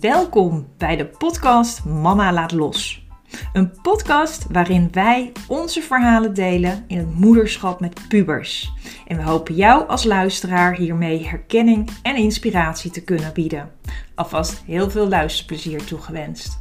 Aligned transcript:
Welkom 0.00 0.74
bij 0.78 0.96
de 0.96 1.06
podcast 1.06 1.84
Mama 1.84 2.32
Laat 2.32 2.52
Los. 2.52 3.06
Een 3.52 3.80
podcast 3.82 4.50
waarin 4.50 4.92
wij 4.92 5.32
onze 5.48 5.82
verhalen 5.82 6.34
delen 6.34 6.84
in 6.86 6.98
het 6.98 7.14
moederschap 7.14 7.80
met 7.80 8.08
pubers. 8.08 8.72
En 9.06 9.16
we 9.16 9.22
hopen 9.22 9.54
jou 9.54 9.88
als 9.88 10.04
luisteraar 10.04 10.74
hiermee 10.74 11.26
herkenning 11.26 11.90
en 12.02 12.16
inspiratie 12.16 12.90
te 12.90 13.04
kunnen 13.04 13.32
bieden. 13.32 13.72
Alvast 14.14 14.62
heel 14.62 14.90
veel 14.90 15.08
luisterplezier 15.08 15.84
toegewenst. 15.84 16.60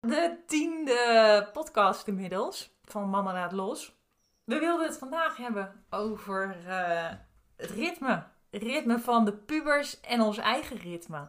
De 0.00 0.42
tiende 0.46 1.48
podcast 1.52 2.06
inmiddels 2.06 2.78
van 2.82 3.10
Mama 3.10 3.32
Laat 3.32 3.52
Los. 3.52 3.98
We 4.44 4.58
wilden 4.58 4.86
het 4.86 4.98
vandaag 4.98 5.36
hebben 5.36 5.84
over 5.90 6.56
uh, 6.66 7.08
het 7.56 7.70
ritme 7.70 8.22
ritme 8.50 8.98
van 8.98 9.24
de 9.24 9.32
pubers 9.32 10.00
en 10.00 10.20
ons 10.20 10.38
eigen 10.38 10.76
ritme. 10.76 11.28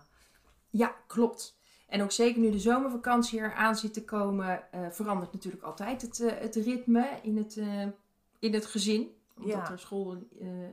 Ja, 0.70 0.96
klopt. 1.08 1.60
En 1.88 2.02
ook 2.02 2.12
zeker 2.12 2.42
nu 2.42 2.52
de 2.52 2.60
zomervakantie 2.60 3.40
eraan 3.40 3.76
zit 3.76 3.94
te 3.94 4.04
komen, 4.04 4.64
uh, 4.76 4.88
verandert 4.90 5.34
natuurlijk 5.34 5.64
altijd 5.64 6.02
het, 6.02 6.20
uh, 6.20 6.32
het 6.32 6.56
ritme 6.56 7.20
in 7.22 7.38
het, 7.38 7.56
uh, 7.56 7.88
in 8.40 8.54
het 8.54 8.66
gezin. 8.66 9.16
Omdat 9.36 9.70
er 9.70 9.80
school 9.80 10.28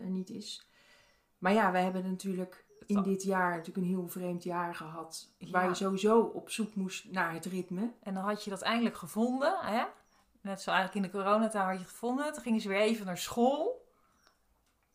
niet 0.05 0.31
is. 0.31 0.67
Maar 1.39 1.53
ja, 1.53 1.73
wij 1.73 1.83
hebben 1.83 2.11
natuurlijk 2.11 2.65
in 2.87 3.03
dit 3.03 3.23
jaar 3.23 3.51
natuurlijk 3.51 3.77
een 3.77 3.93
heel 3.93 4.09
vreemd 4.09 4.43
jaar 4.43 4.75
gehad. 4.75 5.31
Waar 5.51 5.69
je 5.69 5.75
sowieso 5.75 6.21
op 6.21 6.51
zoek 6.51 6.75
moest 6.75 7.11
naar 7.11 7.33
het 7.33 7.45
ritme. 7.45 7.93
En 8.03 8.15
dan 8.15 8.25
had 8.25 8.45
je 8.45 8.51
dat 8.51 8.63
eindelijk 8.63 8.97
gevonden. 8.97 9.59
Hè? 9.61 9.85
Net 10.41 10.61
zo 10.61 10.71
eigenlijk 10.71 11.05
in 11.05 11.13
de 11.13 11.19
coronatijd 11.19 11.65
had 11.65 11.73
je 11.73 11.81
het 11.81 11.89
gevonden. 11.89 12.33
Toen 12.33 12.43
gingen 12.43 12.61
ze 12.61 12.69
weer 12.69 12.81
even 12.81 13.07
naar 13.07 13.19
school. 13.19 13.88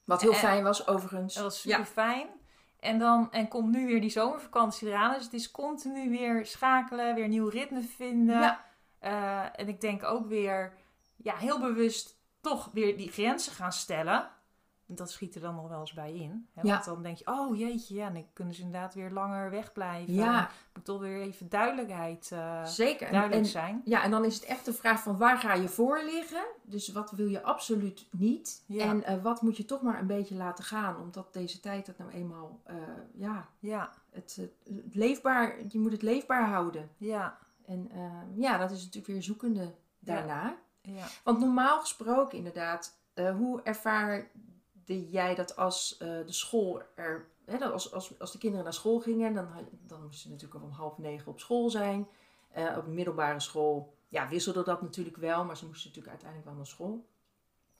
Wat 0.03 0.21
heel 0.21 0.33
fijn 0.33 0.63
was 0.63 0.87
overigens. 0.87 1.33
Dat 1.33 1.43
was 1.43 1.61
super 1.61 1.85
fijn. 1.85 2.27
En 2.79 2.99
dan 2.99 3.31
en 3.31 3.47
komt 3.47 3.71
nu 3.71 3.85
weer 3.85 4.01
die 4.01 4.09
zomervakantie 4.09 4.87
eraan. 4.87 5.13
Dus 5.13 5.23
het 5.23 5.33
is 5.33 5.51
continu 5.51 6.09
weer 6.09 6.45
schakelen, 6.45 7.15
weer 7.15 7.27
nieuw 7.27 7.47
ritme 7.47 7.81
vinden. 7.81 8.39
Ja. 8.39 8.65
Uh, 9.01 9.59
en 9.59 9.67
ik 9.67 9.81
denk 9.81 10.03
ook 10.03 10.27
weer 10.27 10.73
ja, 11.15 11.35
heel 11.35 11.59
bewust 11.59 12.17
toch 12.41 12.69
weer 12.73 12.97
die 12.97 13.11
grenzen 13.11 13.53
gaan 13.53 13.71
stellen 13.71 14.29
dat 14.97 15.11
schiet 15.11 15.35
er 15.35 15.41
dan 15.41 15.55
nog 15.55 15.67
wel 15.67 15.79
eens 15.79 15.93
bij 15.93 16.13
in. 16.13 16.47
Hè? 16.53 16.61
Want 16.61 16.85
dan 16.85 17.03
denk 17.03 17.17
je, 17.17 17.27
oh 17.27 17.57
jeetje, 17.57 17.95
ja, 17.95 18.09
dan 18.09 18.25
kunnen 18.33 18.53
ze 18.53 18.61
inderdaad 18.61 18.93
weer 18.93 19.11
langer 19.11 19.49
wegblijven. 19.49 20.13
Ja. 20.13 20.49
Moet 20.73 20.85
toch 20.85 20.99
weer 20.99 21.21
even 21.21 21.49
duidelijkheid 21.49 22.29
uh, 22.33 22.65
Zeker. 22.65 23.11
duidelijk 23.11 23.47
zijn. 23.47 23.81
Ja, 23.85 24.03
en 24.03 24.11
dan 24.11 24.25
is 24.25 24.35
het 24.35 24.43
echt 24.43 24.65
de 24.65 24.73
vraag 24.73 25.01
van 25.01 25.17
waar 25.17 25.37
ga 25.37 25.53
je 25.53 25.69
voor 25.69 26.03
liggen? 26.03 26.45
Dus 26.61 26.91
wat 26.91 27.11
wil 27.11 27.27
je 27.27 27.43
absoluut 27.43 28.07
niet? 28.11 28.63
En 28.67 28.97
uh, 28.97 29.23
wat 29.23 29.41
moet 29.41 29.57
je 29.57 29.65
toch 29.65 29.81
maar 29.81 29.99
een 29.99 30.07
beetje 30.07 30.35
laten 30.35 30.63
gaan? 30.63 30.97
Omdat 31.01 31.33
deze 31.33 31.59
tijd 31.59 31.87
het 31.87 31.97
nou 31.97 32.11
eenmaal, 32.11 32.61
uh, 32.69 32.75
ja, 33.13 33.47
ja. 33.59 33.93
Het, 34.11 34.39
het, 34.63 34.95
leefbaar, 34.95 35.55
je 35.67 35.79
moet 35.79 35.91
het 35.91 36.01
leefbaar 36.01 36.47
houden. 36.47 36.89
Ja. 36.97 37.37
En 37.65 37.89
ja, 38.35 38.57
dat 38.57 38.71
is 38.71 38.77
natuurlijk 38.77 39.13
weer 39.13 39.23
zoekende 39.23 39.73
daarna. 39.99 40.55
Ja. 40.81 41.05
Want 41.23 41.39
normaal 41.39 41.79
gesproken 41.79 42.37
inderdaad, 42.37 42.97
hoe 43.37 43.61
ervaar 43.61 44.27
jij 44.85 45.35
dat 45.35 45.55
als 45.55 45.97
uh, 46.01 46.07
de 46.07 46.33
school 46.33 46.81
er. 46.95 47.31
Hè, 47.45 47.57
dat 47.57 47.71
als, 47.71 47.93
als, 47.93 48.19
als 48.19 48.31
de 48.31 48.37
kinderen 48.37 48.63
naar 48.63 48.73
school 48.73 48.99
gingen, 48.99 49.33
dan, 49.33 49.47
dan 49.87 50.01
moesten 50.01 50.21
ze 50.21 50.29
natuurlijk 50.29 50.63
om 50.63 50.69
half 50.71 50.97
negen 50.97 51.31
op 51.31 51.39
school 51.39 51.69
zijn. 51.69 52.07
Uh, 52.57 52.77
op 52.77 52.85
de 52.85 52.91
middelbare 52.91 53.39
school 53.39 53.93
ja, 54.09 54.27
wisselde 54.27 54.63
dat 54.63 54.81
natuurlijk 54.81 55.17
wel, 55.17 55.45
maar 55.45 55.57
ze 55.57 55.65
moesten 55.65 55.87
natuurlijk 55.87 56.13
uiteindelijk 56.13 56.49
wel 56.49 56.57
naar 56.57 56.67
school. 56.67 57.05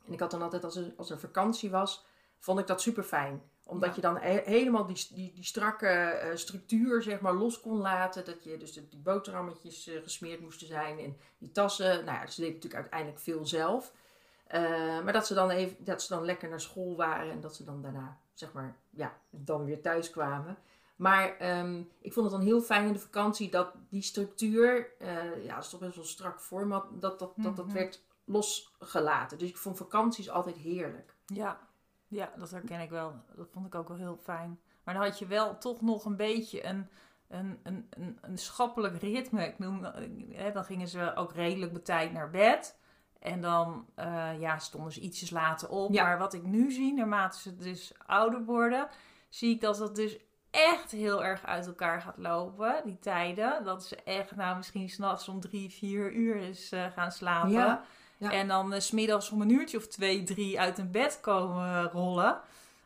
En 0.05 0.13
ik 0.13 0.19
had 0.19 0.31
dan 0.31 0.41
altijd, 0.41 0.63
als 0.63 0.75
er, 0.75 0.93
als 0.97 1.09
er 1.09 1.19
vakantie 1.19 1.69
was, 1.69 2.05
vond 2.39 2.59
ik 2.59 2.67
dat 2.67 2.81
super 2.81 3.03
fijn. 3.03 3.41
Omdat 3.65 3.95
je 3.95 4.01
dan 4.01 4.17
helemaal 4.17 4.85
die, 4.85 5.07
die, 5.13 5.33
die 5.33 5.43
strakke 5.43 6.21
uh, 6.23 6.35
structuur 6.35 7.01
zeg 7.01 7.19
maar, 7.19 7.33
los 7.33 7.59
kon 7.59 7.77
laten. 7.77 8.25
Dat 8.25 8.43
je 8.43 8.57
dus 8.57 8.73
de, 8.73 8.87
die 8.87 8.99
boterhammetjes 8.99 9.89
gesmeerd 10.03 10.41
moesten 10.41 10.67
zijn 10.67 10.99
en 10.99 11.17
die 11.37 11.51
tassen. 11.51 12.05
Nou 12.05 12.17
ja, 12.17 12.27
ze 12.27 12.41
deden 12.41 12.55
natuurlijk 12.55 12.81
uiteindelijk 12.81 13.19
veel 13.19 13.45
zelf. 13.45 13.93
Eh, 14.43 15.03
maar 15.03 15.13
dat 15.13 15.27
ze, 15.27 15.33
dan 15.33 15.49
even, 15.49 15.83
dat 15.83 16.01
ze 16.01 16.13
dan 16.13 16.25
lekker 16.25 16.49
naar 16.49 16.61
school 16.61 16.95
waren 16.95 17.31
en 17.31 17.41
dat 17.41 17.55
ze 17.55 17.63
dan 17.63 17.81
daarna, 17.81 18.17
zeg 18.33 18.53
maar, 18.53 18.77
ja, 18.89 19.13
dan 19.29 19.65
weer 19.65 19.81
thuis 19.81 20.09
kwamen. 20.09 20.57
Maar 20.95 21.37
ehm, 21.37 21.81
ik 21.99 22.13
vond 22.13 22.25
het 22.25 22.35
dan 22.35 22.45
heel 22.45 22.61
fijn 22.61 22.87
in 22.87 22.93
de 22.93 22.99
vakantie 22.99 23.49
dat 23.49 23.73
die 23.89 24.01
structuur, 24.01 24.91
uh, 24.99 25.43
ja, 25.43 25.55
dat 25.55 25.63
is 25.63 25.69
toch 25.69 25.79
best 25.79 25.95
wel 25.95 26.05
strak 26.05 26.41
format, 26.41 26.85
dat 26.91 27.19
dat, 27.19 27.33
dat, 27.35 27.55
dat 27.55 27.65
mhm. 27.65 27.75
werd 27.75 28.03
losgelaten. 28.25 29.37
Dus 29.37 29.49
ik 29.49 29.57
vond 29.57 29.77
vakanties 29.77 30.29
altijd 30.29 30.55
heerlijk. 30.55 31.15
Ja. 31.25 31.59
ja, 32.07 32.33
dat 32.37 32.51
herken 32.51 32.79
ik 32.79 32.89
wel. 32.89 33.13
Dat 33.35 33.49
vond 33.51 33.65
ik 33.65 33.75
ook 33.75 33.87
wel 33.87 33.97
heel 33.97 34.19
fijn. 34.23 34.59
Maar 34.83 34.93
dan 34.93 35.03
had 35.03 35.19
je 35.19 35.25
wel 35.25 35.57
toch 35.57 35.81
nog 35.81 36.05
een 36.05 36.15
beetje 36.15 36.65
een, 36.65 36.87
een, 37.27 37.59
een, 37.63 37.87
een, 37.89 38.17
een 38.21 38.37
schappelijk 38.37 39.01
ritme. 39.01 39.45
Ik 39.45 39.59
noem, 39.59 39.83
hè, 40.29 40.51
dan 40.51 40.65
gingen 40.65 40.87
ze 40.87 41.15
ook 41.15 41.33
redelijk 41.33 41.73
betijd 41.73 42.11
naar 42.11 42.29
bed. 42.29 42.77
En 43.23 43.41
dan 43.41 43.85
uh, 43.99 44.39
ja, 44.39 44.59
stonden 44.59 44.91
ze 44.91 44.99
ietsjes 44.99 45.29
later 45.29 45.69
op. 45.69 45.93
Maar 45.93 46.17
wat 46.17 46.33
ik 46.33 46.43
nu 46.43 46.71
zie, 46.71 46.93
naarmate 46.93 47.39
ze 47.39 47.55
dus 47.55 47.93
ouder 48.05 48.43
worden, 48.43 48.87
zie 49.29 49.53
ik 49.55 49.61
dat 49.61 49.77
dat 49.77 49.95
dus 49.95 50.17
echt 50.51 50.91
heel 50.91 51.23
erg 51.23 51.45
uit 51.45 51.67
elkaar 51.67 52.01
gaat 52.01 52.17
lopen, 52.17 52.81
die 52.85 52.99
tijden. 52.99 53.63
Dat 53.63 53.85
ze 53.85 53.95
echt, 53.95 54.35
nou 54.35 54.57
misschien 54.57 54.89
s'nachts 54.89 55.27
om 55.27 55.39
drie, 55.39 55.69
vier 55.69 56.11
uur 56.11 56.35
is 56.35 56.73
uh, 56.73 56.85
gaan 56.95 57.11
slapen. 57.11 57.51
Ja, 57.51 57.83
En 58.19 58.47
dan 58.47 58.73
uh, 58.73 58.79
smiddags 58.79 59.29
om 59.29 59.41
een 59.41 59.49
uurtje 59.49 59.77
of 59.77 59.87
twee, 59.87 60.23
drie 60.23 60.59
uit 60.59 60.77
een 60.77 60.91
bed 60.91 61.19
komen 61.21 61.83
rollen. 61.83 62.39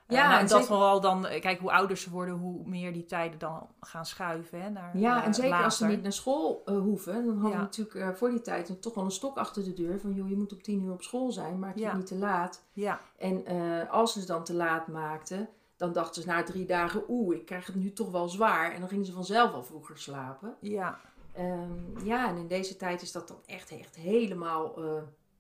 Ja, 0.08 0.34
uh, 0.34 0.40
en 0.40 0.48
dat 0.48 0.66
vooral 0.66 1.02
dan, 1.02 1.22
kijk, 1.22 1.60
hoe 1.60 1.72
ouder 1.72 1.98
ze 1.98 2.10
worden, 2.10 2.36
hoe 2.36 2.68
meer 2.68 2.94
die 2.94 3.06
tijden 3.06 3.40
dan 3.40 3.68
gaan 3.80 4.06
schuiven. 4.06 4.62
Hè, 4.62 4.70
naar, 4.70 4.98
ja, 4.98 5.24
en 5.24 5.34
zeker 5.34 5.64
als 5.64 5.78
ze 5.78 5.86
niet 5.86 6.04
naar 6.04 6.14
school 6.14 6.64
uh, 6.66 6.80
hoeven, 6.80 7.26
dan 7.26 7.38
hadden 7.38 7.60
we 7.60 7.64
natuurlijk 7.64 7.96
uh, 7.96 8.10
voor 8.10 8.30
die 8.30 8.42
tijd 8.42 8.82
toch 8.82 8.94
wel 8.94 9.04
een 9.04 9.12
stok 9.12 9.38
achter 9.38 9.64
de 9.64 9.74
deur. 9.74 10.00
Van 10.00 10.14
joh, 10.14 10.30
je 10.30 10.36
moet 10.36 10.54
op 10.54 10.64
tien 10.64 10.84
uur 10.84 10.92
op 10.92 11.04
school 11.04 11.32
zijn, 11.32 11.60
maak 11.60 11.76
je 11.76 11.82
ja. 11.82 11.96
niet 11.96 12.06
te 12.06 12.16
laat. 12.16 12.64
Ja. 12.72 13.00
En 13.18 13.46
als 13.90 14.14
ze 14.14 14.20
het 14.20 14.28
dan 14.28 14.44
te 14.44 14.54
laat 14.54 14.88
maakten, 14.88 15.50
dan 15.78 15.92
dachten 15.92 16.22
ze 16.22 16.28
na 16.28 16.44
drie 16.44 16.66
dagen, 16.66 17.04
oeh, 17.08 17.36
ik 17.36 17.46
krijg 17.46 17.66
het 17.66 17.76
nu 17.76 17.94
toch 17.94 18.12
wel 18.12 18.30
zwaar. 18.30 18.72
En 18.72 18.80
dan 18.80 18.90
gingen 18.90 19.06
ze 19.06 19.14
vanzelf 19.14 19.54
al 19.54 19.64
vroeger 19.64 19.98
slapen. 19.98 20.56
Ja. 20.60 21.00
Um, 21.40 21.94
ja, 22.04 22.28
en 22.28 22.38
in 22.38 22.48
deze 22.48 22.78
tijd 22.78 23.02
is 23.02 23.12
dat 23.12 23.28
dan 23.28 23.40
echt, 23.46 23.72
echt 23.72 23.96
helemaal 23.96 24.80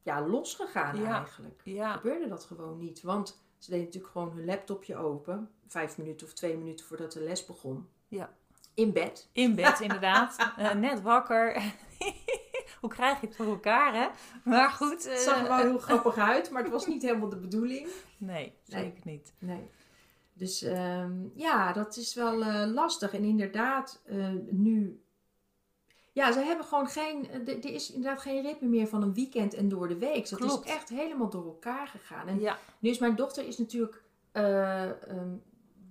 ja, 0.02 0.28
losgegaan 0.28 1.06
eigenlijk. 1.06 1.62
Ja. 1.64 1.92
Gebeurde 1.92 2.28
dat 2.28 2.44
gewoon 2.44 2.78
niet, 2.78 3.02
want 3.02 3.46
ze 3.68 3.74
deden 3.74 3.86
natuurlijk 3.86 4.14
gewoon 4.14 4.32
hun 4.32 4.46
laptopje 4.46 4.96
open. 4.96 5.50
Vijf 5.68 5.98
minuten 5.98 6.28
of 6.28 6.34
twee 6.34 6.58
minuten 6.58 6.86
voordat 6.86 7.12
de 7.12 7.22
les 7.22 7.46
begon. 7.46 7.90
Ja. 8.08 8.34
In 8.74 8.94
bed. 8.94 9.30
In 9.32 9.56
bed, 9.56 9.80
inderdaad. 9.88 10.54
Uh, 10.60 10.74
net 10.74 11.02
wakker. 11.02 11.74
Hoe 12.82 12.90
krijg 12.90 13.22
je 13.22 13.28
het 13.28 13.36
voor 13.36 13.46
elkaar, 13.46 13.94
hè? 13.94 14.08
Maar 14.44 14.70
goed. 14.70 15.10
Het 15.10 15.20
zag 15.20 15.38
er 15.42 15.48
wel 15.48 15.58
heel 15.58 15.78
grappig 15.78 16.18
uit, 16.18 16.50
maar 16.50 16.64
het 16.64 16.72
was 16.72 16.88
niet 16.94 17.02
helemaal 17.02 17.30
de 17.30 17.40
bedoeling. 17.40 17.88
Nee, 18.18 18.54
zeker 18.64 19.02
niet. 19.04 19.34
Nee. 19.40 19.70
Dus 20.34 20.62
um, 20.62 21.32
ja, 21.36 21.74
dat 21.74 21.98
is 21.98 22.14
wel 22.14 22.42
uh, 22.42 22.66
lastig. 22.66 23.14
En 23.14 23.24
inderdaad, 23.24 24.02
nu 24.50 25.02
ja, 26.18 26.32
ze 26.32 26.40
hebben 26.40 26.66
gewoon 26.66 26.88
geen. 26.88 27.30
Eh, 27.30 27.48
er 27.48 27.74
is 27.74 27.92
inderdaad 27.92 28.22
geen 28.22 28.42
ritme 28.42 28.68
meer 28.68 28.88
van 28.88 29.02
een 29.02 29.14
weekend 29.14 29.54
en 29.54 29.70
door 29.70 29.88
de 29.88 29.98
week. 29.98 30.30
Dat 30.30 30.44
is 30.44 30.72
echt 30.72 30.90
helemaal 30.90 31.30
door 31.30 31.46
elkaar 31.46 31.88
gegaan. 31.88 32.28
En 32.28 32.40
nu 32.80 32.90
is 32.90 33.00
mijn 33.00 33.16
dochter 33.16 33.48
is 33.48 33.58
natuurlijk. 33.58 34.04
Uh, 34.34 34.84
um, 34.84 35.44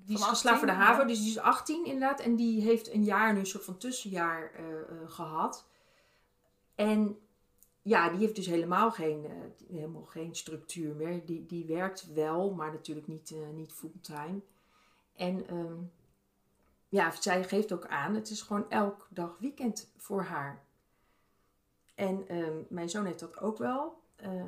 die 0.05 0.17
is 0.17 0.25
geslaagd 0.25 0.59
voor 0.59 0.67
de 0.67 0.73
HAVO, 0.73 1.05
dus 1.05 1.19
die 1.19 1.29
is 1.29 1.39
18 1.39 1.85
inderdaad. 1.85 2.21
En 2.21 2.37
die 2.37 2.63
heeft 2.63 2.93
een 2.93 3.05
jaar 3.05 3.33
nu 3.33 3.39
een 3.39 3.47
soort 3.47 3.65
van 3.65 3.79
tussenjaar 3.79 4.53
uh, 4.61 5.11
gehad. 5.11 5.67
En 6.75 7.19
ja, 7.83 8.09
die 8.09 8.19
heeft 8.19 8.37
dus 8.37 8.47
helemaal 8.47 8.91
geen, 8.91 9.27
helemaal 9.71 10.05
geen 10.05 10.35
structuur 10.35 10.95
meer. 10.95 11.27
Die, 11.27 11.47
die 11.47 11.65
werkt 11.65 12.13
wel, 12.15 12.51
maar 12.51 12.73
natuurlijk 12.73 13.07
niet, 13.07 13.35
niet 13.55 13.73
fulltime. 13.73 14.41
En 15.15 15.55
um, 15.57 15.91
ja, 16.89 17.11
zij 17.11 17.45
geeft 17.45 17.73
ook 17.73 17.87
aan, 17.87 18.15
het 18.15 18.31
is 18.31 18.43
gewoon 18.43 18.71
elk 18.71 19.09
dag 19.11 19.37
weekend 19.39 19.93
voor 19.97 20.23
haar. 20.23 20.65
En 21.95 22.29
ehm, 22.29 22.63
mijn 22.69 22.89
zoon 22.89 23.05
heeft 23.05 23.21
dat 23.21 23.41
ook 23.41 23.59
wel. 23.59 24.03
Uh, 24.23 24.43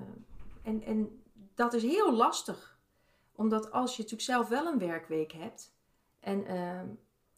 en, 0.62 0.82
en 0.82 1.23
dat 1.55 1.75
is 1.75 1.82
heel 1.82 2.12
lastig. 2.12 2.79
Omdat 3.32 3.70
als 3.70 3.96
je 3.96 4.02
natuurlijk 4.02 4.31
zelf 4.31 4.49
wel 4.49 4.67
een 4.67 4.79
werkweek 4.79 5.32
hebt. 5.32 5.76
En 6.20 6.50
uh, 6.50 6.82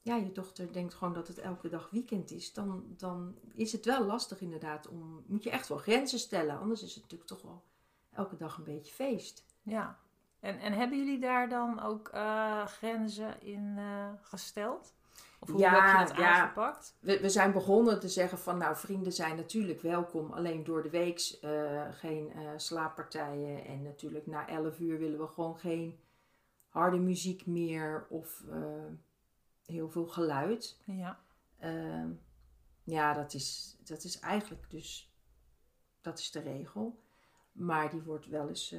ja, 0.00 0.16
je 0.16 0.32
dochter 0.32 0.72
denkt 0.72 0.94
gewoon 0.94 1.14
dat 1.14 1.28
het 1.28 1.38
elke 1.38 1.68
dag 1.68 1.90
weekend 1.90 2.30
is. 2.30 2.52
Dan, 2.52 2.84
dan 2.96 3.38
is 3.54 3.72
het 3.72 3.84
wel 3.84 4.04
lastig 4.04 4.40
inderdaad. 4.40 4.88
Om, 4.88 5.24
moet 5.26 5.42
je 5.42 5.50
echt 5.50 5.68
wel 5.68 5.78
grenzen 5.78 6.18
stellen. 6.18 6.58
Anders 6.58 6.82
is 6.82 6.94
het 6.94 7.02
natuurlijk 7.02 7.30
toch 7.30 7.42
wel 7.42 7.62
elke 8.12 8.36
dag 8.36 8.58
een 8.58 8.64
beetje 8.64 8.92
feest. 8.92 9.44
Ja. 9.62 9.98
En, 10.40 10.58
en 10.58 10.72
hebben 10.72 10.98
jullie 10.98 11.18
daar 11.18 11.48
dan 11.48 11.80
ook 11.82 12.10
uh, 12.14 12.66
grenzen 12.66 13.42
in 13.42 13.76
uh, 13.78 14.08
gesteld? 14.20 14.94
Of 15.38 15.48
hoe 15.48 15.58
ja, 15.58 15.70
heb 15.70 15.98
je 15.98 16.06
dat 16.06 16.22
ja. 16.22 16.40
aangepakt? 16.40 16.96
We, 17.00 17.20
we 17.20 17.28
zijn 17.28 17.52
begonnen 17.52 18.00
te 18.00 18.08
zeggen 18.08 18.38
van 18.38 18.58
nou 18.58 18.76
vrienden 18.76 19.12
zijn 19.12 19.36
natuurlijk 19.36 19.80
welkom. 19.80 20.32
Alleen 20.32 20.64
door 20.64 20.82
de 20.82 20.90
week 20.90 21.38
uh, 21.44 21.82
geen 21.90 22.32
slaappartijen. 22.56 23.64
En 23.64 23.82
natuurlijk 23.82 24.26
na 24.26 24.48
11 24.48 24.78
uur 24.78 24.98
willen 24.98 25.18
we 25.18 25.26
gewoon 25.26 25.58
geen 25.58 26.00
harde 26.68 26.98
muziek 26.98 27.46
meer 27.46 28.06
of 28.08 28.44
heel 29.64 29.90
veel 29.90 30.06
geluid. 30.06 30.80
Ja. 30.84 31.20
Ehm, 31.58 32.10
ja, 32.84 33.12
dat 33.12 33.34
is, 33.34 33.76
dat 33.84 34.04
is 34.04 34.18
eigenlijk 34.18 34.70
dus, 34.70 35.12
dat 36.00 36.18
is 36.18 36.30
de 36.30 36.40
regel. 36.40 37.02
Maar 37.52 37.90
die 37.90 38.02
wordt 38.02 38.26
wel 38.26 38.48
eens 38.48 38.74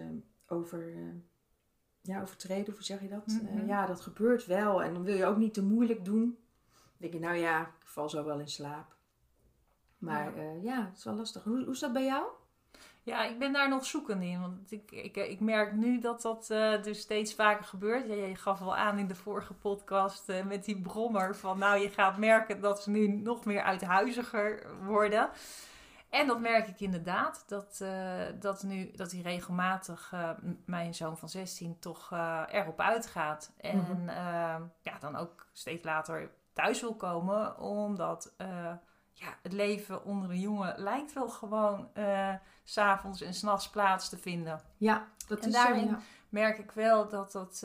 over, 0.48 1.14
ja, 2.02 2.22
overtreden, 2.22 2.74
hoe 2.74 2.84
zeg 2.84 3.02
je 3.02 3.10
dat? 3.10 3.26
Mm 3.28 3.68
ja, 3.68 3.86
dat 3.86 4.02
gebeurt 4.02 4.46
wel. 4.46 4.84
En 4.84 4.94
dan 4.94 5.04
wil 5.04 5.16
je 5.16 5.26
ook 5.26 5.38
niet 5.38 5.54
te 5.54 5.64
moeilijk 5.64 6.06
doen. 6.06 6.38
Dan 6.72 6.98
denk 6.98 7.14
je, 7.14 7.20
nou 7.20 7.36
ja, 7.36 7.62
ik 7.62 7.88
val 7.88 8.10
zo 8.10 8.26
wel 8.26 8.40
in 8.40 8.48
slaap. 8.48 8.96
Maar 9.98 10.42
ja, 10.42 10.52
ja 10.62 10.86
het 10.86 10.98
is 10.98 11.04
wel 11.04 11.14
lastig. 11.14 11.44
Hoe, 11.44 11.64
hoe 11.64 11.74
is 11.74 11.80
dat 11.80 11.94
bij 11.94 12.06
jou? 12.06 12.24
Ja, 13.04 13.24
ik 13.26 13.40
ben 13.40 13.54
daar 13.54 13.70
nog 13.70 13.86
zoekend 13.86 14.22
in. 14.22 14.42
Want 14.42 14.72
ik, 14.72 14.92
ik, 14.92 15.16
ik 15.16 15.40
merk 15.40 15.74
nu 15.74 16.00
dat 16.00 16.22
dat 16.22 16.48
uh, 16.52 16.84
dus 16.84 17.00
steeds 17.00 17.34
vaker 17.34 17.64
gebeurt. 17.64 18.08
Ja, 18.08 18.14
je 18.14 18.36
gaf 18.36 18.60
wel 18.60 18.76
aan 18.76 18.98
in 18.98 19.08
de 19.08 19.16
vorige 19.16 19.54
podcast 19.54 20.30
uh, 20.30 20.46
met 20.46 20.66
die 20.66 20.82
brommer. 20.82 21.36
Van 21.36 21.58
nou, 21.58 21.82
je 21.82 21.90
gaat 21.90 22.18
merken 22.18 22.62
dat 22.62 22.84
ze 22.84 22.90
nu 22.90 23.08
nog 23.08 23.46
meer 23.46 23.62
uithuiziger 23.62 24.68
worden. 24.86 25.30
En 26.12 26.28
dat 26.28 26.40
merk 26.40 26.68
ik 26.68 26.80
inderdaad. 26.80 27.44
Dat, 27.48 27.80
uh, 27.82 28.22
dat, 28.40 28.64
nu, 28.64 28.92
dat 28.92 29.12
hij 29.12 29.22
regelmatig, 29.22 30.14
mijn 30.66 30.94
zoon 30.94 31.18
van 31.18 31.30
16, 31.30 31.80
toch 31.80 32.12
erop 32.52 32.80
uitgaat. 32.80 33.52
En 33.58 33.78
mm 33.78 34.10
ja, 34.82 35.00
dan 35.00 35.16
ook 35.16 35.46
steeds 35.52 35.84
later 35.84 36.32
thuis 36.54 36.82
wil 36.82 36.96
komen. 36.96 37.60
Omdat 37.60 38.34
ja, 39.14 39.36
het 39.42 39.54
leven 39.54 40.04
onder 40.04 40.30
een 40.30 40.40
jongen 40.40 40.74
lijkt 40.78 41.14
wel 41.14 41.30
gewoon 41.30 41.90
uh, 41.94 42.34
s'avonds 42.64 43.22
en 43.22 43.34
s'nachts 43.34 43.70
plaats 43.70 44.10
te 44.10 44.18
vinden. 44.18 44.62
Ja, 44.78 45.08
dat 45.28 45.40
en 45.40 45.48
is 45.48 45.54
daarin 45.54 45.88
zo, 45.88 45.96
ja. 45.96 46.00
merk 46.30 46.58
ik 46.58 46.72
wel 46.72 47.08
dat 47.08 47.32
dat 47.32 47.60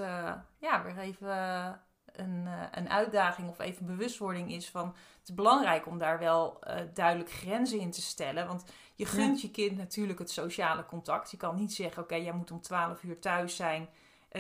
ja, 0.59 0.83
weer 0.83 0.99
even 0.99 1.81
een, 2.17 2.43
uh, 2.45 2.63
een 2.71 2.91
uitdaging 2.91 3.49
of 3.49 3.59
even 3.59 3.87
bewustwording 3.87 4.53
is 4.53 4.69
van... 4.69 4.87
Het 5.19 5.29
is 5.29 5.35
belangrijk 5.35 5.87
om 5.87 5.99
daar 5.99 6.19
wel 6.19 6.59
duidelijk 6.95 7.31
grenzen 7.31 7.81
in 7.81 7.91
te 7.91 8.03
stellen. 8.03 8.47
Want 8.47 8.65
je 8.95 9.07
gunt 9.07 9.41
ja. 9.41 9.49
je 9.49 9.53
kind 9.53 9.77
natuurlijk 9.77 10.19
het 10.19 10.31
sociale 10.31 10.87
contact. 10.87 11.31
Je 11.31 11.37
kan 11.37 11.57
niet 11.57 11.75
zeggen, 11.75 12.03
oké, 12.03 12.13
okay, 12.13 12.25
jij 12.25 12.35
moet 12.35 12.51
om 12.51 12.61
12 12.61 13.03
uur 13.03 13.19
thuis 13.19 13.57
zijn... 13.57 13.89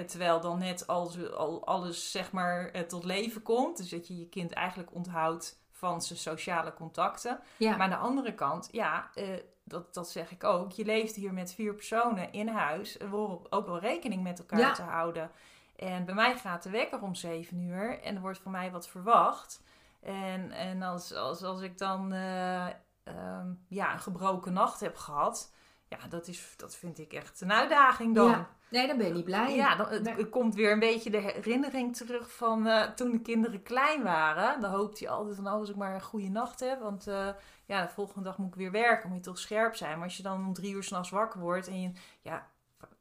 terwijl 0.06 0.40
dan 0.40 0.58
net 0.58 0.86
als, 0.86 1.32
al, 1.32 1.66
alles 1.66 2.10
zeg 2.10 2.32
maar 2.32 2.86
tot 2.86 3.04
leven 3.04 3.42
komt. 3.42 3.76
Dus 3.76 3.88
dat 3.88 4.08
je 4.08 4.18
je 4.18 4.28
kind 4.28 4.52
eigenlijk 4.52 4.94
onthoudt 4.94 5.58
van 5.70 6.02
zijn 6.02 6.18
sociale 6.18 6.74
contacten. 6.74 7.40
Ja. 7.56 7.70
Maar 7.70 7.80
aan 7.80 7.90
de 7.90 7.96
andere 7.96 8.34
kant, 8.34 8.68
ja, 8.72 9.10
dat, 9.68 9.94
dat 9.94 10.10
zeg 10.10 10.30
ik 10.30 10.44
ook. 10.44 10.72
Je 10.72 10.84
leeft 10.84 11.14
hier 11.14 11.32
met 11.32 11.54
vier 11.54 11.74
personen 11.74 12.32
in 12.32 12.48
huis. 12.48 12.98
Er 12.98 13.08
wordt 13.08 13.52
ook 13.52 13.66
wel 13.66 13.78
rekening 13.78 14.22
met 14.22 14.38
elkaar 14.38 14.58
ja. 14.58 14.72
te 14.72 14.82
houden. 14.82 15.30
En 15.76 16.04
bij 16.04 16.14
mij 16.14 16.36
gaat 16.36 16.62
de 16.62 16.70
wekker 16.70 17.02
om 17.02 17.14
zeven 17.14 17.60
uur. 17.60 18.00
En 18.02 18.14
er 18.14 18.20
wordt 18.20 18.38
van 18.38 18.52
mij 18.52 18.70
wat 18.70 18.88
verwacht. 18.88 19.62
En, 20.00 20.50
en 20.50 20.82
als, 20.82 21.14
als, 21.14 21.42
als 21.42 21.60
ik 21.60 21.78
dan 21.78 22.12
uh, 22.12 22.66
um, 23.04 23.64
ja, 23.68 23.92
een 23.92 24.00
gebroken 24.00 24.52
nacht 24.52 24.80
heb 24.80 24.96
gehad. 24.96 25.54
Ja, 25.88 25.98
dat, 26.08 26.28
is, 26.28 26.54
dat 26.56 26.76
vind 26.76 26.98
ik 26.98 27.12
echt 27.12 27.40
een 27.40 27.52
uitdaging 27.52 28.14
dan. 28.14 28.30
Ja. 28.30 28.48
Nee, 28.68 28.86
dan 28.86 28.96
ben 28.96 29.06
je 29.06 29.12
niet 29.12 29.24
blij. 29.24 29.54
Ja, 29.54 29.76
dan, 29.76 29.86
het, 29.88 30.28
komt 30.28 30.54
weer 30.54 30.72
een 30.72 30.78
beetje 30.78 31.10
de 31.10 31.20
herinnering 31.20 31.96
terug 31.96 32.32
van 32.32 32.66
uh, 32.66 32.82
toen 32.82 33.10
de 33.10 33.20
kinderen 33.20 33.62
klein 33.62 34.02
waren. 34.02 34.60
Dan 34.60 34.70
hoopt 34.70 34.98
je 34.98 35.08
altijd 35.08 35.36
van, 35.36 35.46
oh, 35.46 35.52
als 35.52 35.70
ik 35.70 35.76
maar 35.76 35.94
een 35.94 36.02
goede 36.02 36.28
nacht 36.28 36.60
heb. 36.60 36.80
Want 36.80 37.08
uh, 37.08 37.28
ja, 37.66 37.82
de 37.82 37.88
volgende 37.88 38.22
dag 38.22 38.38
moet 38.38 38.48
ik 38.48 38.54
weer 38.54 38.70
werken, 38.70 39.08
moet 39.08 39.18
je 39.18 39.24
toch 39.24 39.38
scherp 39.38 39.74
zijn. 39.74 39.94
Maar 39.94 40.04
als 40.04 40.16
je 40.16 40.22
dan 40.22 40.46
om 40.46 40.52
drie 40.52 40.74
uur 40.74 40.82
s'nachts 40.82 41.10
wakker 41.10 41.40
wordt 41.40 41.68
en 41.68 41.80
je, 41.80 41.90
ja, 42.20 42.46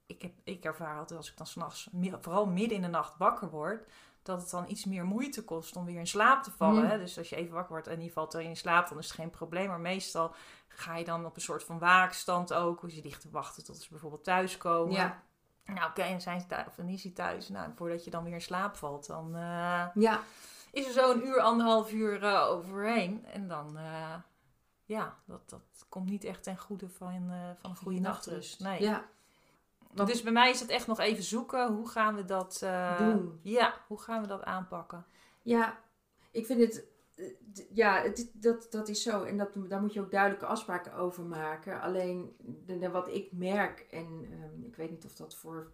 ik, 0.06 0.22
heb, 0.22 0.34
ik 0.44 0.64
ervaar 0.64 0.98
altijd 0.98 1.20
als 1.20 1.32
ik 1.32 1.38
dan 1.38 1.48
s'nachts, 1.48 1.90
vooral 2.22 2.46
midden 2.46 2.76
in 2.76 2.82
de 2.82 2.88
nacht 2.88 3.18
wakker 3.18 3.50
word, 3.50 3.92
dat 4.22 4.42
het 4.42 4.50
dan 4.50 4.70
iets 4.70 4.86
meer 4.86 5.06
moeite 5.06 5.44
kost 5.44 5.76
om 5.76 5.86
weer 5.86 6.00
in 6.00 6.08
slaap 6.08 6.44
te 6.44 6.52
vallen. 6.52 6.84
Mm. 6.84 6.90
Hè? 6.90 6.98
Dus 6.98 7.18
als 7.18 7.30
je 7.30 7.36
even 7.36 7.54
wakker 7.54 7.72
wordt 7.72 7.88
en 7.88 8.04
je 8.04 8.12
valt 8.12 8.34
erin 8.34 8.50
in 8.50 8.58
slaap, 8.58 8.90
dan 8.90 8.98
is 8.98 9.06
het 9.06 9.16
geen 9.16 9.30
probleem. 9.30 9.68
Maar 9.68 9.80
meestal 9.80 10.36
ga 10.68 10.96
je 10.96 11.06
dan 11.06 11.26
op 11.26 11.36
een 11.36 11.42
soort 11.42 11.64
van 11.64 11.80
waakstand 11.80 12.54
ook. 12.54 12.82
Dus 12.82 12.96
je 12.96 13.04
ligt 13.04 13.22
te 13.22 13.30
wachten 13.32 13.64
tot 13.64 13.78
ze 13.78 13.90
bijvoorbeeld 13.90 14.24
thuiskomen. 14.24 14.94
Ja. 14.94 15.24
Nou, 15.66 15.78
oké, 15.78 15.88
okay, 15.88 16.12
en 16.12 16.22
zijn 16.22 16.42
ze 16.42 16.48
thuis, 16.48 16.68
of 16.68 16.76
dan 16.76 16.88
is 16.88 17.04
hij 17.04 17.12
thuis. 17.12 17.50
Nou, 17.50 17.72
voordat 17.76 18.04
je 18.04 18.12
dan 18.12 18.24
weer 18.24 18.34
in 18.34 18.42
slaap 18.42 18.76
valt, 18.76 19.08
dan 19.08 19.36
uh, 19.36 19.88
ja. 19.94 20.20
is 20.72 20.88
er 20.88 20.94
zo 20.94 21.12
een 21.12 21.26
uur, 21.26 21.40
anderhalf 21.40 21.92
uur 21.92 22.24
uh, 22.24 22.48
overheen. 22.50 23.26
En 23.26 23.48
dan, 23.48 23.78
uh, 23.78 24.16
ja, 24.86 25.16
dat, 25.26 25.50
dat 25.50 25.86
komt 25.90 26.10
niet 26.10 26.24
echt 26.24 26.44
ten 26.44 26.58
goede 26.58 26.90
van, 26.90 27.32
van 27.60 27.70
een 27.70 27.76
goede 27.76 28.00
nachtrust. 28.00 28.60
Nee. 28.60 28.82
Ja. 28.82 29.06
Want, 29.96 30.10
dus 30.10 30.22
bij 30.22 30.32
mij 30.32 30.50
is 30.50 30.60
het 30.60 30.70
echt 30.70 30.88
nog 30.88 31.00
even 31.00 31.24
zoeken. 31.24 31.74
Hoe 31.74 31.90
gaan 31.90 32.16
we 32.16 32.26
dat 32.26 32.66
doen? 32.98 33.40
Ja, 33.42 33.74
hoe 33.88 34.02
gaan 34.02 34.22
we 34.22 34.28
dat 34.28 34.44
aanpakken? 34.44 35.06
Ja, 35.42 35.78
ik 36.32 36.46
vind 36.46 36.60
het 36.60 36.86
ja, 37.74 38.02
het, 38.02 38.32
dat, 38.34 38.68
dat 38.70 38.88
is 38.88 39.04
zo. 39.04 39.24
En 39.24 39.38
dat, 39.38 39.50
daar 39.70 39.82
moet 39.82 39.94
je 39.94 40.00
ook 40.00 40.12
duidelijke 40.12 40.46
afspraken 40.46 40.94
over 40.94 41.24
maken. 41.24 41.82
Alleen 41.82 42.36
de, 42.66 42.78
de, 42.78 42.90
wat 42.90 43.08
ik 43.08 43.32
merk, 43.32 43.80
en 43.92 44.28
um, 44.32 44.64
ik 44.64 44.76
weet 44.76 44.90
niet 44.90 45.06
of 45.06 45.16
dat 45.16 45.36
voor 45.36 45.72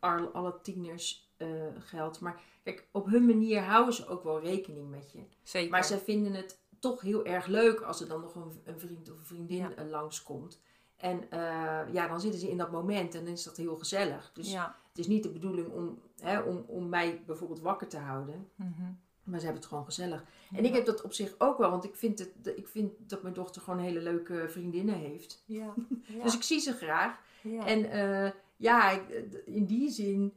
alle, 0.00 0.60
tieners 0.62 1.32
uh, 1.38 1.48
geldt. 1.78 2.20
Maar 2.20 2.40
kijk, 2.62 2.88
op 2.92 3.06
hun 3.06 3.26
manier 3.26 3.60
houden 3.60 3.94
ze 3.94 4.08
ook 4.08 4.22
wel 4.22 4.40
rekening 4.40 4.90
met 4.90 5.12
je. 5.12 5.24
Zeker. 5.42 5.70
Maar 5.70 5.84
ze 5.84 5.98
vinden 5.98 6.32
het 6.32 6.60
toch 6.78 7.00
heel 7.00 7.24
erg 7.24 7.46
leuk 7.46 7.80
als 7.80 8.00
er 8.00 8.08
dan 8.08 8.20
nog 8.20 8.34
een, 8.34 8.60
een 8.64 8.80
vriend 8.80 9.10
of 9.10 9.18
een 9.18 9.26
vriendin 9.26 9.72
ja. 9.76 9.84
langskomt. 9.84 10.60
En 10.98 11.22
uh, 11.32 11.92
ja, 11.92 12.08
dan 12.08 12.20
zitten 12.20 12.40
ze 12.40 12.50
in 12.50 12.56
dat 12.56 12.70
moment 12.70 13.14
en 13.14 13.24
dan 13.24 13.32
is 13.32 13.42
dat 13.42 13.56
heel 13.56 13.76
gezellig. 13.76 14.30
Dus 14.34 14.52
ja. 14.52 14.76
het 14.88 14.98
is 14.98 15.06
niet 15.06 15.22
de 15.22 15.30
bedoeling 15.30 15.68
om, 15.68 15.98
hè, 16.20 16.40
om, 16.40 16.64
om 16.66 16.88
mij 16.88 17.22
bijvoorbeeld 17.26 17.60
wakker 17.60 17.88
te 17.88 17.98
houden. 17.98 18.48
Mm 18.54 18.74
-hmm. 18.76 18.98
Maar 19.22 19.38
ze 19.38 19.44
hebben 19.44 19.62
het 19.62 19.70
gewoon 19.70 19.84
gezellig. 19.84 20.24
En 20.52 20.64
ik 20.64 20.74
heb 20.74 20.86
dat 20.86 21.02
op 21.02 21.12
zich 21.12 21.34
ook 21.38 21.58
wel, 21.58 21.70
want 21.70 21.84
ik 21.84 21.94
vind, 21.94 22.18
het, 22.18 22.56
ik 22.56 22.68
vind 22.68 22.92
dat 22.98 23.22
mijn 23.22 23.34
dochter 23.34 23.62
gewoon 23.62 23.78
hele 23.78 24.00
leuke 24.00 24.44
vriendinnen 24.48 24.94
heeft. 24.94 25.42
Ja. 25.46 25.74
dus 26.22 26.34
ik 26.34 26.42
zie 26.42 26.60
ze 26.60 26.72
graag. 26.72 27.20
En 27.64 27.96
uh, 27.96 28.30
ja, 28.56 29.00
in 29.44 29.66
die 29.66 29.90
zin, 29.90 30.32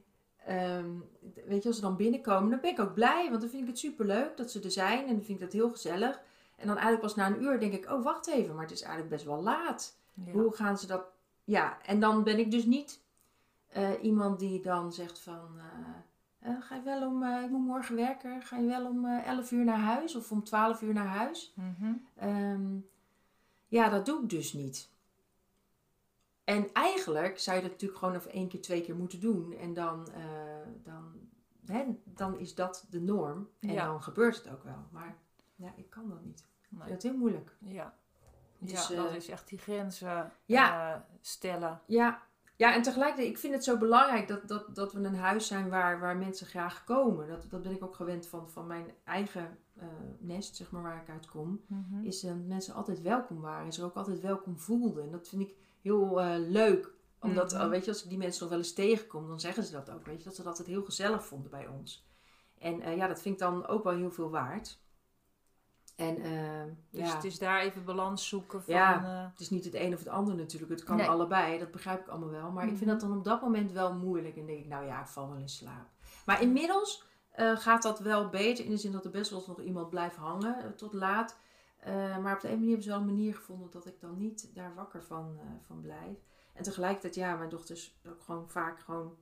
um, 0.50 1.04
weet 1.46 1.62
je, 1.62 1.68
als 1.68 1.76
ze 1.76 1.82
dan 1.82 1.96
binnenkomen, 1.96 2.50
dan 2.50 2.60
ben 2.60 2.72
ik 2.72 2.80
ook 2.80 2.94
blij. 2.94 3.30
Want 3.30 3.42
dan 3.42 3.50
vind 3.50 3.62
ik 3.62 3.68
het 3.68 3.80
super 3.80 4.06
leuk 4.06 4.38
dat 4.38 4.52
ze 4.52 4.62
er 4.62 4.72
zijn 4.72 5.08
en 5.08 5.16
dan 5.16 5.24
vind 5.24 5.40
ik 5.40 5.44
dat 5.44 5.54
heel 5.54 5.70
gezellig. 5.70 6.22
En 6.56 6.68
dan 6.68 6.78
eigenlijk 6.78 7.02
pas 7.02 7.16
na 7.16 7.28
een 7.28 7.44
uur 7.44 7.60
denk 7.60 7.74
ik, 7.74 7.92
oh 7.92 8.04
wacht 8.04 8.28
even, 8.28 8.54
maar 8.54 8.64
het 8.64 8.74
is 8.74 8.82
eigenlijk 8.82 9.12
best 9.12 9.26
wel 9.26 9.42
laat. 9.42 10.00
Ja. 10.14 10.32
Hoe 10.32 10.56
gaan 10.56 10.78
ze 10.78 10.88
dat? 10.88 11.06
Ja, 11.44 11.82
en 11.82 12.00
dan 12.00 12.24
ben 12.24 12.40
ik 12.40 12.52
dus 12.52 12.66
niet 12.66 13.02
uh, 13.78 14.04
iemand 14.04 14.40
die 14.40 14.62
dan 14.62 14.94
zegt 14.94 15.20
van... 15.20 15.50
Uh, 15.56 16.52
uh, 16.52 16.62
ga 16.62 16.76
je 16.76 16.82
wel 16.82 17.08
om, 17.08 17.24
ik 17.24 17.50
moet 17.50 17.66
morgen 17.66 17.96
werken, 17.96 18.42
ga 18.42 18.58
je 18.58 18.68
wel 18.68 18.86
om 18.86 19.06
uh, 19.06 19.28
11 19.28 19.52
uur 19.52 19.64
naar 19.64 19.80
huis 19.80 20.16
of 20.16 20.32
om 20.32 20.44
12 20.44 20.82
uur 20.82 20.94
naar 20.94 21.08
huis? 21.08 21.54
Mm 21.56 21.76
-hmm. 21.80 22.30
um, 22.30 22.90
ja, 23.68 23.90
dat 23.90 24.06
doe 24.06 24.22
ik 24.24 24.30
dus 24.30 24.54
niet. 24.54 24.90
En 26.44 26.74
eigenlijk 26.74 27.40
zou 27.40 27.56
je 27.56 27.62
dat 27.62 27.72
natuurlijk 27.72 28.00
gewoon 28.00 28.16
even 28.16 28.32
één 28.32 28.48
keer, 28.48 28.62
twee 28.62 28.82
keer 28.82 28.96
moeten 28.96 29.20
doen. 29.20 29.54
En 29.54 29.74
dan, 29.74 30.08
dan, 30.84 31.14
hè, 31.66 31.86
dan 32.04 32.40
is 32.40 32.56
dat 32.56 32.86
de 32.90 33.02
norm. 33.02 33.50
En 33.60 33.74
ja. 33.74 33.86
dan 33.86 34.02
gebeurt 34.02 34.36
het 34.36 34.50
ook 34.50 34.64
wel. 34.64 34.88
Maar 34.92 35.18
ja, 35.56 35.74
ik 35.76 35.90
kan 35.90 36.10
dat 36.10 36.24
niet. 36.24 36.46
Nee. 36.70 36.88
Dat 36.88 36.98
is 36.98 37.10
heel 37.10 37.18
moeilijk. 37.20 37.58
Ja, 37.60 37.96
Dus, 38.62 38.88
ja 38.88 38.96
dat 38.96 39.10
eh, 39.10 39.16
is 39.16 39.30
echt 39.30 39.48
die 39.48 39.58
grenzen 39.58 40.32
ja. 40.46 40.96
uh, 40.96 41.02
stellen. 41.22 41.82
Ja, 41.86 42.22
ja, 42.56 42.74
en 42.74 42.82
tegelijkertijd, 42.82 43.30
ik 43.30 43.38
vind 43.38 43.54
het 43.54 43.64
zo 43.64 43.78
belangrijk 43.78 44.28
dat, 44.28 44.48
dat, 44.48 44.76
dat 44.76 44.94
we 44.94 45.00
een 45.00 45.16
huis 45.16 45.48
zijn 45.48 45.70
waar, 45.70 46.00
waar 46.00 46.18
mensen 46.18 46.48
graag 46.48 46.84
komen. 46.84 47.28
Dat, 47.28 47.50
dat 47.50 47.62
ben 47.62 47.72
ik 47.72 47.84
ook 47.84 47.96
gewend 47.96 48.28
van, 48.28 48.50
van 48.50 48.68
mijn 48.68 48.86
eigen 49.04 49.58
uh, 49.78 49.84
nest, 50.20 50.56
zeg 50.56 50.72
maar, 50.72 50.82
waar 50.82 51.02
ik 51.02 51.10
uit 51.10 51.28
kom. 51.28 51.62
Mm 51.68 51.86
-hmm. 51.90 52.06
Is 52.06 52.22
dat 52.22 52.32
uh, 52.36 52.48
mensen 52.48 52.74
altijd 52.74 53.02
welkom 53.02 53.42
waren. 53.42 53.68
Is 53.68 53.78
er 53.78 53.86
ook 53.86 53.96
altijd 53.96 54.20
welkom 54.20 54.60
voelden. 54.60 55.04
En 55.04 55.12
dat 55.12 55.28
vind 55.28 55.42
ik 55.42 55.56
heel 55.82 56.22
leuk. 56.38 56.92
Omdat, 57.20 57.54
Mhm. 57.54 57.70
weet 57.70 57.86
je, 57.86 57.92
als 57.92 58.04
ik 58.04 58.10
die 58.10 58.18
mensen 58.18 58.42
nog 58.42 58.50
wel 58.50 58.60
eens 58.60 58.74
tegenkom, 58.74 59.28
dan 59.28 59.40
zeggen 59.40 59.64
ze 59.64 59.72
dat 59.72 59.90
ook. 59.90 60.06
Weet 60.06 60.18
je, 60.18 60.24
dat 60.24 60.36
ze 60.36 60.42
dat 60.42 60.52
altijd 60.52 60.68
heel 60.68 60.84
gezellig 60.84 61.26
vonden 61.26 61.52
bij 61.52 61.68
ons. 61.68 62.06
En 62.58 62.82
eh, 62.82 62.98
ja, 62.98 63.08
dat 63.08 63.22
vind 63.22 63.34
ik 63.36 63.42
dan 63.42 63.68
ook 63.68 63.84
wel 63.84 63.96
heel 63.96 64.12
veel 64.12 64.30
waard. 64.30 64.81
En 65.96 66.18
eh, 66.22 66.64
Dus 66.90 67.08
ja. 67.08 67.16
het 67.16 67.24
is 67.24 67.40
daar 67.40 67.60
even 67.62 67.86
balans 67.86 68.28
zoeken 68.28 68.64
van... 68.64 68.74
Ja. 68.74 69.04
eh, 69.04 69.32
Het 69.32 69.40
is 69.40 69.50
niet 69.50 69.66
het 69.66 69.74
een 69.76 69.94
of 69.94 70.00
het 70.00 70.08
ander 70.08 70.36
natuurlijk. 70.36 70.72
Het 70.72 70.84
kan 70.84 70.96
Nee. 70.98 71.08
allebei. 71.08 71.60
Dat 71.60 71.72
begrijp 71.72 72.00
ik 72.00 72.08
allemaal 72.08 72.30
wel. 72.30 72.52
Maar 72.52 72.64
ik 72.64 72.70
vind 72.78 72.82
Mhm. 72.82 72.90
dat 72.90 73.00
dan 73.00 73.18
op 73.18 73.24
dat 73.24 73.42
moment 73.42 73.72
wel 73.72 73.94
moeilijk. 73.94 74.36
En 74.38 74.46
denk 74.46 74.60
ik, 74.60 74.68
nou 74.68 74.86
ja, 74.86 75.00
ik 75.02 75.08
val 75.08 75.30
wel 75.30 75.38
in 75.38 75.50
slaap. 75.50 75.88
Maar 76.26 76.42
inmiddels 76.42 77.10
eh, 77.32 77.56
gaat 77.58 77.82
dat 77.82 78.00
wel 78.00 78.30
beter. 78.30 78.66
In 78.66 78.72
de 78.72 78.78
zin 78.78 78.92
dat 78.92 79.06
er 79.06 79.12
best 79.12 79.30
wel 79.30 79.40
eens 79.40 79.48
nog 79.48 79.62
iemand 79.62 79.90
blijft 79.90 80.16
hangen 80.16 80.76
tot 80.76 80.94
laat. 80.94 81.38
Eh, 81.78 82.18
maar 82.18 82.36
op 82.36 82.42
de 82.42 82.48
een 82.48 82.54
manier 82.54 82.68
hebben 82.68 82.84
ze 82.84 82.90
wel 82.90 83.00
een 83.00 83.06
manier 83.06 83.36
gevonden 83.36 83.72
dat 83.72 83.86
ik 83.86 84.00
dan 84.00 84.18
niet 84.18 84.52
daar 84.56 84.76
wakker 84.76 85.04
van, 85.04 85.36
eh, 85.40 85.46
van 85.66 85.82
blijf. 85.82 86.18
En 86.54 86.64
tegelijkertijd, 86.64 87.16
ja, 87.16 87.36
mijn 87.36 87.50
dochters 87.50 88.00
ook 88.10 88.22
gewoon 88.22 88.50
vaak 88.50 88.80
gewoon 88.80 89.16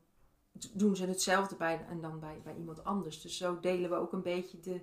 doen 0.73 0.95
ze 0.95 1.05
hetzelfde 1.05 1.55
bij 1.55 1.85
en 1.89 2.01
dan 2.01 2.19
bij, 2.19 2.41
bij 2.43 2.55
iemand 2.55 2.83
anders. 2.83 3.21
Dus 3.21 3.37
zo 3.37 3.59
delen 3.59 3.89
we 3.89 3.95
ook 3.95 4.13
een 4.13 4.21
beetje 4.21 4.59
de, 4.59 4.81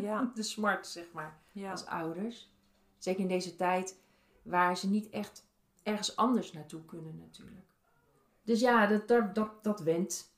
ja, 0.00 0.30
de 0.34 0.42
smart, 0.42 0.86
zeg 0.86 1.04
maar 1.12 1.40
ja. 1.52 1.70
als 1.70 1.86
ouders. 1.86 2.50
Zeker 2.98 3.20
in 3.20 3.28
deze 3.28 3.56
tijd 3.56 3.98
waar 4.42 4.76
ze 4.76 4.88
niet 4.88 5.10
echt 5.10 5.46
ergens 5.82 6.16
anders 6.16 6.52
naartoe 6.52 6.84
kunnen 6.84 7.18
natuurlijk. 7.18 7.66
Dus 8.42 8.60
ja, 8.60 8.86
dat, 8.86 9.08
dat, 9.08 9.34
dat, 9.34 9.64
dat 9.64 9.80
went. 9.80 10.34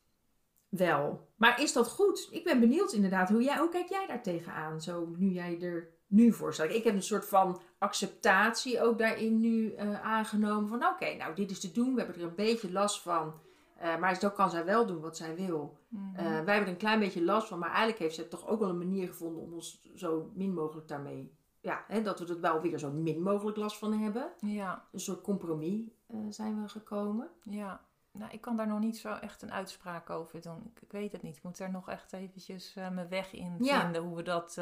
wel. 0.68 1.28
Maar 1.36 1.60
is 1.60 1.72
dat 1.72 1.88
goed? 1.88 2.28
Ik 2.30 2.44
ben 2.44 2.60
benieuwd 2.60 2.92
inderdaad. 2.92 3.28
Hoe, 3.28 3.42
jij, 3.42 3.58
hoe 3.58 3.68
kijk 3.68 3.88
jij 3.88 4.06
daar 4.06 4.22
tegenaan? 4.22 4.82
Zo 4.82 5.14
nu 5.16 5.28
jij 5.28 5.60
er 5.60 5.88
nu 6.06 6.32
voor 6.32 6.54
staat. 6.54 6.70
Ik 6.70 6.84
heb 6.84 6.94
een 6.94 7.02
soort 7.02 7.28
van 7.28 7.60
acceptatie 7.78 8.82
ook 8.82 8.98
daarin 8.98 9.40
nu 9.40 9.72
uh, 9.72 10.00
aangenomen. 10.00 10.68
Van 10.68 10.86
oké, 10.86 11.14
nou 11.14 11.34
dit 11.34 11.50
is 11.50 11.60
te 11.60 11.72
doen. 11.72 11.94
We 11.94 12.00
hebben 12.00 12.20
er 12.22 12.28
een 12.28 12.34
beetje 12.34 12.72
last 12.72 13.02
van. 13.02 13.34
Uh, 13.82 13.98
maar 13.98 14.16
zo 14.16 14.30
kan 14.30 14.50
zij 14.50 14.64
wel 14.64 14.86
doen 14.86 15.00
wat 15.00 15.16
zij 15.16 15.34
wil. 15.36 15.78
Mm 15.88 16.16
wij 16.18 16.54
hebben 16.54 16.54
er 16.54 16.68
een 16.68 16.76
klein 16.76 16.98
beetje 16.98 17.24
last 17.24 17.48
van. 17.48 17.58
Maar 17.58 17.68
eigenlijk 17.68 17.98
heeft 17.98 18.14
ze 18.14 18.28
toch 18.28 18.46
ook 18.46 18.60
wel 18.60 18.68
een 18.68 18.78
manier 18.78 19.08
gevonden 19.08 19.42
om 19.42 19.52
ons 19.52 19.88
zo 19.94 20.30
min 20.34 20.54
mogelijk 20.54 20.88
daarmee... 20.88 21.36
Ja, 21.60 21.84
hè, 21.86 22.02
dat 22.02 22.18
we 22.18 22.26
er 22.26 22.40
wel 22.40 22.60
weer 22.60 22.78
zo 22.78 22.90
min 22.90 23.22
mogelijk 23.22 23.56
last 23.56 23.78
van 23.78 23.92
hebben. 23.92 24.30
Ja. 24.40 24.84
Een 24.92 25.00
soort 25.00 25.20
compromis 25.20 25.80
zijn 26.28 26.62
we 26.62 26.68
gekomen. 26.68 27.28
Ja. 27.42 27.80
Nou, 28.12 28.32
ik 28.32 28.40
kan 28.40 28.56
daar 28.56 28.66
nog 28.66 28.78
niet 28.78 28.98
zo 28.98 29.08
echt 29.08 29.42
een 29.42 29.52
uitspraak 29.52 30.10
over 30.10 30.40
doen. 30.40 30.72
Ik, 30.80 30.90
weet 30.90 31.12
het 31.12 31.22
niet. 31.22 31.36
Ik 31.36 31.42
moet 31.42 31.58
daar 31.58 31.70
nog 31.70 31.88
echt 31.88 32.12
eventjes 32.12 32.74
mijn 32.74 33.08
weg 33.08 33.32
in 33.32 33.56
vinden. 33.58 34.02
Hoe 34.02 34.16
we 34.16 34.22
dat... 34.22 34.54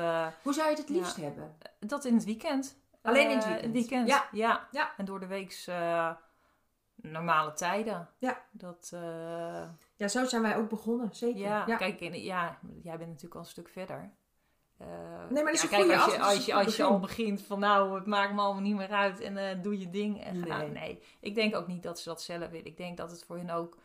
Hoe 0.42 0.52
zou 0.52 0.64
je 0.68 0.74
het 0.74 0.78
het 0.78 0.88
liefst 0.88 1.16
hebben? 1.16 1.56
Dat 1.78 2.04
in 2.04 2.14
het 2.14 2.24
weekend. 2.24 2.78
Alleen 3.02 3.30
in 3.30 3.36
het 3.36 3.46
weekend? 3.46 3.72
weekend. 3.72 4.08
Ja. 4.08 4.28
ja. 4.32 4.68
ja. 4.70 4.96
En 4.96 5.04
door 5.04 5.20
de 5.20 5.26
weeks 5.26 5.68
normale 6.96 7.52
tijden. 7.52 8.08
Ja. 8.18 8.44
Dat, 8.50 8.88
ja, 9.96 10.08
zo 10.08 10.24
zijn 10.24 10.42
wij 10.42 10.56
ook 10.56 10.68
begonnen. 10.68 11.08
Zeker. 11.12 11.40
Ja, 11.40 11.64
kijk, 11.64 12.00
ja, 12.14 12.58
jij 12.82 12.96
bent 12.96 13.08
natuurlijk 13.08 13.34
al 13.34 13.40
een 13.40 13.46
stuk 13.46 13.68
verder. 13.68 14.12
Uh, 14.80 14.88
nee, 15.30 15.42
maar 15.42 15.52
dat 15.52 15.62
ja, 15.62 15.68
kijk, 15.68 15.92
als 15.92 16.14
je, 16.14 16.20
als, 16.20 16.46
je, 16.46 16.54
als 16.54 16.76
je 16.76 16.82
al 16.82 17.00
begint 17.00 17.42
van 17.42 17.58
nou, 17.58 17.94
het 17.94 18.06
maakt 18.06 18.34
me 18.34 18.40
allemaal 18.40 18.62
niet 18.62 18.76
meer 18.76 18.90
uit 18.90 19.20
en 19.20 19.36
uh, 19.36 19.62
doe 19.62 19.78
je 19.78 19.90
ding 19.90 20.24
en 20.24 20.40
nee. 20.40 20.50
ga. 20.50 20.62
Nee, 20.62 21.02
ik 21.20 21.34
denk 21.34 21.54
ook 21.56 21.66
niet 21.66 21.82
dat 21.82 22.00
ze 22.00 22.08
dat 22.08 22.22
zelf 22.22 22.48
willen. 22.48 22.66
Ik 22.66 22.76
denk 22.76 22.96
dat 22.96 23.10
het 23.10 23.24
voor 23.24 23.36
hen 23.36 23.50
ook 23.50 23.78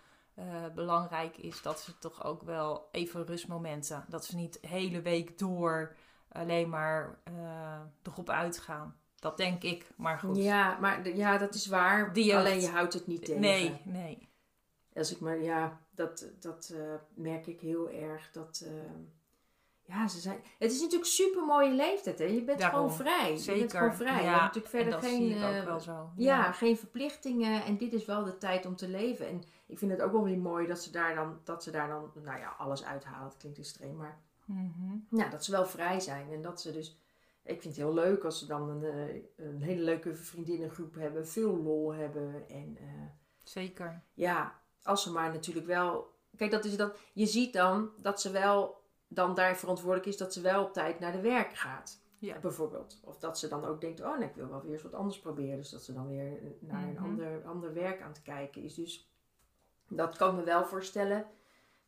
belangrijk 0.75 1.37
is 1.37 1.61
dat 1.61 1.79
ze 1.79 1.97
toch 1.97 2.23
ook 2.23 2.41
wel 2.41 2.87
even 2.91 3.25
rustmomenten. 3.25 4.05
Dat 4.07 4.25
ze 4.25 4.35
niet 4.35 4.61
de 4.61 4.67
hele 4.67 5.01
week 5.01 5.37
door 5.37 5.95
alleen 6.31 6.69
maar 6.69 7.19
erop 8.03 8.29
uitgaan. 8.29 9.00
Dat 9.21 9.37
denk 9.37 9.63
ik, 9.63 9.87
maar 9.95 10.19
goed. 10.19 10.37
Ja, 10.37 10.77
maar 10.79 11.09
ja, 11.09 11.37
dat 11.37 11.53
is 11.53 11.67
waar. 11.67 12.07
Alleen 12.07 12.61
je 12.61 12.67
houdt 12.67 12.93
het 12.93 13.07
niet 13.07 13.25
tegen. 13.25 13.41
Nee, 13.41 13.81
nee. 13.83 14.29
Als 14.93 15.11
ik 15.11 15.19
maar, 15.19 15.41
ja, 15.41 15.79
dat, 15.95 16.25
dat 16.39 16.73
merk 17.13 17.47
ik 17.47 17.59
heel 17.59 17.89
erg. 17.89 18.31
Dat 18.31 18.65
ja, 19.91 20.07
ze 20.07 20.19
zijn. 20.19 20.39
Het 20.59 20.71
is 20.71 20.81
natuurlijk 20.81 21.09
super 21.09 21.45
mooie 21.45 21.71
leeftijd, 21.71 22.19
hè? 22.19 22.25
Je 22.25 22.43
bent 22.43 22.63
gewoon 22.63 22.93
vrij. 22.93 23.37
Zeker. 23.37 23.53
Je 23.53 23.59
bent 23.59 23.73
gewoon 23.73 23.95
vrij. 23.95 24.13
Ja, 24.13 24.19
je 24.19 24.27
hebt 24.27 24.41
natuurlijk 24.41 24.67
verder 24.67 24.99
geen. 24.99 25.17
Zie 25.17 25.35
ik 25.35 25.43
ook 25.43 25.51
eh, 25.51 25.63
wel 25.63 25.79
zo. 25.79 25.91
Ja. 25.91 26.37
ja. 26.37 26.51
geen 26.51 26.77
verplichtingen. 26.77 27.63
En 27.63 27.77
dit 27.77 27.93
is 27.93 28.05
wel 28.05 28.23
de 28.23 28.37
tijd 28.37 28.65
om 28.65 28.75
te 28.75 28.87
leven. 28.87 29.27
En 29.27 29.43
ik 29.65 29.77
vind 29.77 29.91
het 29.91 30.01
ook 30.01 30.11
wel 30.11 30.23
weer 30.23 30.37
mooi 30.37 30.67
dat 30.67 30.81
ze 30.81 30.91
daar 30.91 31.15
dan, 31.15 31.39
dat 31.43 31.63
ze 31.63 31.71
daar 31.71 31.87
dan, 31.87 32.11
nou 32.23 32.39
ja, 32.39 32.55
alles 32.57 32.83
uithalen. 32.83 33.27
Het 33.27 33.37
klinkt 33.37 33.57
extreem, 33.57 33.95
maar. 33.95 34.19
Mm 34.45 35.07
Ja, 35.09 35.29
dat 35.29 35.45
ze 35.45 35.51
wel 35.51 35.65
vrij 35.65 35.99
zijn. 35.99 36.31
En 36.31 36.41
dat 36.41 36.61
ze 36.61 36.71
dus. 36.71 36.97
Ik 37.43 37.61
vind 37.61 37.75
het 37.75 37.83
heel 37.85 37.93
leuk 37.93 38.23
als 38.23 38.39
ze 38.39 38.45
dan 38.45 38.69
een, 38.69 38.83
eh, 38.83 39.23
een 39.35 39.61
hele 39.61 39.81
leuke 39.81 40.15
vriendinnengroep 40.15 40.95
hebben, 40.95 41.27
veel 41.27 41.57
lol 41.57 41.93
hebben. 41.93 42.49
En, 42.49 42.77
uh, 42.81 43.03
Zeker. 43.43 44.03
Ja, 44.13 44.59
als 44.83 45.03
ze 45.03 45.11
maar 45.11 45.31
natuurlijk 45.31 45.65
wel. 45.65 46.19
Kijk, 46.37 46.51
dat 46.51 46.65
is 46.65 46.77
dat. 46.77 46.99
Je 47.13 47.25
ziet 47.25 47.53
dan 47.53 47.91
dat 47.97 48.21
ze 48.21 48.31
wel 48.31 48.81
dan 49.07 49.35
daar 49.35 49.57
verantwoordelijk 49.57 50.07
is 50.07 50.17
dat 50.17 50.33
ze 50.33 50.41
wel 50.41 50.63
op 50.63 50.73
tijd 50.73 50.99
naar 50.99 51.11
de 51.11 51.21
werk 51.21 51.53
gaat. 51.53 52.01
Ja. 52.17 52.39
Bijvoorbeeld. 52.39 52.99
Of 53.03 53.17
dat 53.17 53.39
ze 53.39 53.47
dan 53.47 53.65
ook 53.65 53.81
denkt, 53.81 54.01
oh 54.01 54.17
nee, 54.17 54.27
ik 54.27 54.35
wil 54.35 54.47
wel 54.47 54.61
weer 54.61 54.71
eens 54.71 54.81
wat 54.81 54.93
anders 54.93 55.19
proberen. 55.19 55.57
Dus 55.57 55.69
dat 55.69 55.83
ze 55.83 55.93
dan 55.93 56.07
weer 56.07 56.41
naar 56.59 56.83
een 56.83 56.93
mhm. 56.93 57.03
ander, 57.03 57.43
ander 57.45 57.73
werk 57.73 58.01
aan 58.01 58.11
het 58.11 58.21
kijken 58.21 58.63
is. 58.63 58.75
Dus 58.75 59.11
dat 59.87 60.17
kan 60.17 60.35
me 60.35 60.43
wel 60.43 60.65
voorstellen. 60.65 61.25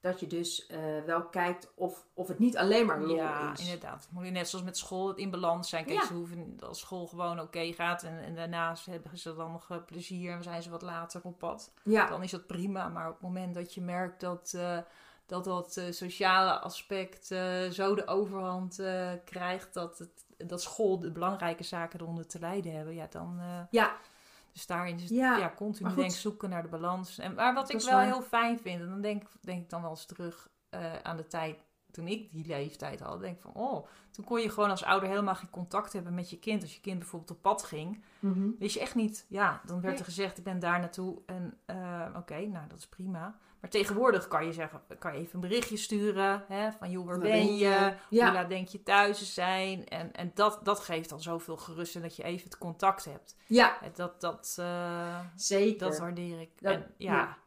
Dat 0.03 0.19
je 0.19 0.27
dus 0.27 0.69
uh, 0.71 0.77
wel 1.05 1.23
kijkt 1.23 1.71
of, 1.75 2.05
of 2.13 2.27
het 2.27 2.39
niet 2.39 2.57
alleen 2.57 2.85
maar 2.85 3.01
lol 3.01 3.15
ja, 3.15 3.51
is. 3.51 3.59
Ja, 3.59 3.65
inderdaad. 3.65 4.07
Moet 4.11 4.25
je 4.25 4.31
net 4.31 4.49
zoals 4.49 4.65
met 4.65 4.77
school 4.77 5.15
in 5.15 5.29
balans 5.29 5.69
zijn. 5.69 5.85
Kijk, 5.85 6.01
ze 6.01 6.13
hoeven 6.13 6.57
als 6.59 6.79
school 6.79 7.07
gewoon 7.07 7.39
oké 7.39 7.73
gaat. 7.73 8.03
En, 8.03 8.19
en 8.19 8.35
daarnaast 8.35 8.85
hebben 8.85 9.17
ze 9.17 9.35
dan 9.35 9.51
nog 9.51 9.69
uh, 9.69 9.77
plezier 9.85 10.31
en 10.31 10.43
zijn 10.43 10.63
ze 10.63 10.69
wat 10.69 10.81
later 10.81 11.21
op 11.23 11.37
pad. 11.39 11.73
Ja. 11.83 12.07
Dan 12.07 12.23
is 12.23 12.31
dat 12.31 12.47
prima. 12.47 12.89
Maar 12.89 13.07
op 13.07 13.13
het 13.13 13.21
moment 13.21 13.53
dat 13.53 13.73
je 13.73 13.81
merkt 13.81 14.19
dat... 14.19 14.53
Uh, 14.55 14.77
dat 15.25 15.43
dat 15.43 15.81
sociale 15.89 16.59
aspect 16.59 17.25
zo 17.71 17.95
de 17.95 18.07
overhand 18.07 18.75
krijgt 19.25 19.73
dat, 19.73 19.97
het, 19.97 20.25
dat 20.49 20.61
school 20.61 20.99
de 20.99 21.11
belangrijke 21.11 21.63
zaken 21.63 22.01
eronder 22.01 22.27
te 22.27 22.39
lijden 22.39 22.75
hebben, 22.75 22.93
ja, 22.93 23.07
dan. 23.09 23.41
ja. 23.69 23.97
Dus 24.53 24.65
daarin 24.65 24.95
is 24.95 25.01
het 25.01 25.09
ja, 25.09 25.37
ja 25.37 25.53
continu 25.55 25.95
denk 25.95 26.11
zoeken 26.11 26.49
naar 26.49 26.61
de 26.61 26.69
balans. 26.69 27.17
En, 27.17 27.33
maar 27.33 27.53
wat 27.53 27.73
ik 27.73 27.81
wel 27.81 27.99
heel 27.99 28.21
fijn 28.21 28.59
vind, 28.59 28.81
en 28.81 28.89
dan 28.89 29.01
denk, 29.01 29.23
denk 29.41 29.61
ik 29.63 29.69
dan 29.69 29.81
wel 29.81 29.89
eens 29.89 30.05
terug 30.05 30.49
aan 31.03 31.17
de 31.17 31.27
tijd 31.27 31.65
toen 31.93 32.07
ik 32.07 32.31
die 32.31 32.45
leeftijd 32.45 32.99
had. 32.99 33.19
Denk 33.19 33.39
van, 33.41 33.53
oh, 33.53 33.87
toen 34.11 34.25
kon 34.25 34.41
je 34.41 34.49
gewoon 34.49 34.69
als 34.69 34.83
ouder 34.83 35.09
helemaal 35.09 35.35
geen 35.35 35.49
contact 35.49 35.93
hebben 35.93 36.13
met 36.13 36.29
je 36.29 36.39
kind. 36.39 36.61
Als 36.61 36.73
je 36.73 36.81
kind 36.81 36.99
bijvoorbeeld 36.99 37.31
op 37.31 37.41
pad 37.41 37.63
ging, 37.63 38.03
mm 38.19 38.55
wist 38.59 38.73
je 38.73 38.81
echt 38.81 38.95
niet. 38.95 39.25
Ja, 39.27 39.61
dan 39.65 39.81
werd 39.81 39.99
er 39.99 40.05
gezegd, 40.05 40.37
ik 40.37 40.43
ben 40.43 40.59
daar 40.59 40.79
naartoe. 40.79 41.21
En 41.25 41.57
oké, 42.15 42.39
nou 42.39 42.67
dat 42.67 42.77
is 42.77 42.87
prima. 42.87 43.37
Maar 43.63 43.71
tegenwoordig 43.71 44.27
kan 44.27 44.45
je 44.45 44.53
zeggen, 44.53 44.81
kan 44.99 45.13
je 45.13 45.19
even 45.19 45.33
een 45.33 45.49
berichtje 45.49 45.77
sturen. 45.77 46.45
Hè, 46.47 46.71
van 46.71 46.89
joh, 46.91 47.05
waar 47.05 47.19
ben 47.19 47.55
je? 47.55 47.57
Ja. 47.57 47.97
Hoe 48.09 48.33
laat 48.33 48.49
denk 48.49 48.67
je 48.67 48.83
thuis 48.83 49.33
zijn? 49.33 49.87
En, 49.87 50.13
en 50.13 50.31
dat, 50.33 50.59
dat 50.63 50.79
geeft 50.79 51.09
dan 51.09 51.21
zoveel 51.21 51.57
gerust 51.57 51.95
en 51.95 52.01
dat 52.01 52.15
je 52.15 52.23
even 52.23 52.43
het 52.43 52.57
contact 52.57 53.05
hebt. 53.05 53.35
Ja. 53.47 53.77
Dat, 53.95 54.21
dat, 54.21 54.57
uh, 54.59 55.19
Zeker. 55.35 55.79
Dat 55.79 55.99
waardeer 55.99 56.41
ik. 56.41 56.51
en, 56.61 56.93
ja. 56.97 57.37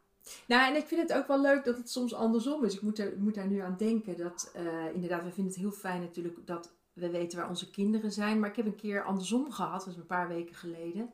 Nou, 0.47 0.69
en 0.69 0.75
ik 0.75 0.87
vind 0.87 1.01
het 1.01 1.17
ook 1.17 1.27
wel 1.27 1.41
leuk 1.41 1.65
dat 1.65 1.77
het 1.77 1.89
soms 1.89 2.13
andersom 2.13 2.63
is. 2.63 2.75
Ik 2.75 2.81
moet, 2.81 2.99
er, 2.99 3.13
moet 3.17 3.35
daar 3.35 3.47
nu 3.47 3.59
aan 3.59 3.75
denken 3.77 4.17
dat, 4.17 4.51
uh, 4.55 4.93
inderdaad, 4.93 5.23
we 5.23 5.31
vinden 5.31 5.53
het 5.53 5.61
heel 5.61 5.71
fijn 5.71 6.01
natuurlijk 6.01 6.47
dat 6.47 6.71
we 6.93 7.09
weten 7.09 7.39
waar 7.39 7.49
onze 7.49 7.69
kinderen 7.69 8.11
zijn. 8.11 8.39
Maar 8.39 8.49
ik 8.49 8.55
heb 8.55 8.65
een 8.65 8.75
keer 8.75 9.03
andersom 9.03 9.51
gehad, 9.51 9.71
dat 9.71 9.85
was 9.85 9.95
een 9.95 10.05
paar 10.05 10.27
weken 10.27 10.55
geleden. 10.55 11.11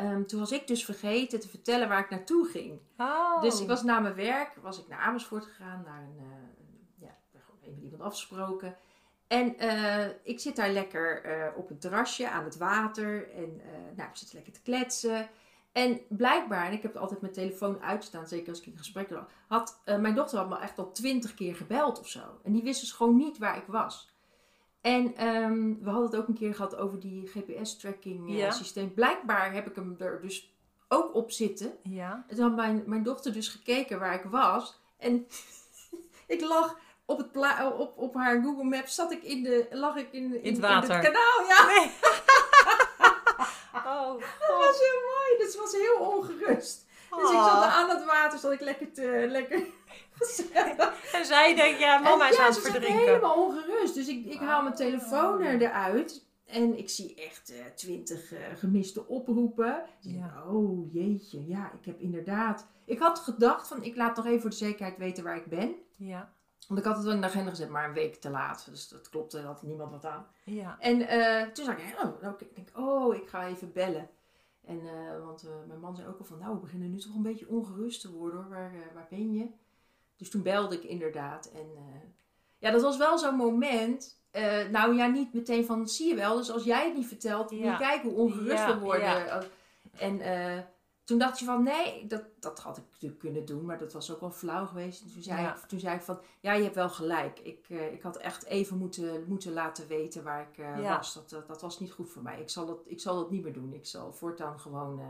Um, 0.00 0.26
toen 0.26 0.40
was 0.40 0.52
ik 0.52 0.66
dus 0.66 0.84
vergeten 0.84 1.40
te 1.40 1.48
vertellen 1.48 1.88
waar 1.88 2.00
ik 2.00 2.10
naartoe 2.10 2.46
ging. 2.46 2.80
Oh. 2.98 3.42
Dus 3.42 3.60
ik 3.60 3.68
was 3.68 3.82
na 3.82 4.00
mijn 4.00 4.14
werk, 4.14 4.54
was 4.62 4.80
ik 4.80 4.88
naar 4.88 4.98
Amersfoort 4.98 5.44
gegaan, 5.44 5.82
naar 5.86 6.02
een, 6.02 6.16
uh, 6.16 7.06
ja, 7.06 7.16
even 7.62 7.82
iemand 7.82 8.02
afgesproken. 8.02 8.76
En 9.26 9.54
uh, 9.64 10.06
ik 10.22 10.40
zit 10.40 10.56
daar 10.56 10.70
lekker 10.70 11.24
uh, 11.26 11.56
op 11.56 11.70
een 11.70 11.78
terrasje 11.78 12.30
aan 12.30 12.44
het 12.44 12.56
water 12.56 13.30
en 13.34 13.60
nou, 13.96 14.08
ik 14.08 14.16
zit 14.16 14.32
lekker 14.32 14.52
te 14.52 14.62
kletsen. 14.62 15.28
En 15.72 16.00
blijkbaar, 16.08 16.66
en 16.66 16.72
ik 16.72 16.82
heb 16.82 16.96
altijd 16.96 17.20
mijn 17.20 17.32
telefoon 17.32 17.82
uitstaan, 17.82 18.26
zeker 18.26 18.48
als 18.48 18.60
ik 18.60 18.66
in 18.66 18.78
gesprek 18.78 19.08
had, 19.48 19.82
mijn 19.84 20.14
dochter 20.14 20.38
had 20.38 20.48
me 20.48 20.58
echt 20.58 20.78
al 20.78 20.92
twintig 20.92 21.34
keer 21.34 21.56
gebeld 21.56 22.00
of 22.00 22.08
zo. 22.08 22.20
En 22.42 22.52
die 22.52 22.62
wist 22.62 22.80
dus 22.80 22.92
gewoon 22.92 23.16
niet 23.16 23.38
waar 23.38 23.56
ik 23.56 23.66
was. 23.66 24.10
En 24.80 25.26
um, 25.26 25.78
we 25.82 25.90
hadden 25.90 26.10
het 26.10 26.20
ook 26.20 26.28
een 26.28 26.34
keer 26.34 26.54
gehad 26.54 26.76
over 26.76 27.00
die 27.00 27.26
GPS-tracking 27.26 28.30
uh, 28.30 28.52
systeem. 28.52 28.94
Blijkbaar 28.94 29.52
heb 29.52 29.66
ik 29.66 29.74
hem 29.74 29.96
er 29.98 30.20
dus 30.20 30.54
ook 30.88 31.14
op 31.14 31.30
zitten. 31.30 31.72
Ja. 31.82 32.24
En 32.28 32.36
toen 32.36 32.44
had 32.44 32.56
mijn, 32.56 32.82
mijn 32.86 33.02
dochter 33.02 33.32
dus 33.32 33.48
gekeken 33.48 33.98
waar 33.98 34.14
ik 34.14 34.24
was. 34.24 34.80
En 34.98 35.26
ik 36.26 36.40
lag 36.40 36.78
op, 37.04 37.18
het 37.18 37.36
op, 37.78 37.98
op 37.98 38.14
haar 38.14 38.42
Google 38.42 38.64
Maps, 38.64 38.94
zat 38.94 39.12
ik 39.12 39.22
in 39.22 39.42
de, 39.42 39.66
lag 39.70 39.96
ik 39.96 40.12
in, 40.12 40.22
in, 40.22 40.42
in, 40.42 40.52
het, 40.52 40.60
water. 40.60 40.90
in 40.90 40.96
het 40.96 41.06
kanaal. 41.06 41.46
Ja. 41.48 41.66
Nee. 41.66 41.90
oh, 43.92 44.20
dat 44.20 44.58
was 44.58 44.78
heel 44.78 45.00
mooi. 45.00 45.09
Dus 45.46 45.56
was 45.56 45.72
heel 45.72 45.98
ongerust. 45.98 46.86
Dus 47.10 47.30
ik 47.30 47.36
zat 47.36 47.64
oh. 47.64 47.76
aan 47.76 47.90
het 47.90 48.04
water, 48.04 48.38
zat 48.38 48.52
ik 48.52 48.60
lekker 48.60 48.92
te... 48.92 49.26
Lekker 49.28 49.62
en 51.12 51.24
zij 51.24 51.54
denkt, 51.54 51.80
ja, 51.80 51.98
mama 51.98 52.28
is 52.28 52.38
aan 52.38 52.46
het 52.46 52.58
verdrinken. 52.58 53.00
Ik 53.00 53.06
helemaal 53.06 53.44
ongerust. 53.44 53.94
Dus 53.94 54.08
ik, 54.08 54.26
ik 54.26 54.38
haal 54.38 54.62
mijn 54.62 54.74
telefoon 54.74 55.40
eruit. 55.40 56.24
En 56.46 56.78
ik 56.78 56.90
zie 56.90 57.14
echt 57.14 57.52
uh, 57.52 57.56
twintig 57.74 58.32
uh, 58.32 58.38
gemiste 58.56 59.06
oproepen. 59.06 59.82
Ja. 60.00 60.44
oh 60.48 60.92
jeetje, 60.92 61.46
ja, 61.46 61.72
ik 61.80 61.84
heb 61.84 62.00
inderdaad... 62.00 62.66
Ik 62.84 62.98
had 62.98 63.18
gedacht 63.18 63.68
van, 63.68 63.82
ik 63.82 63.96
laat 63.96 64.16
nog 64.16 64.26
even 64.26 64.40
voor 64.40 64.50
de 64.50 64.56
zekerheid 64.56 64.96
weten 64.96 65.24
waar 65.24 65.36
ik 65.36 65.46
ben. 65.46 65.74
Ja. 65.96 66.32
Want 66.68 66.80
ik 66.80 66.86
had 66.86 66.96
het 66.96 67.04
wel 67.04 67.14
in 67.14 67.20
de 67.20 67.26
agenda 67.26 67.50
gezet, 67.50 67.68
maar 67.68 67.88
een 67.88 67.94
week 67.94 68.14
te 68.14 68.30
laat. 68.30 68.66
Dus 68.70 68.88
dat 68.88 69.08
klopte, 69.08 69.38
er 69.38 69.44
had 69.44 69.62
niemand 69.62 69.90
wat 69.90 70.04
aan. 70.04 70.26
Ja. 70.44 70.76
En 70.78 71.00
uh, 71.00 71.42
toen 71.42 71.64
zei 71.64 71.76
ik, 71.76 72.02
oh, 72.02 72.40
ik 72.40 72.54
denk, 72.54 72.68
oh, 72.74 73.14
ik 73.14 73.28
ga 73.28 73.46
even 73.46 73.72
bellen. 73.72 74.08
En, 74.64 74.80
want 75.24 75.48
mijn 75.66 75.80
man 75.80 75.96
zei 75.96 76.08
ook 76.08 76.18
al 76.18 76.24
van, 76.24 76.38
nou, 76.38 76.54
we 76.54 76.60
beginnen 76.60 76.90
nu 76.90 76.98
toch 76.98 77.14
een 77.14 77.22
beetje 77.22 77.48
ongerust 77.48 78.00
te 78.00 78.12
worden 78.12 78.40
hoor. 78.40 78.48
Waar, 78.48 78.72
waar 78.94 79.06
ben 79.10 79.32
je? 79.32 79.46
Dus 80.16 80.30
toen 80.30 80.42
belde 80.42 80.74
ik 80.74 80.84
inderdaad. 80.84 81.50
En 81.54 81.66
ja, 82.58 82.70
dat 82.70 82.82
was 82.82 82.96
wel 82.96 83.18
zo'n 83.18 83.36
moment. 83.36 84.18
Nou 84.70 84.94
ja, 84.94 85.06
niet 85.06 85.32
meteen 85.32 85.64
van, 85.64 85.88
zie 85.88 86.08
je 86.08 86.14
wel. 86.14 86.36
Dus 86.36 86.50
als 86.50 86.64
jij 86.64 86.84
het 86.84 86.96
niet 86.96 87.06
vertelt, 87.06 87.50
moet 87.50 87.60
je 87.60 87.76
kijken 87.76 88.08
hoe 88.08 88.18
ongerust 88.18 88.66
we 88.66 88.78
worden. 88.78 89.44
En 89.96 90.18
uh, 90.18 90.58
toen 91.10 91.18
dacht 91.18 91.38
je 91.38 91.44
van, 91.44 91.62
nee, 91.62 92.06
dat, 92.06 92.22
dat 92.40 92.60
had 92.60 92.76
ik 92.76 92.84
natuurlijk 92.90 93.20
kunnen 93.20 93.44
doen. 93.44 93.64
Maar 93.64 93.78
dat 93.78 93.92
was 93.92 94.12
ook 94.12 94.20
wel 94.20 94.30
flauw 94.30 94.66
geweest. 94.66 95.02
En 95.02 95.12
toen 95.12 95.22
zei, 95.22 95.46
ik, 95.46 95.56
toen 95.56 95.80
zei 95.80 95.96
ik 95.96 96.02
van, 96.02 96.20
ja, 96.40 96.52
je 96.52 96.62
hebt 96.62 96.74
wel 96.74 96.88
gelijk. 96.88 97.38
Ik, 97.38 97.68
ik 97.68 98.02
had 98.02 98.16
echt 98.16 98.44
even 98.44 98.78
moeten, 98.78 99.24
moeten 99.26 99.52
laten 99.52 99.86
weten 99.86 100.22
waar 100.22 100.48
ik 100.52 100.64
was. 100.82 101.14
Dat, 101.14 101.30
dat, 101.30 101.46
dat, 101.46 101.60
was 101.60 101.80
niet 101.80 101.92
goed 101.92 102.10
voor 102.10 102.22
mij. 102.22 102.40
Ik 102.40 102.48
zal, 102.48 102.66
dat, 102.66 102.78
ik 102.86 103.00
zal 103.00 103.16
dat 103.16 103.30
niet 103.30 103.42
meer 103.42 103.52
doen. 103.52 103.72
Ik 103.72 103.86
zal 103.86 104.12
voortaan 104.12 104.60
gewoon 104.60 105.00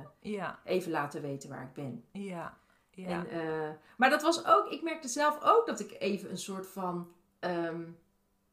even 0.65 0.91
laten 0.91 1.23
weten 1.23 1.49
waar 1.49 1.63
ik 1.63 1.73
ben. 1.73 2.05
Ja. 2.13 2.59
Ja. 2.91 3.27
En, 3.27 3.79
maar 3.97 4.11
dat 4.11 4.23
was 4.23 4.47
ook, 4.47 4.67
ik 4.67 4.83
merkte 4.83 5.09
zelf 5.09 5.39
ook 5.43 5.67
dat 5.67 5.81
ik 5.81 5.97
even 5.99 6.31
een 6.31 6.39
soort 6.39 6.67
van 6.67 7.13
ehm, 7.39 7.83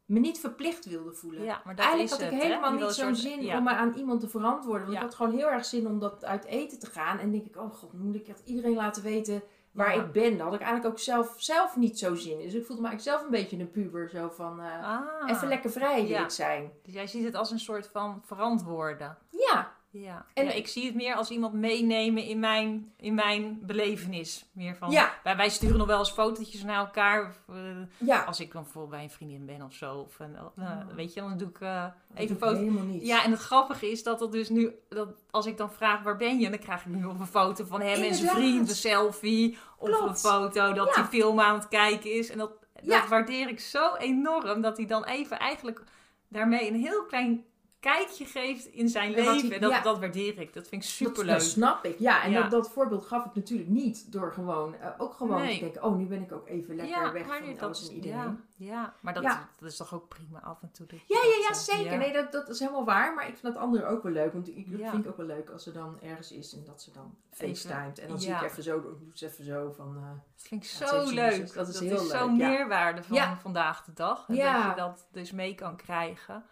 me 0.08 0.20
niet 0.20 0.40
verplicht 0.40 0.86
wilde 0.86 1.14
voelen. 1.14 1.44
Ja, 1.44 1.62
maar 1.66 1.76
dat 1.76 1.86
Eigenlijk 1.86 2.24
had 2.24 2.32
ik 2.32 2.42
helemaal 2.42 2.74
niet 2.74 2.92
zo'n 2.92 3.16
zin 3.16 3.56
om 3.56 3.64
me 3.64 3.70
aan 3.70 3.94
iemand 3.94 4.20
te 4.20 4.28
verantwoorden. 4.28 4.82
Want 4.82 4.98
ik 4.98 5.04
had 5.04 5.16
gewoon 5.16 5.34
heel 5.34 5.50
erg 5.50 5.66
zin 5.66 5.88
om 5.88 6.00
dat 6.00 6.26
uit 6.26 6.46
eten 6.46 6.80
te 6.80 6.86
gaan. 6.86 7.20
En 7.20 7.32
denk 7.32 7.46
ik, 7.46 7.58
oh 7.58 7.74
god, 7.74 7.94
moet 7.94 8.16
ik 8.16 8.28
echt 8.28 8.42
iedereen 8.46 8.76
laten 8.76 9.04
weten 9.04 9.44
waar 9.72 9.96
ik 9.96 10.12
ben. 10.12 10.38
Daar 10.38 10.46
had 10.46 10.56
ik 10.56 10.62
eigenlijk 10.62 10.94
ook 10.94 11.00
zelf, 11.00 11.34
zelf 11.38 11.76
niet 11.76 12.00
zo 12.00 12.16
zin 12.16 12.40
in. 12.40 12.46
Dus 12.46 12.54
ik 12.54 12.66
voelde 12.66 12.82
me 12.82 12.88
eigenlijk 12.88 13.18
zelf 13.18 13.22
een 13.22 13.40
beetje 13.40 13.58
een 13.58 13.72
puber. 13.72 14.10
Zo 14.10 14.30
van, 14.30 14.60
uh, 14.60 14.84
ah, 14.84 15.30
even 15.30 15.48
lekker 15.48 15.70
vrij 15.70 16.08
wil 16.08 16.22
ik 16.22 16.30
zijn. 16.30 16.72
Dus 16.84 16.94
jij 16.94 17.08
ziet 17.08 17.24
het 17.24 17.36
als 17.36 17.52
een 17.52 17.60
soort 17.60 17.88
van 17.88 18.22
verantwoorden. 18.26 19.18
Ja, 19.30 19.72
ja. 20.02 20.26
En 20.34 20.56
ik 20.58 20.68
zie 20.68 20.86
het 20.86 20.96
meer 20.96 21.16
als 21.16 21.30
iemand 21.30 21.54
meenemen 21.54 22.24
in 22.24 22.40
mijn, 22.40 22.94
in 22.98 23.14
mijn 23.14 23.60
belevenis. 23.62 24.46
Meer 24.52 24.76
van, 24.76 24.92
ja. 24.92 25.14
wij, 25.24 25.36
wij 25.36 25.50
sturen 25.50 25.78
nog 25.78 25.88
wel 25.88 26.00
eens 26.00 26.12
fotootjes 26.12 26.64
naar 26.64 26.78
elkaar. 26.78 27.36
Uh, 27.50 27.58
ja. 27.98 28.24
Als 28.24 28.40
ik 28.40 28.52
dan 28.52 28.66
voor 28.66 28.88
bij 28.88 29.04
een 29.04 29.10
vriendin 29.10 29.46
ben 29.46 29.62
of 29.62 29.74
zo. 29.74 29.96
Of, 29.96 30.20
uh, 30.20 30.66
Weet 30.96 31.14
je, 31.14 31.20
dan 31.20 31.38
doe 31.38 31.50
ik 31.50 31.60
uh, 31.60 31.86
even 32.14 32.38
foto. 32.38 32.56
Helemaal 32.56 32.84
niet. 32.84 33.06
Ja, 33.06 33.24
en 33.24 33.32
het 33.32 33.40
grappige 33.40 33.92
is 33.92 34.04
dat 34.04 34.20
dat 34.20 34.32
dus 34.32 34.50
nu, 34.50 34.76
dat 34.90 35.10
als 35.32 35.46
ik 35.46 35.58
dan 35.58 35.72
vraag 35.72 36.04
waar 36.04 36.18
ben 36.18 36.40
je, 36.40 36.50
dan 36.50 36.60
krijg 36.60 36.86
ik 36.86 36.92
nu 36.92 37.00
nog 37.00 37.20
een 37.20 37.28
foto 37.28 37.66
van 37.66 37.82
hem 37.82 38.04
en 38.04 38.16
zijn 38.16 38.36
vriend, 38.36 38.70
een 38.70 38.76
selfie. 38.76 39.58
Of 39.78 40.02
een 40.02 40.18
foto 40.18 40.74
dat 40.74 40.96
hij 40.96 41.04
film 41.04 41.40
aan 41.40 41.56
het 41.56 41.68
kijken 41.68 42.14
is. 42.14 42.30
En 42.30 42.38
dat, 42.38 42.52
dat 42.82 43.08
waardeer 43.08 43.50
ik 43.50 43.60
zo 43.60 43.96
enorm 43.96 44.62
dat 44.62 44.78
hij 44.78 44.86
dan 44.86 45.04
even 45.04 45.40
eigenlijk 45.40 45.84
daarmee 46.28 46.68
een 46.68 46.80
heel 46.80 47.06
klein 47.06 47.46
kijkje 47.80 48.26
geeft 48.26 48.66
in 48.66 48.90
zijn 48.90 49.12
leven. 49.12 49.62
dat, 49.62 49.84
dat 49.84 50.00
waardeer 50.00 50.40
ik. 50.40 50.54
Dat 50.54 50.68
vind 50.68 50.84
ik 50.84 50.90
superleuk. 50.90 51.28
Dat, 51.28 51.40
dat 51.40 51.50
snap 51.50 51.86
ik. 51.86 52.00
Ja, 52.00 52.24
en 52.24 52.34
Dat, 52.34 52.52
dat 52.52 52.70
voorbeeld 52.70 53.06
gaf 53.06 53.26
ik 53.26 53.36
natuurlijk 53.36 53.70
niet 53.70 54.12
door 54.12 54.34
gewoon, 54.34 54.74
uh, 54.74 54.88
ook 54.98 55.14
gewoon 55.14 55.48
te 55.48 55.60
denken, 55.60 55.84
oh, 55.84 55.96
nu 55.96 56.06
ben 56.06 56.22
ik 56.22 56.32
ook 56.32 56.48
even 56.48 56.76
lekker 56.76 57.14
weg 57.14 57.26
van 57.26 57.60
alles 57.60 57.90
en 57.90 57.96
iedereen. 57.96 58.42
Ja, 58.56 58.94
maar 59.00 59.14
dat, 59.14 59.24
dat 59.60 59.70
is 59.70 59.78
toch 59.78 59.94
ook 59.94 60.08
prima 60.08 60.42
af 60.42 60.62
en 60.62 60.72
toe. 60.72 60.86
Dat 60.86 61.00
ja, 61.08 61.20
ja, 61.24 61.48
ja, 61.48 61.54
zeker. 61.54 61.98
Nee, 61.98 62.14
dat, 62.14 62.32
dat 62.32 62.50
is 62.50 62.60
helemaal 62.60 62.86
waar. 62.86 63.14
Maar 63.14 63.28
ik 63.28 63.38
vind 63.38 63.54
dat 63.54 63.64
andere 63.64 63.86
ook 63.86 64.04
wel 64.04 64.12
leuk. 64.12 64.34
Want 64.34 64.48
ik, 64.48 64.68
vind 64.68 64.92
het 64.92 65.08
ook 65.08 65.18
wel 65.18 65.26
leuk 65.26 65.50
als 65.50 65.64
ze 65.64 65.72
dan 65.72 66.02
ergens 66.02 66.32
is 66.32 66.54
en 66.54 66.64
dat 66.66 66.82
ze 66.82 66.92
dan 66.92 67.16
facetimet. 67.32 68.00
En 68.00 68.08
dan 68.08 68.22
zie 68.22 68.32
ik 68.32 68.42
even 68.42 68.64
zo, 68.64 68.78
ik 68.78 68.84
doe 68.84 69.30
even 69.30 69.44
zo 69.44 69.74
van... 69.76 69.96
Uh, 69.98 70.10
dat 70.36 70.48
vind 70.48 70.64
ik 70.64 70.70
zo 70.70 71.10
leuk. 71.10 71.54
Dat 71.54 71.68
is 71.68 71.80
heel 71.80 71.90
leuk. 71.90 72.12
zo'n 72.12 72.38
meerwaarde 72.38 73.04
van 73.04 73.38
vandaag 73.42 73.84
de 73.84 73.94
dag. 73.94 74.26
Dat 74.26 74.38
je 74.38 74.74
dat 74.76 75.08
dus 75.12 75.32
mee 75.32 75.56
kan 75.56 75.76
krijgen. 75.76 76.46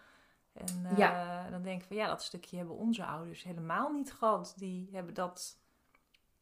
En 0.56 0.98
uh, 0.98 1.50
dan 1.50 1.62
denk 1.62 1.80
ik 1.80 1.86
van 1.86 1.96
ja, 1.96 2.06
dat 2.06 2.22
stukje 2.22 2.56
hebben 2.56 2.76
onze 2.76 3.04
ouders 3.04 3.42
helemaal 3.42 3.92
niet 3.92 4.12
gehad. 4.12 4.54
Die 4.56 4.88
hebben 4.92 5.14
dat, 5.14 5.58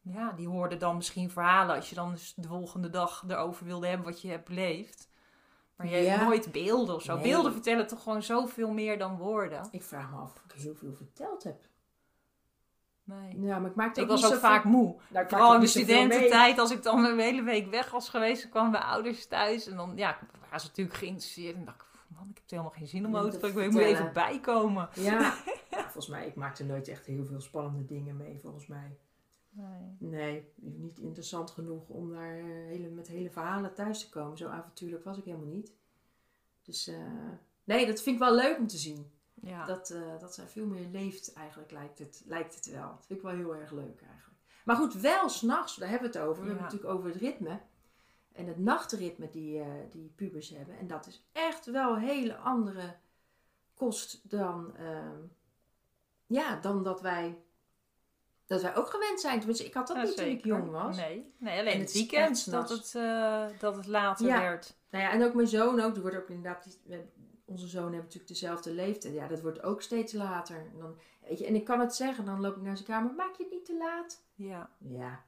ja, 0.01 0.31
die 0.31 0.47
hoorden 0.47 0.79
dan 0.79 0.95
misschien 0.95 1.31
verhalen 1.31 1.75
als 1.75 1.89
je 1.89 1.95
dan 1.95 2.11
dus 2.11 2.33
de 2.35 2.47
volgende 2.47 2.89
dag 2.89 3.23
erover 3.27 3.65
wilde 3.65 3.87
hebben 3.87 4.05
wat 4.05 4.21
je 4.21 4.29
hebt 4.29 4.47
beleefd. 4.47 5.09
Maar 5.75 5.87
je 5.87 5.95
hebt 5.95 6.23
nooit 6.23 6.51
beelden 6.51 6.95
of 6.95 7.01
zo. 7.01 7.17
Beelden 7.17 7.51
vertellen 7.51 7.87
toch 7.87 8.03
gewoon 8.03 8.23
zoveel 8.23 8.71
meer 8.71 8.97
dan 8.97 9.17
woorden. 9.17 9.67
Ik 9.71 9.83
vraag 9.83 10.11
me 10.11 10.17
af 10.17 10.35
of 10.35 10.43
ik 10.53 10.61
heel 10.61 10.75
veel 10.75 10.93
verteld 10.93 11.43
heb. 11.43 11.67
Nee. 13.03 13.41
Ja, 13.41 13.59
maar 13.59 13.69
ik 13.69 13.75
maakte 13.75 14.01
ik 14.01 14.07
was 14.07 14.33
ook 14.33 14.39
vaak 14.39 14.63
moe. 14.63 14.95
Nou, 15.09 15.27
Vooral 15.27 15.53
in 15.53 15.59
de 15.59 15.67
studententijd, 15.67 16.59
als 16.59 16.71
ik 16.71 16.83
dan 16.83 17.05
een 17.05 17.19
hele 17.19 17.43
week 17.43 17.69
weg 17.69 17.91
was 17.91 18.09
geweest, 18.09 18.49
kwamen 18.49 18.71
mijn 18.71 18.83
ouders 18.83 19.27
thuis. 19.27 19.67
En 19.67 19.75
dan 19.75 19.91
ja, 19.95 20.17
waren 20.41 20.59
ze 20.59 20.67
natuurlijk 20.67 20.97
geïnteresseerd. 20.97 21.55
En 21.55 21.65
dacht 21.65 21.81
ik, 21.81 21.87
man, 22.07 22.29
ik 22.29 22.37
heb 22.37 22.49
helemaal 22.49 22.71
geen 22.71 22.87
zin 22.87 23.05
om 23.05 23.15
auto 23.15 23.37
te 23.37 23.47
Ik 23.47 23.71
moet 23.71 23.81
even 23.81 24.13
bijkomen. 24.13 24.89
Ja. 24.95 25.33
volgens 25.69 26.07
mij, 26.07 26.27
ik 26.27 26.35
maakte 26.35 26.65
nooit 26.65 26.87
echt 26.87 27.05
heel 27.05 27.25
veel 27.25 27.41
spannende 27.41 27.85
dingen 27.85 28.17
mee, 28.17 28.39
volgens 28.41 28.67
mij. 28.67 28.97
Nee. 29.49 29.95
Nee, 29.97 30.51
niet 30.55 30.99
interessant 30.99 31.51
genoeg 31.51 31.89
om 31.89 32.11
daar 32.11 32.37
eh, 32.37 32.43
hele, 32.45 32.89
met 32.89 33.07
hele 33.07 33.29
verhalen 33.29 33.73
thuis 33.73 33.99
te 33.99 34.09
komen. 34.09 34.37
Zo 34.37 34.47
avontuurlijk 34.47 35.03
was 35.03 35.17
ik 35.17 35.23
helemaal 35.23 35.47
niet. 35.47 35.73
Dus 36.61 36.87
uh, 36.87 36.97
nee, 37.63 37.85
dat 37.85 38.01
vind 38.01 38.15
ik 38.15 38.21
wel 38.21 38.35
leuk 38.35 38.57
om 38.57 38.67
te 38.67 38.77
zien. 38.77 39.11
Ja. 39.33 39.65
Dat, 39.65 39.89
uh, 39.89 40.19
dat 40.19 40.33
zij 40.33 40.47
veel 40.47 40.65
meer 40.65 40.87
leeft 40.91 41.33
eigenlijk, 41.33 41.71
lijkt 41.71 41.99
het, 41.99 42.23
lijkt 42.25 42.55
het 42.55 42.65
wel. 42.65 42.87
Dat 42.87 43.05
vind 43.05 43.19
ik 43.19 43.25
wel 43.25 43.35
heel 43.35 43.55
erg 43.55 43.71
leuk 43.71 44.01
eigenlijk. 44.01 44.39
Maar 44.65 44.75
goed, 44.75 44.93
wel 44.93 45.29
s'nachts, 45.29 45.75
daar 45.75 45.89
hebben 45.89 46.11
we 46.11 46.17
het 46.17 46.27
over. 46.27 46.41
We 46.41 46.47
hebben 46.47 46.63
het 46.63 46.73
natuurlijk 46.73 46.99
over 46.99 47.09
het 47.09 47.21
ritme 47.21 47.59
en 48.31 48.47
het 48.47 48.59
nachtritme 48.59 49.29
die, 49.29 49.57
uh, 49.57 49.65
die 49.89 50.11
pubers 50.15 50.49
hebben. 50.49 50.77
En 50.77 50.87
dat 50.87 51.07
is 51.07 51.27
echt 51.65 51.75
wel 51.75 51.97
hele 51.97 52.35
andere 52.35 52.95
kost 53.73 54.19
dan, 54.29 54.73
uh, 54.79 54.99
ja, 56.25 56.59
dan 56.59 56.83
dat 56.83 57.01
wij, 57.01 57.37
dat 58.45 58.61
wij 58.61 58.75
ook 58.75 58.89
gewend 58.89 59.19
zijn. 59.19 59.37
Tenminste, 59.37 59.65
ik 59.65 59.73
had 59.73 59.87
dat 59.87 60.03
niet 60.03 60.17
toen 60.17 60.25
ik 60.25 60.45
jong 60.45 60.69
was. 60.69 60.97
Nee, 60.97 61.33
nee 61.37 61.59
alleen 61.59 61.79
het, 61.79 61.93
weekend 61.93 62.51
dat 62.51 62.69
het, 62.69 62.93
uh, 62.95 63.45
dat 63.59 63.75
het 63.75 63.87
later 63.87 64.25
werd. 64.25 64.75
Nou 64.89 65.03
ja, 65.03 65.11
en 65.11 65.23
ook 65.23 65.33
mijn 65.33 65.47
zoon 65.47 65.79
ook. 65.79 65.93
Die 65.93 66.01
wordt 66.01 66.17
ook 66.17 66.29
inderdaad, 66.29 66.77
onze 67.45 67.67
zoon 67.67 67.91
heeft 67.91 68.03
natuurlijk 68.03 68.27
dezelfde 68.27 68.71
leeftijd. 68.71 69.13
Ja, 69.13 69.27
dat 69.27 69.41
wordt 69.41 69.63
ook 69.63 69.81
steeds 69.81 70.13
later. 70.13 70.57
En, 70.57 70.79
dan, 70.79 70.97
weet 71.27 71.39
je, 71.39 71.45
en 71.45 71.55
ik 71.55 71.65
kan 71.65 71.79
het 71.79 71.95
zeggen, 71.95 72.25
dan 72.25 72.41
loop 72.41 72.55
ik 72.55 72.61
naar 72.61 72.77
zijn 72.77 72.89
kamer. 72.89 73.13
Maak 73.13 73.35
je 73.35 73.43
het 73.43 73.51
niet 73.51 73.65
te 73.65 73.77
laat? 73.77 74.23
Ja. 74.35 74.69
Ja, 74.77 75.23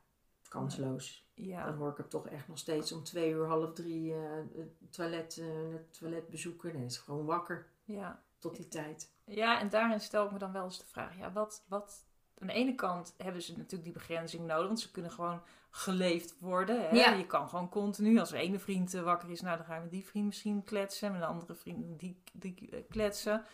kansloos. 0.50 1.27
Ja. 1.38 1.66
Dan 1.66 1.76
hoor 1.76 1.92
ik 1.92 1.98
hem 1.98 2.10
toch 2.10 2.28
echt 2.28 2.48
nog 2.48 2.58
steeds 2.58 2.92
om 2.92 3.04
twee 3.04 3.32
uur, 3.32 3.48
half 3.48 3.74
drie 3.74 4.12
uh, 4.12 4.18
het, 4.56 4.92
toilet, 4.92 5.38
uh, 5.38 5.74
het 5.74 5.98
toilet 6.00 6.30
bezoeken. 6.30 6.74
En 6.74 6.84
is 6.84 6.98
gewoon 6.98 7.26
wakker. 7.26 7.68
Ja. 7.84 8.24
Tot 8.38 8.56
die 8.56 8.68
tijd. 8.68 9.12
Ja, 9.24 9.60
en 9.60 9.70
daarin 9.70 10.00
stel 10.00 10.26
ik 10.26 10.32
me 10.32 10.38
dan 10.38 10.52
wel 10.52 10.64
eens 10.64 10.78
de 10.78 10.86
vraag: 10.86 11.18
ja, 11.18 11.32
wat, 11.32 11.64
wat. 11.68 12.06
Aan 12.40 12.48
de 12.48 12.54
ene 12.54 12.76
kant 12.76 13.14
hebben 13.18 13.42
ze 13.42 13.52
natuurlijk 13.52 13.84
die 13.84 13.92
begrenzing 13.92 14.46
nodig, 14.46 14.68
want 14.68 14.80
ze 14.80 14.92
kunnen 14.92 15.12
gewoon 15.12 15.42
geleefd 15.70 16.40
worden. 16.40 16.82
Hè? 16.82 16.90
Ja. 16.90 17.14
Je 17.14 17.26
kan 17.26 17.50
gewoon 17.50 17.70
continu, 17.70 18.20
als 18.20 18.32
er 18.32 18.38
ene 18.38 18.60
vriend 18.60 18.94
uh, 18.94 19.02
wakker 19.02 19.30
is, 19.30 19.42
nou 19.42 19.58
dan 19.58 19.66
gaan 19.66 19.76
we 19.76 19.82
met 19.82 19.92
die 19.92 20.06
vriend 20.06 20.26
misschien 20.26 20.64
kletsen, 20.64 21.12
met 21.12 21.22
een 21.22 21.28
andere 21.28 21.56
vriend 21.56 22.00
die, 22.00 22.22
die 22.34 22.86
kletsen. 22.90 23.46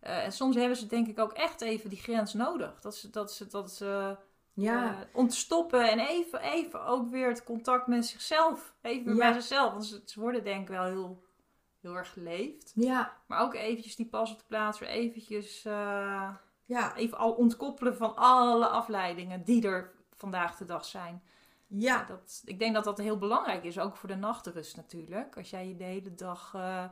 en 0.00 0.32
soms 0.32 0.56
hebben 0.56 0.76
ze 0.76 0.86
denk 0.86 1.08
ik 1.08 1.18
ook 1.18 1.32
echt 1.32 1.60
even 1.60 1.90
die 1.90 1.98
grens 1.98 2.32
nodig. 2.34 2.80
Dat 2.80 2.96
ze, 2.96 3.10
dat 3.10 3.32
ze, 3.32 3.46
dat 3.46 3.72
ze 3.72 4.16
ja. 4.60 4.90
Uh, 4.90 4.98
ontstoppen 5.12 5.90
en 5.90 5.98
even, 5.98 6.40
even 6.40 6.84
ook 6.84 7.08
weer 7.08 7.28
het 7.28 7.44
contact 7.44 7.86
met 7.86 8.06
zichzelf. 8.06 8.74
Even 8.82 9.16
bij 9.16 9.32
zichzelf. 9.32 9.72
Want 9.72 9.86
ze, 9.86 10.02
ze, 10.04 10.20
worden 10.20 10.44
denk 10.44 10.62
ik 10.62 10.68
wel 10.68 10.84
heel, 10.84 11.24
heel 11.80 11.94
erg 11.94 12.12
geleefd. 12.12 12.72
Ja. 12.74 13.16
Maar 13.26 13.40
ook 13.40 13.54
eventjes 13.54 13.96
die 13.96 14.06
pas 14.06 14.32
op 14.32 14.38
de 14.38 14.44
plaats 14.46 14.78
weer 14.78 14.88
eventjes... 14.88 15.64
Uh, 15.64 16.30
ja. 16.64 16.96
Even 16.96 17.18
al 17.18 17.32
ontkoppelen 17.32 17.96
van 17.96 18.16
alle 18.16 18.66
afleidingen 18.66 19.44
die 19.44 19.66
er 19.66 19.92
vandaag 20.16 20.56
de 20.56 20.64
dag 20.64 20.84
zijn. 20.84 21.22
Ja. 21.66 22.04
Dat, 22.04 22.42
ik 22.44 22.58
denk 22.58 22.74
dat 22.74 22.84
dat 22.84 22.98
heel 22.98 23.18
belangrijk 23.18 23.64
is, 23.64 23.78
ook 23.78 23.96
voor 23.96 24.08
de 24.08 24.16
nachtrust 24.16 24.76
natuurlijk. 24.76 25.36
Als 25.36 25.50
jij 25.50 25.68
je 25.68 25.76
de 25.76 25.84
hele 25.84 26.14
dag... 26.14 26.52
Uh, 26.56 26.84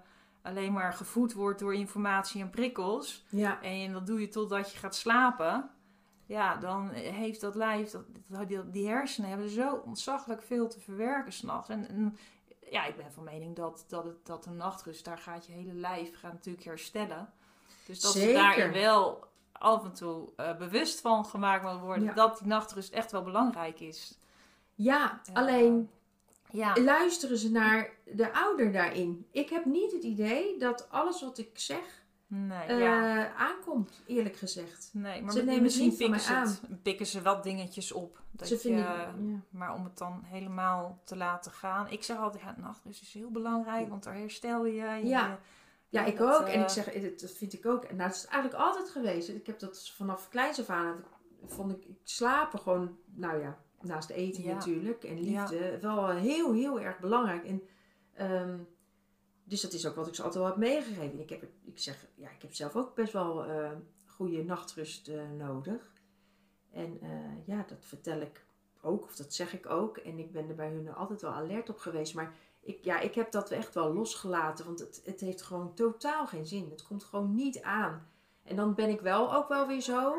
alleen 0.42 0.72
maar 0.72 0.92
gevoed 0.92 1.32
wordt 1.32 1.58
door 1.58 1.74
informatie 1.74 2.40
en 2.40 2.50
prikkels. 2.50 3.24
Ja. 3.28 3.62
En 3.62 3.92
dat 3.92 4.06
doe 4.06 4.20
je 4.20 4.28
totdat 4.28 4.72
je 4.72 4.78
gaat 4.78 4.94
slapen 4.94 5.70
ja, 6.26 6.56
dan 6.56 6.90
heeft 6.90 7.40
dat 7.40 7.54
lijf, 7.54 7.90
dat, 7.90 8.48
die, 8.48 8.70
die 8.70 8.88
hersenen 8.88 9.30
hebben 9.30 9.48
zo 9.48 9.82
ontzaglijk 9.84 10.42
veel 10.42 10.68
te 10.68 10.80
verwerken 10.80 11.32
s'nachts. 11.32 11.68
En, 11.68 11.88
en 11.88 12.16
ja, 12.70 12.86
ik 12.86 12.96
ben 12.96 13.12
van 13.12 13.24
mening 13.24 13.56
dat, 13.56 13.84
dat, 13.88 14.04
het, 14.04 14.26
dat 14.26 14.46
een 14.46 14.56
nachtrust, 14.56 15.04
daar 15.04 15.18
gaat 15.18 15.46
je 15.46 15.52
hele 15.52 15.74
lijf 15.74 16.18
gaat 16.18 16.32
natuurlijk 16.32 16.64
herstellen. 16.64 17.32
Dus 17.86 18.00
dat 18.00 18.12
Zeker. 18.12 18.52
ze 18.52 18.58
daar 18.58 18.72
wel 18.72 19.24
af 19.52 19.84
en 19.84 19.92
toe 19.92 20.28
uh, 20.36 20.56
bewust 20.56 21.00
van 21.00 21.24
gemaakt 21.24 21.62
moet 21.62 21.80
worden 21.80 22.14
dat 22.14 22.38
die 22.38 22.46
nachtrust 22.46 22.92
echt 22.92 23.12
wel 23.12 23.22
belangrijk 23.22 23.80
is. 23.80 24.18
Ja, 24.74 25.20
alleen 25.32 25.90
ja. 26.50 26.80
luisteren 26.80 27.38
ze 27.38 27.50
naar 27.50 27.90
de 28.04 28.32
ouder 28.32 28.72
daarin. 28.72 29.26
Ik 29.30 29.50
heb 29.50 29.64
niet 29.64 29.92
het 29.92 30.02
idee 30.02 30.58
dat 30.58 30.90
alles 30.90 31.20
wat 31.20 31.38
ik 31.38 31.58
zeg 31.58 32.04
nee, 32.26 32.76
ja. 32.76 33.24
Eh, 33.24 33.40
aankomt, 33.40 34.02
eerlijk 34.06 34.36
gezegd. 34.36 34.90
Nee, 34.92 35.22
maar 35.22 35.32
ze 35.32 35.44
nemen 35.44 35.62
misschien 35.62 35.96
pikken 35.96 36.20
ze, 36.20 36.58
pikken 36.82 37.06
ze 37.06 37.22
wat 37.22 37.42
dingetjes 37.42 37.92
op. 37.92 38.22
Dat 38.30 38.48
ze 38.48 38.58
vinden, 38.58 38.84
ja. 38.84 39.14
Maar 39.50 39.74
om 39.74 39.84
het 39.84 39.98
dan 39.98 40.22
helemaal 40.24 41.00
te 41.04 41.16
laten 41.16 41.52
gaan. 41.52 41.90
Ik 41.90 42.02
zeg 42.02 42.16
altijd, 42.16 42.42
ja, 42.42 42.54
nachtrust 42.58 43.02
is 43.02 43.12
heel 43.12 43.30
belangrijk, 43.30 43.88
want 43.88 44.04
daar 44.04 44.14
herstel 44.14 44.66
je. 44.66 44.72
je 44.72 45.06
ja. 45.06 45.38
Ja, 45.88 46.04
ik 46.04 46.20
ook. 46.20 46.46
en 46.46 46.60
ik 46.60 46.66
eh, 46.66 46.68
zeg, 46.68 46.92
dat 47.16 47.30
vind 47.30 47.52
ik 47.52 47.66
ook. 47.66 47.84
En 47.84 47.98
dat 47.98 48.14
is 48.14 48.26
eigenlijk 48.26 48.62
altijd 48.62 48.90
geweest. 48.90 49.28
Ik 49.28 49.46
heb 49.46 49.58
dat 49.58 49.90
vanaf 49.90 50.28
kleins 50.28 50.60
af 50.60 50.68
aan, 50.68 51.04
vond 51.46 51.72
ik, 51.72 51.84
ik 51.84 51.98
slapen 52.02 52.58
gewoon, 52.58 52.98
nou 53.14 53.40
ja, 53.40 53.58
naast 53.80 54.10
eten 54.10 54.46
natuurlijk. 54.46 55.04
En 55.04 55.20
liefde, 55.20 55.78
wel 55.80 56.08
heel, 56.08 56.52
heel 56.52 56.80
erg 56.80 56.98
belangrijk. 56.98 57.44
En 57.44 57.62
um, 58.20 58.68
dus 59.48 59.60
dat 59.60 59.72
is 59.72 59.86
ook 59.86 59.94
wat 59.94 60.06
ik 60.06 60.14
ze 60.14 60.22
altijd 60.22 60.42
wel 60.42 60.52
heb 60.52 60.60
meegegeven. 60.60 61.20
Ik, 61.20 61.30
heb, 61.30 61.42
ik 61.64 61.78
zeg, 61.78 62.06
ja, 62.14 62.30
ik 62.30 62.42
heb 62.42 62.54
zelf 62.54 62.76
ook 62.76 62.94
best 62.94 63.12
wel 63.12 63.48
uh, 63.48 63.70
goede 64.06 64.44
nachtrust 64.44 65.08
uh, 65.08 65.30
nodig. 65.30 65.92
En 66.70 66.98
uh, 67.02 67.46
ja, 67.46 67.64
dat 67.68 67.84
vertel 67.84 68.20
ik 68.20 68.44
ook, 68.80 69.04
of 69.04 69.16
dat 69.16 69.34
zeg 69.34 69.52
ik 69.52 69.66
ook. 69.66 69.96
En 69.96 70.18
ik 70.18 70.32
ben 70.32 70.48
er 70.48 70.54
bij 70.54 70.70
hun 70.70 70.94
altijd 70.94 71.22
wel 71.22 71.32
alert 71.32 71.68
op 71.68 71.78
geweest. 71.78 72.14
Maar 72.14 72.34
ik, 72.60 72.84
ja, 72.84 73.00
ik 73.00 73.14
heb 73.14 73.30
dat 73.30 73.50
echt 73.50 73.74
wel 73.74 73.92
losgelaten, 73.92 74.64
want 74.64 74.78
het, 74.78 75.02
het 75.04 75.20
heeft 75.20 75.42
gewoon 75.42 75.74
totaal 75.74 76.26
geen 76.26 76.46
zin. 76.46 76.70
Het 76.70 76.82
komt 76.82 77.04
gewoon 77.04 77.34
niet 77.34 77.62
aan. 77.62 78.08
En 78.42 78.56
dan 78.56 78.74
ben 78.74 78.88
ik 78.88 79.00
wel 79.00 79.34
ook 79.34 79.48
wel 79.48 79.66
weer 79.66 79.80
zo. 79.80 80.14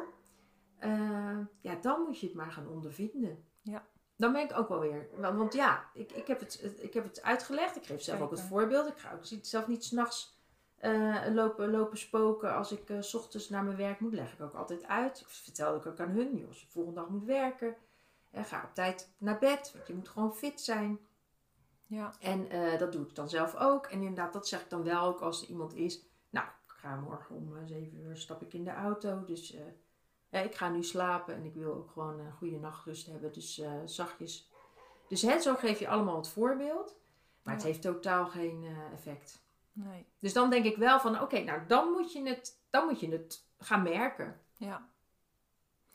ja, 1.62 1.76
dan 1.82 2.02
moet 2.02 2.20
je 2.20 2.26
het 2.28 2.36
maar 2.36 2.52
gaan 2.52 2.68
ondervinden. 2.68 3.44
Ja. 3.62 3.88
Dan 4.18 4.34
ben 4.34 4.44
ik 4.44 4.58
ook 4.58 4.70
wel 4.70 4.80
weer. 4.80 5.08
Want, 5.16 5.38
want 5.38 5.54
ja, 5.54 5.90
ik, 5.94 6.12
ik, 6.12 6.28
heb 6.28 6.40
het, 6.40 6.72
ik 6.78 6.94
heb 6.94 7.04
het 7.04 7.22
uitgelegd. 7.22 7.76
Ik 7.76 7.86
geef 7.86 8.02
zelf 8.02 8.22
ook 8.22 8.32
het 8.32 8.42
voorbeeld. 8.42 8.88
Ik 8.88 8.98
ga 8.98 9.14
ook 9.14 9.26
zelf 9.42 9.68
niet 9.68 9.84
s'nachts 9.84 10.38
uh, 10.82 11.26
lopen, 11.34 11.72
lopen 11.72 11.98
spoken. 11.98 12.56
Als 12.56 12.72
ik 12.72 12.90
uh, 12.90 13.02
s 13.02 13.14
ochtends 13.14 13.50
naar 13.50 13.64
mijn 13.64 13.78
werk 13.78 14.00
moet, 14.00 14.14
leg 14.14 14.34
ik 14.34 14.42
ook 14.42 14.54
altijd 14.54 14.88
uit. 14.88 15.20
Ik 15.20 15.28
vertel 15.28 15.74
ook 15.74 16.00
aan 16.00 16.10
hun, 16.10 16.38
joh, 16.38 16.48
als 16.48 16.60
je 16.60 16.66
de 16.66 16.72
volgende 16.72 17.00
dag 17.00 17.10
moet 17.10 17.26
werken. 17.26 17.76
En 18.32 18.46
ga 18.46 18.64
op 18.64 18.74
tijd 18.74 19.14
naar 19.18 19.40
bed, 19.40 19.72
want 19.74 19.88
je 19.88 19.94
moet 19.94 20.10
gewoon 20.10 20.36
fit 20.36 20.62
zijn. 20.62 21.00
Ja. 21.86 22.14
En 22.20 22.56
uh, 22.56 22.78
dat 22.78 22.92
doe 22.92 23.06
ik 23.06 23.16
dan 23.16 23.30
zelf 23.30 23.56
ook. 23.56 23.86
En 23.86 24.00
inderdaad, 24.00 24.34
dat 24.34 24.48
zeg 24.48 24.62
ik 24.62 24.70
dan 24.70 24.84
wel 24.84 25.04
ook 25.04 25.20
als 25.20 25.42
er 25.42 25.48
iemand 25.48 25.74
is. 25.74 26.04
Nou, 26.30 26.46
ik 26.46 26.74
ga 26.74 26.96
morgen 26.96 27.36
om 27.36 27.68
7 27.68 27.98
uur 27.98 28.18
stap 28.18 28.42
ik 28.42 28.54
in 28.54 28.64
de 28.64 28.74
auto. 28.74 29.24
Dus 29.26 29.56
ja, 30.30 30.40
ik 30.40 30.56
ga 30.56 30.70
nu 30.70 30.84
slapen 30.84 31.36
en 31.36 31.46
ik 31.46 31.54
wil 31.54 31.74
ook 31.74 31.92
gewoon 31.92 32.20
een 32.20 32.32
goede 32.32 32.60
nachtrust 32.60 33.08
hebben. 33.08 33.34
Dus 33.34 33.60
uh, 33.60 33.72
zachtjes. 33.86 34.52
Dus 35.08 35.22
hè, 35.22 35.40
zo 35.40 35.56
geef 35.56 35.80
je 35.80 35.88
allemaal 35.88 36.18
het 36.18 36.28
voorbeeld. 36.28 36.96
Maar 37.44 37.54
het 37.54 37.64
heeft 37.64 37.82
totaal 37.82 38.26
geen 38.26 38.64
uh, 38.64 38.94
effect. 38.94 39.42
Nee. 39.74 40.06
Dus 40.20 40.34
dan 40.34 40.50
denk 40.50 40.66
ik 40.66 40.78
wel 40.78 41.00
van, 41.00 41.22
oké, 41.22 41.40
nou 41.40 41.62
dan 41.68 41.92
moet, 41.92 42.14
je 42.14 42.28
het, 42.28 42.60
dan 42.70 42.86
moet 42.86 43.00
je 43.00 43.12
het 43.12 43.46
gaan 43.58 43.84
merken. 43.84 44.40
Ja. 44.54 44.90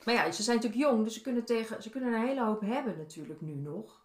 Maar 0.05 0.15
ja, 0.15 0.31
ze 0.31 0.43
zijn 0.43 0.57
natuurlijk 0.57 0.83
jong, 0.83 1.05
dus 1.05 1.15
ze 1.15 1.21
kunnen, 1.21 1.45
tegen, 1.45 1.83
ze 1.83 1.91
kunnen 1.91 2.13
een 2.13 2.27
hele 2.27 2.45
hoop 2.45 2.61
hebben 2.61 2.99
natuurlijk 2.99 3.41
nu 3.41 3.55
nog. 3.55 4.01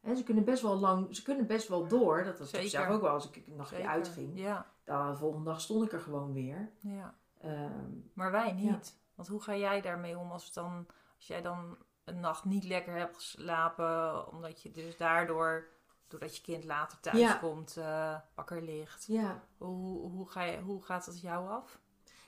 En 0.00 0.16
ze 0.16 0.24
kunnen 0.24 0.44
best 0.44 0.62
wel 0.62 0.76
lang, 0.76 1.16
ze 1.16 1.22
kunnen 1.22 1.46
best 1.46 1.68
wel 1.68 1.88
door. 1.88 2.24
Dat 2.24 2.38
was 2.38 2.52
ik 2.52 2.68
zelf 2.68 2.88
ook 2.88 3.00
wel 3.00 3.10
als 3.10 3.30
ik 3.30 3.46
een 3.46 3.56
nachtje 3.56 3.88
uitging. 3.88 4.38
Ja. 4.38 4.70
Dan 4.84 5.10
de 5.10 5.16
volgende 5.16 5.50
dag 5.50 5.60
stond 5.60 5.84
ik 5.84 5.92
er 5.92 6.00
gewoon 6.00 6.32
weer. 6.32 6.70
Ja. 6.78 7.14
Um, 7.44 8.10
maar 8.12 8.30
wij 8.30 8.52
niet. 8.52 9.00
Want 9.14 9.28
hoe 9.28 9.42
ga 9.42 9.56
jij 9.56 9.80
daarmee 9.80 10.18
om 10.18 10.30
als, 10.30 10.52
dan, 10.52 10.86
als 11.16 11.26
jij 11.26 11.42
dan 11.42 11.78
een 12.04 12.20
nacht 12.20 12.44
niet 12.44 12.64
lekker 12.64 12.96
hebt 12.96 13.16
geslapen, 13.16 14.28
omdat 14.28 14.62
je 14.62 14.70
dus 14.70 14.96
daardoor, 14.96 15.68
doordat 16.08 16.36
je 16.36 16.42
kind 16.42 16.64
later 16.64 17.00
thuis 17.00 17.38
komt, 17.38 17.76
uh, 17.78 18.18
wakker 18.34 18.62
ligt? 18.62 19.06
Ja. 19.06 19.44
Hoe, 19.58 20.10
hoe, 20.10 20.30
ga 20.30 20.42
je, 20.42 20.60
hoe 20.60 20.82
gaat 20.82 21.04
dat 21.04 21.20
jou 21.20 21.48
af? 21.48 21.80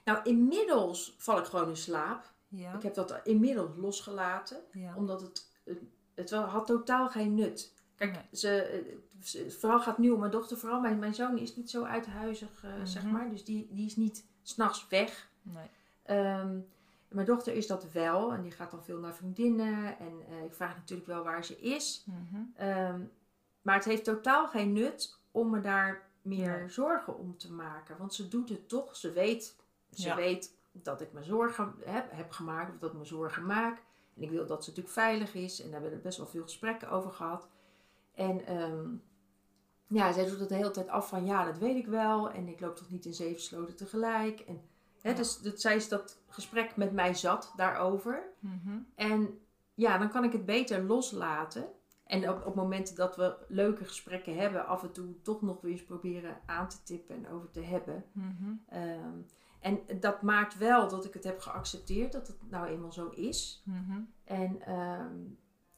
Nou, 0.04 0.20
inmiddels 0.22 1.14
val 1.18 1.38
ik 1.38 1.44
gewoon 1.44 1.68
in 1.68 1.76
slaap. 1.76 2.32
Ja. 2.48 2.74
Ik 2.74 2.82
heb 2.82 2.94
dat 2.94 3.20
inmiddels 3.24 3.70
losgelaten, 3.76 4.60
omdat 4.96 5.20
het, 5.20 5.50
het 6.14 6.30
had 6.30 6.66
totaal 6.66 7.08
geen 7.08 7.34
nut. 7.34 7.74
Kijk, 7.96 8.24
ze, 8.32 8.98
vooral 9.48 9.80
gaat 9.80 9.98
nu 9.98 10.10
om 10.10 10.18
mijn 10.18 10.30
dochter. 10.30 10.56
Vooral 10.56 10.80
mijn, 10.80 10.98
mijn 10.98 11.14
zoon 11.14 11.38
is 11.38 11.56
niet 11.56 11.70
zo 11.70 11.84
uithuizig, 11.84 12.64
uh, 12.64 12.70
zeg 12.84 13.02
mhm. 13.02 13.12
maar. 13.12 13.30
Dus 13.30 13.44
die, 13.44 13.68
die 13.70 13.86
is 13.86 13.96
niet 13.96 14.26
s'nachts 14.42 14.88
weg. 14.88 15.28
Nee. 15.42 15.70
Ehm, 16.04 16.58
mijn 17.08 17.26
dochter 17.26 17.54
is 17.54 17.66
dat 17.66 17.92
wel 17.92 18.32
en 18.32 18.42
die 18.42 18.50
gaat 18.50 18.70
dan 18.70 18.84
veel 18.84 18.98
naar 18.98 19.14
vriendinnen 19.14 19.98
en 19.98 20.22
uh, 20.30 20.44
ik 20.44 20.54
vraag 20.54 20.76
natuurlijk 20.76 21.08
wel 21.08 21.22
waar 21.22 21.44
ze 21.44 21.60
is. 21.60 22.04
Mhm. 22.06 22.42
Ehm, 22.56 23.00
maar 23.62 23.74
het 23.74 23.84
heeft 23.84 24.04
totaal 24.04 24.48
geen 24.48 24.72
nut 24.72 25.18
om 25.30 25.50
me 25.50 25.60
daar 25.60 26.08
meer 26.22 26.70
zorgen 26.70 27.18
om 27.18 27.38
te 27.38 27.52
maken. 27.52 27.96
Want 27.98 28.14
ze 28.14 28.28
doet 28.28 28.48
het 28.48 28.68
toch. 28.68 28.96
Ze 28.96 29.12
weet, 29.12 29.56
ze 29.90 30.14
weet 30.14 30.54
dat 30.72 31.00
ik 31.00 31.12
me 31.12 31.22
zorgen 31.22 31.74
heb, 31.84 32.10
heb 32.10 32.30
gemaakt 32.30 32.72
of 32.72 32.78
dat 32.78 32.92
ik 32.92 32.98
me 32.98 33.04
zorgen 33.04 33.46
maak. 33.46 33.82
En 34.16 34.22
ik 34.22 34.30
wil 34.30 34.46
dat 34.46 34.64
ze 34.64 34.68
natuurlijk 34.70 34.96
veilig 34.96 35.34
is. 35.34 35.62
En 35.62 35.70
daar 35.70 35.80
hebben 35.80 35.98
we 35.98 36.04
best 36.04 36.18
wel 36.18 36.26
veel 36.26 36.42
gesprekken 36.42 36.90
over 36.90 37.10
gehad. 37.10 37.48
En 38.14 38.62
um, 38.62 39.02
ja, 39.86 40.12
zij 40.12 40.26
doet 40.26 40.40
het 40.40 40.48
de 40.48 40.54
hele 40.54 40.70
tijd 40.70 40.88
af 40.88 41.08
van 41.08 41.24
ja, 41.26 41.44
dat 41.44 41.58
weet 41.58 41.76
ik 41.76 41.86
wel. 41.86 42.30
En 42.30 42.48
ik 42.48 42.60
loop 42.60 42.76
toch 42.76 42.90
niet 42.90 43.04
in 43.04 43.14
zeven 43.14 43.42
sloten 43.42 43.76
tegelijk. 43.76 44.40
En 44.40 44.62
Hè, 45.04 45.14
dus 45.14 45.38
dat, 45.38 45.60
zij 45.60 45.76
is 45.76 45.88
dat 45.88 46.18
gesprek 46.28 46.76
met 46.76 46.92
mij 46.92 47.14
zat 47.14 47.52
daarover. 47.56 48.22
Mhm. 48.38 48.78
En 48.94 49.38
ja, 49.74 49.98
dan 49.98 50.10
kan 50.10 50.24
ik 50.24 50.32
het 50.32 50.44
beter 50.44 50.82
loslaten. 50.82 51.66
En 52.06 52.28
op, 52.30 52.46
op 52.46 52.54
momenten 52.54 52.94
dat 52.94 53.16
we 53.16 53.36
leuke 53.48 53.84
gesprekken 53.84 54.36
hebben, 54.36 54.66
af 54.66 54.82
en 54.82 54.92
toe 54.92 55.20
toch 55.22 55.42
nog 55.42 55.60
weer 55.60 55.72
eens 55.72 55.84
proberen 55.84 56.36
aan 56.46 56.68
te 56.68 56.82
tippen 56.82 57.16
en 57.16 57.28
over 57.28 57.50
te 57.50 57.60
hebben. 57.60 58.04
Mhm. 58.12 58.52
Ehm, 58.68 59.18
en 59.60 59.80
dat 60.00 60.22
maakt 60.22 60.58
wel 60.58 60.88
dat 60.88 61.04
ik 61.04 61.14
het 61.14 61.24
heb 61.24 61.40
geaccepteerd 61.40 62.12
dat 62.12 62.26
het 62.26 62.50
nou 62.50 62.66
eenmaal 62.66 62.92
zo 62.92 63.08
is. 63.08 63.62
Mhm. 63.64 64.00
En, 64.24 64.62
ehm, 64.62 65.16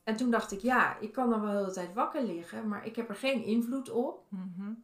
en 0.07 0.16
toen 0.16 0.31
dacht 0.31 0.53
ik, 0.53 0.61
ja, 0.61 0.97
ik 1.01 1.12
kan 1.12 1.31
dan 1.31 1.40
wel 1.40 1.51
de 1.51 1.59
hele 1.59 1.73
tijd 1.73 1.95
wakker 1.95 2.23
liggen, 2.23 2.69
maar 2.69 2.87
ik 2.87 2.97
heb 2.97 3.09
er 3.09 3.14
geen 3.14 3.45
invloed 3.45 3.90
op. 3.90 4.25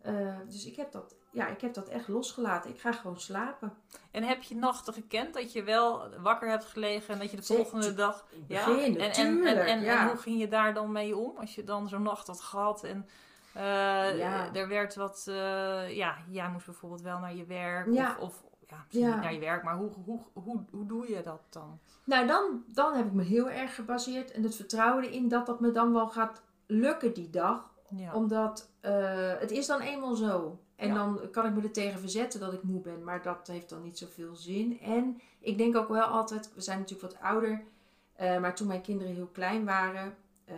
Uh, 0.06 0.36
dus 0.48 0.66
ik 0.66 0.76
heb 0.76 0.92
dat 0.92 1.14
ja, 1.30 1.46
ik 1.46 1.60
heb 1.60 1.74
dat 1.74 1.88
echt 1.88 2.08
losgelaten. 2.08 2.70
Ik 2.70 2.80
ga 2.80 2.92
gewoon 2.92 3.20
slapen. 3.20 3.72
En 4.10 4.22
heb 4.22 4.42
je 4.42 4.56
nachten 4.56 4.92
gekend 4.92 5.34
dat 5.34 5.52
je 5.52 5.62
wel 5.62 6.08
wakker 6.20 6.48
hebt 6.48 6.64
gelegen 6.64 7.14
en 7.14 7.20
dat 7.20 7.30
je 7.30 7.36
de 7.36 7.42
volgende 7.42 7.94
dag. 7.94 8.26
Ja, 8.46 8.64
begin, 8.64 9.00
en, 9.00 9.12
en, 9.12 9.44
en, 9.44 9.84
en, 9.84 10.06
hoe 10.06 10.16
ging 10.16 10.40
je 10.40 10.48
daar 10.48 10.74
dan 10.74 10.92
mee 10.92 11.16
om? 11.16 11.36
Als 11.36 11.54
je 11.54 11.64
dan 11.64 11.88
zo'n 11.88 12.02
nacht 12.02 12.26
had 12.26 12.40
gehad 12.40 12.84
en 12.84 13.06
uh, 13.56 14.56
er 14.56 14.68
werd 14.68 14.94
wat. 14.94 15.26
Uh, 15.28 15.96
ja, 15.96 16.16
jij 16.28 16.48
moest 16.48 16.66
bijvoorbeeld 16.66 17.02
wel 17.02 17.18
naar 17.18 17.34
je 17.34 17.44
werk. 17.44 17.88
Of, 17.88 18.18
of 18.18 18.42
ja, 18.88 19.20
naar 19.20 19.32
je 19.32 19.38
werk, 19.38 19.62
maar 19.62 19.76
hoe, 19.76 19.90
hoe, 20.04 20.20
hoe, 20.32 20.64
hoe 20.70 20.86
doe 20.86 21.10
je 21.10 21.22
dat 21.22 21.40
dan? 21.50 21.78
Nou, 22.04 22.26
dan, 22.26 22.64
dan 22.66 22.94
heb 22.94 23.06
ik 23.06 23.12
me 23.12 23.22
heel 23.22 23.50
erg 23.50 23.74
gebaseerd 23.74 24.30
en 24.30 24.42
het 24.42 24.56
vertrouwen 24.56 25.10
in 25.10 25.28
dat 25.28 25.46
dat 25.46 25.60
me 25.60 25.70
dan 25.70 25.92
wel 25.92 26.08
gaat 26.08 26.42
lukken 26.66 27.14
die 27.14 27.30
dag. 27.30 27.70
Omdat 28.12 28.70
uh, 28.82 29.32
het 29.38 29.50
is 29.50 29.66
dan 29.66 29.80
eenmaal 29.80 30.14
zo. 30.14 30.58
En 30.76 30.94
dan 30.94 31.30
kan 31.30 31.46
ik 31.46 31.54
me 31.54 31.62
er 31.62 31.72
tegen 31.72 32.00
verzetten 32.00 32.40
dat 32.40 32.52
ik 32.52 32.62
moe 32.62 32.80
ben. 32.80 33.04
Maar 33.04 33.22
dat 33.22 33.46
heeft 33.46 33.68
dan 33.68 33.82
niet 33.82 33.98
zoveel 33.98 34.36
zin. 34.36 34.80
En 34.80 35.20
ik 35.38 35.58
denk 35.58 35.76
ook 35.76 35.88
wel 35.88 36.04
altijd, 36.04 36.54
we 36.54 36.60
zijn 36.60 36.78
natuurlijk 36.78 37.12
wat 37.12 37.22
ouder. 37.22 37.62
Uh, 38.20 38.40
maar 38.40 38.54
toen 38.54 38.66
mijn 38.66 38.80
kinderen 38.80 39.14
heel 39.14 39.30
klein 39.32 39.64
waren, 39.64 40.14
uh, 40.48 40.54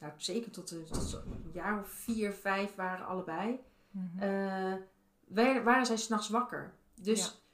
nou, 0.00 0.12
zeker 0.16 0.50
tot, 0.50 0.66
tot, 0.66 1.12
een 1.12 1.50
jaar 1.52 1.80
of 1.80 1.88
vier, 1.88 2.32
vijf 2.32 2.74
waren 2.74 3.06
allebei, 3.06 3.60
mm 3.90 4.10
-hmm. 4.16 5.64
waren 5.64 5.86
zij 5.86 5.96
s'nachts 5.96 6.28
wakker. 6.28 6.72
Dus 6.94 7.45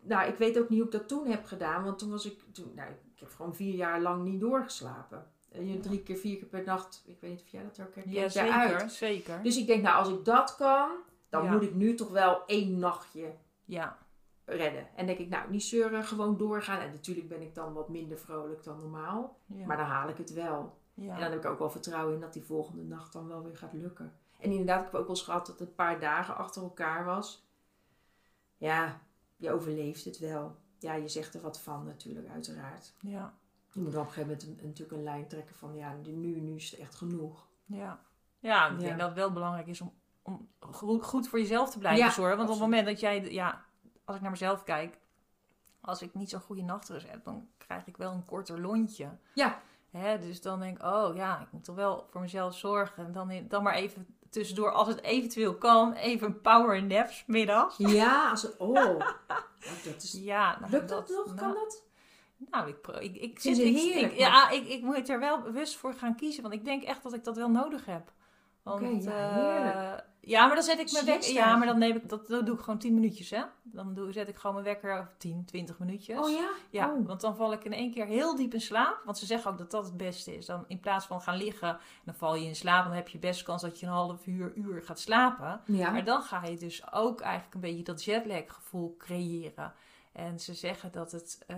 nou, 0.00 0.28
ik 0.28 0.36
weet 0.36 0.58
ook 0.58 0.68
niet 0.68 0.78
hoe 0.78 0.86
ik 0.86 0.92
dat 0.92 1.08
toen 1.08 1.26
heb 1.26 1.44
gedaan. 1.44 1.84
Want 1.84 1.98
toen 1.98 2.10
was 2.10 2.26
ik, 2.26 2.40
toen, 2.52 2.72
nou, 2.74 2.90
ik 2.90 3.20
heb 3.20 3.30
gewoon 3.30 3.54
vier 3.54 3.74
jaar 3.74 4.00
lang 4.00 4.24
niet 4.24 4.40
doorgeslapen 4.40 5.26
je 5.62 5.80
drie 5.80 6.02
keer, 6.02 6.16
vier 6.16 6.36
keer 6.36 6.46
per 6.46 6.64
nacht. 6.64 7.02
Ik 7.06 7.20
weet 7.20 7.30
niet 7.30 7.40
of 7.40 7.48
jij 7.48 7.62
dat 7.62 7.80
ook 7.80 7.94
herkent. 7.94 8.14
Ja, 8.14 8.28
zeker, 8.28 8.90
zeker. 8.90 9.42
Dus 9.42 9.56
ik 9.56 9.66
denk, 9.66 9.82
nou, 9.82 9.96
als 9.96 10.08
ik 10.08 10.24
dat 10.24 10.56
kan, 10.56 10.90
dan 11.28 11.50
moet 11.50 11.62
ik 11.62 11.74
nu 11.74 11.94
toch 11.94 12.10
wel 12.10 12.46
één 12.46 12.78
nachtje 12.78 13.32
ja. 13.64 13.98
redden. 14.44 14.88
En 14.96 15.06
denk 15.06 15.18
ik, 15.18 15.28
nou, 15.28 15.50
niet 15.50 15.62
zeuren, 15.62 16.04
gewoon 16.04 16.36
doorgaan. 16.36 16.80
En 16.80 16.92
natuurlijk 16.92 17.28
ben 17.28 17.42
ik 17.42 17.54
dan 17.54 17.72
wat 17.72 17.88
minder 17.88 18.18
vrolijk 18.18 18.64
dan 18.64 18.78
normaal. 18.78 19.38
Maar 19.66 19.76
dan 19.76 19.86
haal 19.86 20.08
ik 20.08 20.16
het 20.16 20.32
wel. 20.32 20.78
En 20.96 21.06
dan 21.06 21.30
heb 21.30 21.34
ik 21.34 21.44
ook 21.44 21.58
wel 21.58 21.70
vertrouwen 21.70 22.14
in 22.14 22.20
dat 22.20 22.32
die 22.32 22.44
volgende 22.44 22.82
nacht 22.82 23.12
dan 23.12 23.28
wel 23.28 23.42
weer 23.42 23.56
gaat 23.56 23.72
lukken. 23.72 24.12
En 24.40 24.50
inderdaad, 24.50 24.78
ik 24.78 24.84
heb 24.84 24.94
ook 24.94 25.06
wel 25.06 25.16
eens 25.16 25.24
gehad 25.24 25.46
dat 25.46 25.58
het 25.58 25.68
een 25.68 25.74
paar 25.74 26.00
dagen 26.00 26.36
achter 26.36 26.62
elkaar 26.62 27.04
was. 27.04 27.46
Ja, 28.56 29.00
je 29.36 29.50
overleeft 29.50 30.04
het 30.04 30.18
wel. 30.18 30.56
Ja, 30.78 30.94
je 30.94 31.08
zegt 31.08 31.34
er 31.34 31.40
wat 31.40 31.60
van 31.60 31.84
natuurlijk, 31.84 32.28
uiteraard. 32.28 32.94
Ja. 33.00 33.34
Je 33.72 33.80
moet 33.80 33.96
op 33.96 34.06
een 34.06 34.12
gegeven 34.12 34.38
moment 34.46 34.62
natuurlijk 34.62 34.98
een 34.98 35.02
lijn 35.02 35.28
trekken 35.28 35.54
van 35.54 35.74
ja, 35.76 35.94
nu, 36.02 36.40
nu 36.40 36.54
is 36.54 36.70
het 36.70 36.80
echt 36.80 36.94
genoeg. 36.94 37.48
Ja, 37.64 38.00
ja 38.38 38.68
ik 38.68 38.78
denk 38.78 38.98
dat 38.98 39.08
het 39.08 39.16
wel 39.16 39.32
belangrijk 39.32 39.66
is 39.66 39.80
om, 39.80 39.92
om 40.22 40.48
goed 41.00 41.28
voor 41.28 41.38
jezelf 41.38 41.70
te 41.70 41.78
blijven 41.78 42.12
zorgen. 42.12 42.36
Want 42.36 42.48
op 42.48 42.54
het 42.54 42.64
moment 42.64 42.86
dat 42.86 43.00
jij, 43.00 43.32
ja, 43.32 43.64
als 44.04 44.16
ik 44.16 44.22
naar 44.22 44.30
mezelf 44.30 44.62
kijk, 44.62 44.98
als 45.80 46.02
ik 46.02 46.14
niet 46.14 46.30
zo'n 46.30 46.40
goede 46.40 46.62
nachtrust 46.62 47.10
heb, 47.10 47.24
dan 47.24 47.48
krijg 47.56 47.86
ik 47.86 47.96
wel 47.96 48.12
een 48.12 48.24
korter 48.24 48.60
lontje. 48.60 49.08
Ja. 49.34 49.62
Hè, 49.90 50.18
dus 50.18 50.40
dan 50.40 50.60
denk 50.60 50.76
ik, 50.76 50.84
oh 50.84 51.14
ja, 51.14 51.40
ik 51.40 51.52
moet 51.52 51.64
toch 51.64 51.76
wel 51.76 52.06
voor 52.10 52.20
mezelf 52.20 52.56
zorgen. 52.56 53.06
En 53.06 53.12
dan, 53.12 53.48
dan 53.48 53.62
maar 53.62 53.74
even 53.74 54.13
tussendoor, 54.34 54.70
als 54.70 54.88
het 54.88 55.02
eventueel 55.02 55.54
kan, 55.54 55.92
even 55.92 56.26
een 56.26 56.40
power 56.40 56.82
nap 56.82 57.08
middags. 57.26 57.76
Ja, 57.76 58.30
als 58.30 58.42
het, 58.42 58.56
oh. 58.56 58.74
dat 59.84 60.02
is, 60.02 60.12
ja, 60.12 60.58
nou, 60.60 60.72
lukt 60.72 60.88
dat, 60.88 61.08
nog? 61.08 61.24
kan 61.24 61.34
nou, 61.34 61.54
dat? 61.54 61.82
Nou, 62.50 62.68
ik, 62.68 62.86
ik, 62.86 63.16
ik, 63.16 63.40
zit, 63.40 63.58
ik, 63.58 64.18
ja, 64.18 64.50
ik, 64.50 64.68
ik 64.68 64.82
moet 64.82 65.08
er 65.08 65.18
wel 65.18 65.40
bewust 65.40 65.76
voor 65.76 65.94
gaan 65.94 66.16
kiezen. 66.16 66.42
Want 66.42 66.54
ik 66.54 66.64
denk 66.64 66.82
echt 66.82 67.02
dat 67.02 67.14
ik 67.14 67.24
dat 67.24 67.36
wel 67.36 67.50
nodig 67.50 67.84
heb. 67.84 68.12
Want, 68.62 69.04
ja, 69.04 69.92
uh, 69.92 70.00
ja, 70.26 70.46
maar 70.46 70.54
dan 70.54 70.64
zet 70.64 70.78
ik 70.78 70.92
mijn 70.92 71.04
wekker. 71.04 71.32
Ja, 71.32 71.56
maar 71.56 71.66
dan 71.66 71.78
neem 71.78 71.96
ik 71.96 72.08
dat, 72.08 72.26
dat 72.26 72.46
doe 72.46 72.54
ik 72.54 72.60
gewoon 72.60 72.78
10 72.78 72.94
minuutjes, 72.94 73.30
hè? 73.30 73.42
Dan 73.62 73.94
doe, 73.94 74.12
zet 74.12 74.28
ik 74.28 74.36
gewoon 74.36 74.54
mijn 74.62 74.66
wekker 74.66 75.10
10, 75.18 75.44
20 75.44 75.78
minuutjes. 75.78 76.18
Oh 76.18 76.30
ja? 76.30 76.50
Ja, 76.70 76.92
oh. 76.92 77.06
want 77.06 77.20
dan 77.20 77.36
val 77.36 77.52
ik 77.52 77.64
in 77.64 77.72
één 77.72 77.92
keer 77.92 78.06
heel 78.06 78.36
diep 78.36 78.54
in 78.54 78.60
slaap. 78.60 79.02
Want 79.04 79.18
ze 79.18 79.26
zeggen 79.26 79.50
ook 79.50 79.58
dat 79.58 79.70
dat 79.70 79.84
het 79.84 79.96
beste 79.96 80.36
is. 80.36 80.46
Dan 80.46 80.64
in 80.68 80.80
plaats 80.80 81.06
van 81.06 81.20
gaan 81.20 81.36
liggen, 81.36 81.78
dan 82.04 82.14
val 82.14 82.34
je 82.34 82.46
in 82.46 82.56
slaap. 82.56 82.84
Dan 82.84 82.94
heb 82.94 83.08
je 83.08 83.18
best 83.18 83.42
kans 83.42 83.62
dat 83.62 83.80
je 83.80 83.86
een 83.86 83.92
half 83.92 84.26
uur, 84.26 84.52
uur 84.54 84.82
gaat 84.82 85.00
slapen. 85.00 85.60
Ja. 85.66 85.90
Maar 85.90 86.04
dan 86.04 86.22
ga 86.22 86.44
je 86.44 86.56
dus 86.56 86.92
ook 86.92 87.20
eigenlijk 87.20 87.54
een 87.54 87.60
beetje 87.60 87.84
dat 87.84 88.04
jetlag 88.04 88.44
gevoel 88.46 88.94
creëren. 88.98 89.72
En 90.12 90.40
ze 90.40 90.54
zeggen 90.54 90.92
dat 90.92 91.12
het 91.12 91.38
uh, 91.48 91.56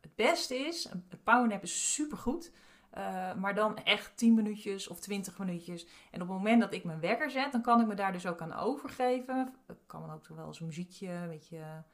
het 0.00 0.14
beste 0.14 0.56
is. 0.56 0.88
Een 0.90 1.04
powernap 1.24 1.62
is 1.62 1.94
supergoed. 1.94 2.50
Uh, 2.98 3.34
maar 3.34 3.54
dan 3.54 3.76
echt 3.76 4.16
10 4.16 4.34
minuutjes 4.34 4.88
of 4.88 5.00
20 5.00 5.38
minuutjes. 5.38 5.86
En 6.10 6.22
op 6.22 6.28
het 6.28 6.36
moment 6.36 6.60
dat 6.60 6.72
ik 6.72 6.84
mijn 6.84 7.00
wekker 7.00 7.30
zet, 7.30 7.52
dan 7.52 7.62
kan 7.62 7.80
ik 7.80 7.86
me 7.86 7.94
daar 7.94 8.12
dus 8.12 8.26
ook 8.26 8.40
aan 8.40 8.54
overgeven. 8.54 9.54
Ik 9.68 9.76
kan 9.86 10.00
dan 10.00 10.10
ook 10.10 10.28
wel 10.28 10.46
eens 10.46 10.60
een 10.60 10.66
muziekje, 10.66 11.08
een 11.08 11.28
beetje 11.28 11.84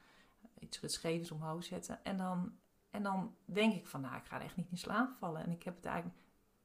iets 0.59 0.81
rustgevends 0.81 1.31
omhoog 1.31 1.65
zetten. 1.65 2.05
En 2.05 2.17
dan 2.17 2.53
En 2.91 3.03
dan 3.03 3.35
denk 3.45 3.75
ik 3.75 3.87
van, 3.87 4.01
nou, 4.01 4.17
ik 4.17 4.25
ga 4.25 4.41
echt 4.41 4.57
niet 4.57 4.71
in 4.71 4.79
slaap 4.79 5.13
vallen. 5.19 5.43
En 5.43 5.51
ik 5.51 5.63
heb 5.63 5.77
het 5.77 5.85
eigenlijk 5.85 6.17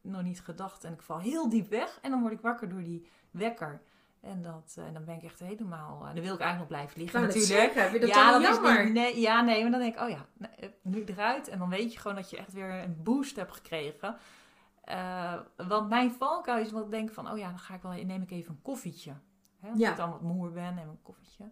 nog 0.01 0.23
niet 0.23 0.41
gedacht. 0.41 0.83
En 0.83 0.93
ik 0.93 1.01
val 1.01 1.19
heel 1.19 1.49
diep 1.49 1.69
weg. 1.69 1.99
En 2.01 2.11
dan 2.11 2.21
word 2.21 2.33
ik 2.33 2.41
wakker 2.41 2.69
door 2.69 2.83
die 2.83 3.07
wekker. 3.31 3.81
En, 4.25 4.41
dat, 4.41 4.75
uh, 4.79 4.85
dan 4.93 5.05
ben 5.05 5.15
ik 5.15 5.23
echt 5.23 5.39
helemaal... 5.39 5.99
Uh, 6.01 6.13
dan 6.13 6.23
wil 6.23 6.33
ik 6.33 6.39
eigenlijk 6.39 6.57
nog 6.57 6.67
blijven 6.67 7.01
liggen 7.01 7.21
nou, 7.21 7.33
natuurlijk. 7.33 7.93
Je 7.93 7.99
dat 7.99 8.09
ja, 8.09 8.31
dan 8.31 8.41
jammer? 8.41 8.83
Is, 8.83 8.91
nee, 8.91 9.19
ja, 9.19 9.41
nee. 9.41 9.61
Maar 9.61 9.71
dan 9.71 9.79
denk 9.79 9.95
ik, 9.95 10.01
oh 10.01 10.09
ja, 10.09 10.25
nu 10.81 11.03
eruit. 11.03 11.47
En 11.47 11.59
dan 11.59 11.69
weet 11.69 11.93
je 11.93 11.99
gewoon 11.99 12.15
dat 12.15 12.29
je 12.29 12.37
echt 12.37 12.53
weer 12.53 12.69
een 12.69 13.03
boost 13.03 13.35
hebt 13.35 13.51
gekregen. 13.51 14.17
Uh, 14.85 15.33
want 15.67 15.89
mijn 15.89 16.11
valkuil 16.11 16.63
is 16.63 16.69
dat 16.69 16.85
ik 16.85 16.91
denk 16.91 17.11
van, 17.11 17.31
oh 17.31 17.37
ja, 17.37 17.49
dan 17.49 17.59
ga 17.59 17.73
ik 17.73 17.81
wel, 17.81 17.91
neem 17.91 18.21
ik 18.21 18.31
even 18.31 18.51
een 18.51 18.61
koffietje. 18.61 19.13
Hè, 19.59 19.69
als 19.69 19.79
ja. 19.79 19.91
ik 19.91 19.97
dan 19.97 20.09
wat 20.09 20.21
moer 20.21 20.51
ben, 20.51 20.75
neem 20.75 20.89
een 20.89 21.01
koffietje. 21.01 21.43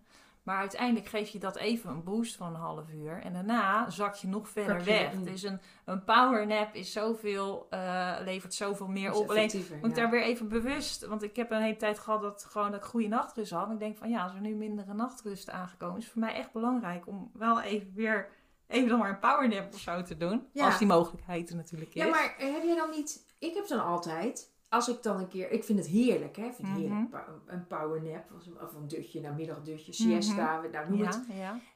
Maar 0.44 0.58
uiteindelijk 0.58 1.08
geef 1.08 1.30
je 1.30 1.40
dat 1.40 1.56
even 1.56 1.90
een 1.90 2.04
boost 2.04 2.36
van 2.36 2.48
een 2.48 2.60
half 2.60 2.90
uur. 2.90 3.22
En 3.22 3.34
daarna 3.34 3.90
zak 3.90 4.16
je 4.16 4.28
nog 4.28 4.50
verder 4.50 4.78
je 4.78 4.84
weg. 4.84 5.12
Dus 5.14 5.44
een, 5.44 5.60
een 5.86 6.04
powernap 6.04 6.74
is 6.74 6.92
zoveel, 6.92 7.68
uh, 7.70 8.16
levert 8.24 8.54
zoveel 8.54 8.88
meer 8.88 9.14
op. 9.14 9.30
Alleen 9.30 9.66
moet 9.82 9.90
ik 9.90 9.96
daar 9.96 10.10
weer 10.10 10.24
even 10.24 10.48
bewust. 10.48 11.06
Want 11.06 11.24
ik 11.24 11.36
heb 11.36 11.52
een 11.52 11.62
hele 11.62 11.76
tijd 11.76 12.00
gehad 12.00 12.22
dat, 12.22 12.46
gewoon, 12.50 12.72
dat 12.72 12.80
ik 12.80 12.86
goede 12.86 13.08
nachtrust 13.08 13.52
had. 13.52 13.68
En 13.68 13.74
ik 13.74 13.80
denk 13.80 13.98
van 13.98 14.10
ja, 14.10 14.24
als 14.24 14.34
er 14.34 14.42
nu 14.42 14.56
mindere 14.56 14.94
nachtrust 14.94 15.50
aangekomen 15.50 15.98
is, 15.98 16.10
voor 16.10 16.22
mij 16.22 16.34
echt 16.34 16.52
belangrijk 16.52 17.08
om 17.08 17.32
wel 17.34 17.62
even 17.62 17.92
weer 17.94 18.30
even 18.68 18.90
nog 18.90 19.00
maar 19.00 19.10
een 19.10 19.20
powernap 19.20 19.74
of 19.74 19.80
zo 19.80 20.02
te 20.02 20.18
doen. 20.18 20.48
Als 20.56 20.78
die 20.78 20.88
mogelijkheid 20.88 21.50
er 21.50 21.56
natuurlijk 21.56 21.96
is. 21.96 22.04
Ja, 22.04 22.10
maar 22.10 22.36
heb 22.38 22.64
je 22.64 22.76
dan 22.78 22.90
niet... 22.90 23.32
Ik 23.40 23.54
heb 23.54 23.68
dan 23.68 23.84
altijd 23.86 24.53
als 24.74 24.88
ik 24.88 25.04
dan 25.04 25.20
een 25.20 25.28
keer, 25.28 25.52
ik 25.52 25.64
vind 25.64 25.80
het 25.80 25.88
heerlijk, 25.88 26.36
hè? 26.36 26.46
Ik 26.46 26.54
vind 26.54 26.68
het 26.68 26.78
heerlijk, 26.78 27.10
mhm. 27.10 27.22
een 27.46 27.68
powernap 27.68 28.32
of 28.62 28.74
een 28.74 28.88
dutje, 28.88 29.22
nou 29.22 29.36
middagdutje, 29.36 29.94
siesta, 29.94 30.62
mm 30.62 30.72
nou 30.72 30.90
noem 30.90 31.00
ja, 31.00 31.06
het. 31.06 31.26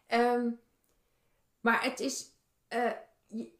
Ja. 0.07 0.33
Um, 0.35 0.59
maar 1.59 1.83
het 1.83 1.99
is, 1.99 2.31
uh, 2.73 2.91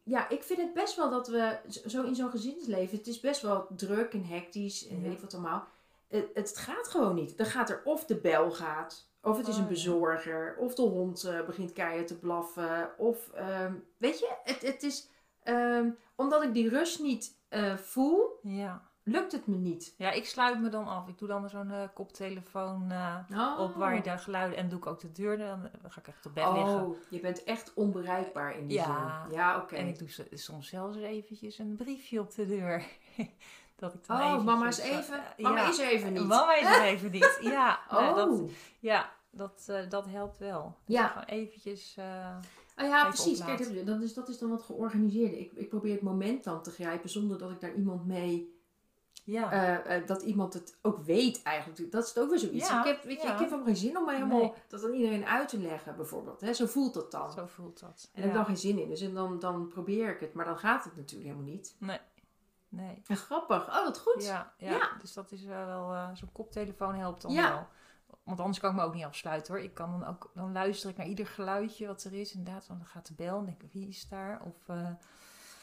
ja, 0.02 0.28
ik 0.28 0.42
vind 0.42 0.60
het 0.60 0.72
best 0.72 0.96
wel 0.96 1.10
dat 1.10 1.28
we 1.28 1.58
zo 1.86 2.02
in 2.02 2.14
zo'n 2.14 2.30
gezinsleven, 2.30 2.98
het 2.98 3.06
is 3.06 3.20
best 3.20 3.42
wel 3.42 3.66
druk 3.76 4.12
en 4.12 4.24
hectisch 4.24 4.88
en 4.88 5.02
weet 5.02 5.12
ik 5.12 5.20
wat 5.20 5.34
allemaal. 5.34 5.66
Het, 6.08 6.26
het, 6.34 6.56
gaat 6.56 6.88
gewoon 6.88 7.14
niet. 7.14 7.36
Dan 7.36 7.46
gaat 7.46 7.70
er 7.70 7.82
of 7.84 8.04
de 8.04 8.16
bel 8.16 8.50
gaat, 8.50 9.08
of 9.22 9.36
het 9.36 9.48
is 9.48 9.56
een 9.56 9.62
oh, 9.62 9.68
bezorger, 9.68 10.56
of 10.56 10.74
de 10.74 10.82
hond 10.82 11.24
uh, 11.24 11.44
begint 11.46 11.72
keihard 11.72 12.06
te 12.06 12.18
blaffen, 12.18 12.98
of 12.98 13.30
um, 13.62 13.84
weet 13.96 14.18
je, 14.18 14.36
het, 14.44 14.62
het 14.62 14.82
is 14.82 15.08
um, 15.44 15.96
omdat 16.14 16.42
ik 16.42 16.54
die 16.54 16.68
rust 16.68 17.00
niet 17.00 17.36
uh, 17.50 17.76
voel. 17.76 18.38
Ja 18.42 18.87
lukt 19.08 19.32
het 19.32 19.46
me 19.46 19.56
niet. 19.56 19.94
Ja, 19.96 20.10
ik 20.10 20.26
sluit 20.26 20.60
me 20.60 20.68
dan 20.68 20.86
af. 20.86 21.08
Ik 21.08 21.18
doe 21.18 21.28
dan 21.28 21.48
zo'n 21.48 21.70
uh, 21.70 21.82
koptelefoon 21.94 22.92
uh, 22.92 23.56
op 23.58 23.74
waar 23.74 23.94
je 23.94 24.02
daar 24.02 24.18
geluiden 24.18 24.58
en 24.58 24.68
doe 24.68 24.78
ik 24.78 24.86
ook 24.86 25.00
de 25.00 25.12
deur. 25.12 25.38
Dan 25.38 25.70
ga 25.88 26.00
ik 26.00 26.08
echt 26.08 26.26
op 26.26 26.34
bed 26.34 26.46
oh, 26.46 26.54
liggen. 26.54 26.86
Oh, 26.86 26.96
je 27.08 27.20
bent 27.20 27.44
echt 27.44 27.74
onbereikbaar 27.74 28.58
in 28.58 28.66
die 28.66 28.76
ja, 28.76 29.24
zin. 29.26 29.36
Ja, 29.36 29.56
oké. 29.56 29.74
En 29.76 29.86
ik 29.86 29.98
doe 29.98 30.08
soms 30.32 30.68
zelfs 30.68 30.96
eventjes 30.96 31.58
een 31.58 31.76
briefje 31.76 32.20
op 32.20 32.34
de 32.34 32.46
deur. 32.46 32.86
dat 33.76 33.94
ik 33.94 34.06
dan 34.06 34.16
oh, 34.16 34.22
eventjes, 34.22 34.44
mama 34.44 34.68
is 34.68 34.78
even. 34.78 35.22
Mama 35.38 35.68
is 35.68 35.78
even 35.78 36.12
niet. 36.12 36.26
Mama 36.26 36.56
is 36.56 36.66
er 36.66 36.82
even 36.92 37.10
niet. 37.10 37.38
Ja, 37.40 37.80
oh. 37.90 38.14
dat, 38.14 38.40
ja 38.78 39.10
dat, 39.30 39.66
uh, 39.70 39.78
dat 39.88 40.06
helpt 40.06 40.38
wel. 40.38 40.76
Dus 40.84 40.96
ja. 40.96 41.06
Gewoon 41.06 41.24
eventjes. 41.24 41.96
Ah 42.78 42.88
ja, 42.88 43.06
precies. 43.06 43.44
Kijk, 43.44 43.86
dat 43.86 44.00
is, 44.00 44.14
dat 44.14 44.28
is 44.28 44.38
dan 44.38 44.50
wat 44.50 44.62
georganiseerd. 44.62 45.32
Ik, 45.32 45.52
ik 45.52 45.68
probeer 45.68 45.92
het 45.92 46.02
moment 46.02 46.44
dan 46.44 46.62
te 46.62 46.70
grijpen 46.70 47.10
zonder 47.10 47.38
dat 47.38 47.50
ik 47.50 47.60
daar 47.60 47.74
iemand 47.74 48.06
mee 48.06 48.57
ja. 49.28 49.78
Uh, 49.86 50.00
uh, 50.00 50.06
dat 50.06 50.22
iemand 50.22 50.54
het 50.54 50.78
ook 50.82 50.98
weet 50.98 51.42
eigenlijk. 51.42 51.92
Dat 51.92 52.02
is 52.02 52.08
het 52.08 52.18
ook 52.18 52.30
weer 52.30 52.38
zoiets. 52.38 52.68
Ja, 52.68 52.80
ik, 52.80 52.86
heb, 52.86 53.02
weet 53.02 53.22
je, 53.22 53.28
ik 53.28 53.38
heb 53.38 53.50
hem 53.50 53.64
geen 53.64 53.76
zin 53.76 53.98
om 53.98 54.04
mij 54.04 54.14
helemaal 54.14 54.54
dat 54.68 54.84
aan 54.84 54.92
iedereen 54.92 55.26
uit 55.26 55.48
te 55.48 55.58
leggen, 55.58 55.96
bijvoorbeeld. 55.96 56.40
Hè? 56.40 56.52
Zo 56.52 56.66
voelt 56.66 56.94
dat 56.94 57.10
dan. 57.10 57.32
Zo 57.32 57.46
voelt 57.46 57.80
dat. 57.80 58.10
En 58.12 58.18
ik 58.18 58.24
heb 58.24 58.34
dan 58.34 58.44
geen 58.44 58.56
zin 58.56 58.78
in. 58.78 58.88
Dus 58.88 59.12
dan, 59.12 59.38
dan 59.38 59.68
probeer 59.68 60.14
ik 60.14 60.20
het. 60.20 60.34
Maar 60.34 60.44
dan 60.44 60.58
gaat 60.58 60.84
het 60.84 60.96
natuurlijk 60.96 61.30
helemaal 61.30 61.52
niet. 61.52 61.76
Nee. 61.78 61.98
Nee. 62.68 63.02
En 63.06 63.16
grappig. 63.16 63.68
Oh, 63.68 63.84
wat 63.84 63.98
goed. 63.98 64.24
Ja, 64.24 64.52
ja. 64.58 64.90
dus 65.00 65.12
dat 65.12 65.32
is 65.32 65.44
wel... 65.44 65.92
Uh, 65.92 66.08
Zo'n 66.14 66.32
koptelefoon 66.32 66.94
helpt 66.94 67.22
dan 67.22 67.34
wel. 67.34 67.66
Want 68.22 68.40
anders 68.40 68.58
kan 68.58 68.70
ik 68.70 68.76
me 68.76 68.82
ook 68.82 68.94
niet 68.94 69.04
afsluiten 69.04 69.54
hoor. 69.54 69.62
Ik 69.62 69.74
kan 69.74 69.90
dan 69.90 70.08
ook... 70.08 70.30
Dan 70.34 70.52
luister 70.52 70.90
ik 70.90 70.96
naar 70.96 71.06
ieder 71.06 71.26
geluidje 71.26 71.86
wat 71.86 72.04
er 72.04 72.12
is. 72.12 72.34
Inderdaad, 72.34 72.66
dan 72.66 72.84
gaat 72.84 73.06
de 73.06 73.14
bel 73.14 73.38
en 73.38 73.44
denk 73.44 73.62
ik, 73.62 73.72
wie 73.72 73.88
is 73.88 74.08
daar? 74.08 74.42
Of... 74.44 74.76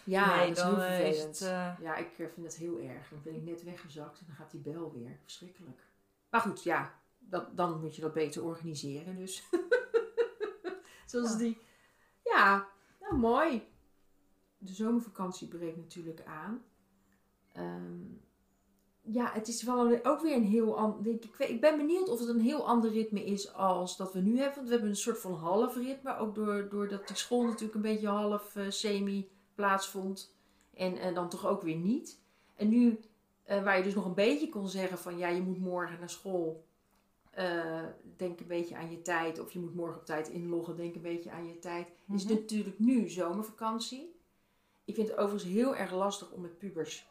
Ja, 0.06 0.46
dat 0.46 0.58
is 0.58 0.64
heel 0.64 0.76
vervelend. 0.76 1.42
uh... 1.42 1.80
Ja, 1.82 1.96
ik 1.96 2.12
eh, 2.12 2.28
vind 2.34 2.44
dat 2.44 2.56
heel 2.56 2.80
erg. 2.80 3.10
Dan 3.10 3.22
ben 3.24 3.36
ik 3.36 3.44
net 3.44 3.64
weggezakt 3.64 4.20
en 4.20 4.26
dan 4.28 4.36
gaat 4.36 4.52
die 4.52 4.60
bel 4.60 4.94
weer. 4.94 5.20
Verschrikkelijk. 5.22 5.82
Maar 6.30 6.42
goed, 6.42 6.64
ja, 6.64 7.00
dat, 7.20 7.58
dan 7.58 7.80
moet 7.80 7.96
je 7.96 8.02
dat 8.02 8.14
beter 8.14 8.44
organiseren. 8.44 9.16
Dus. 9.18 9.50
Zoals 11.06 11.38
die. 11.38 11.58
Ja, 12.24 12.68
nou 13.00 13.16
mooi. 13.16 13.68
De 14.58 14.74
zomervakantie 14.74 15.48
breekt 15.48 15.78
natuurlijk 15.78 16.24
aan. 16.26 16.64
Um, 17.58 18.22
ja, 19.02 19.32
het 19.34 19.48
is 19.48 19.64
wel 19.64 20.04
ook 20.04 20.22
weer 20.22 20.36
een 20.36 20.44
heel 20.44 20.78
ander. 20.78 21.14
Ik, 21.14 21.26
ik, 21.38 21.62
ben 21.62 21.78
benieuwd 21.78 22.10
of 22.10 22.20
het 22.20 22.28
een 22.28 22.42
heel 22.42 22.68
ander 22.68 22.92
ritme 22.92 23.26
is 23.26 23.54
als 23.54 23.98
dat 23.98 24.14
we 24.14 24.20
nu 24.20 24.38
hebben. 24.38 24.56
Want 24.56 24.68
we 24.68 24.74
hebben 24.74 24.90
een 24.90 24.96
soort 24.96 25.20
van 25.20 25.34
half 25.34 25.76
ritme. 25.76 26.18
Ook 26.18 26.36
door, 26.36 26.70
doordat 26.70 27.08
de 27.08 27.16
school 27.16 27.44
natuurlijk 27.44 27.76
een 27.76 27.82
beetje 27.82 28.08
half 28.08 28.56
uh, 28.56 28.70
semi 28.70 29.30
plaatsvond. 29.56 30.36
En 30.74 30.96
uh, 30.96 31.14
dan 31.14 31.30
toch 31.30 31.46
ook 31.48 31.62
weer 31.62 31.76
niet. 31.76 32.20
En 32.56 32.70
nu, 32.70 33.00
uh, 33.50 33.64
waar 33.64 33.78
je 33.78 33.84
dus 33.84 33.96
nog 33.96 34.06
een 34.06 34.14
beetje 34.14 34.50
kon 34.50 34.68
zeggen 34.68 34.98
van 34.98 35.18
ja, 35.18 35.28
je 35.28 35.42
moet 35.42 35.60
morgen 35.60 36.00
naar 36.00 36.10
school. 36.10 36.66
Uh, 37.40 37.84
denk 38.18 38.40
een 38.40 38.48
beetje 38.48 38.76
aan 38.76 38.92
je 38.92 39.02
tijd. 39.02 39.40
Of 39.40 39.52
je 39.52 39.60
moet 39.60 39.76
morgen 39.76 40.00
op 40.00 40.06
tijd 40.06 40.28
inloggen. 40.28 40.76
Denk 40.76 40.96
een 40.96 41.02
beetje 41.02 41.32
aan 41.32 41.48
je 41.48 41.60
tijd. 41.60 41.88
Mm 41.88 41.94
-hmm. 42.06 42.16
Is 42.16 42.26
natuurlijk 42.26 42.80
nu 42.80 43.10
zomervakantie. 43.10 44.16
Ik 44.86 44.96
vind 44.96 45.08
het 45.08 45.18
overigens 45.18 45.54
heel 45.54 45.76
erg 45.76 45.94
lastig 45.94 46.32
om 46.32 46.42
met 46.42 46.58
pubers 46.58 47.08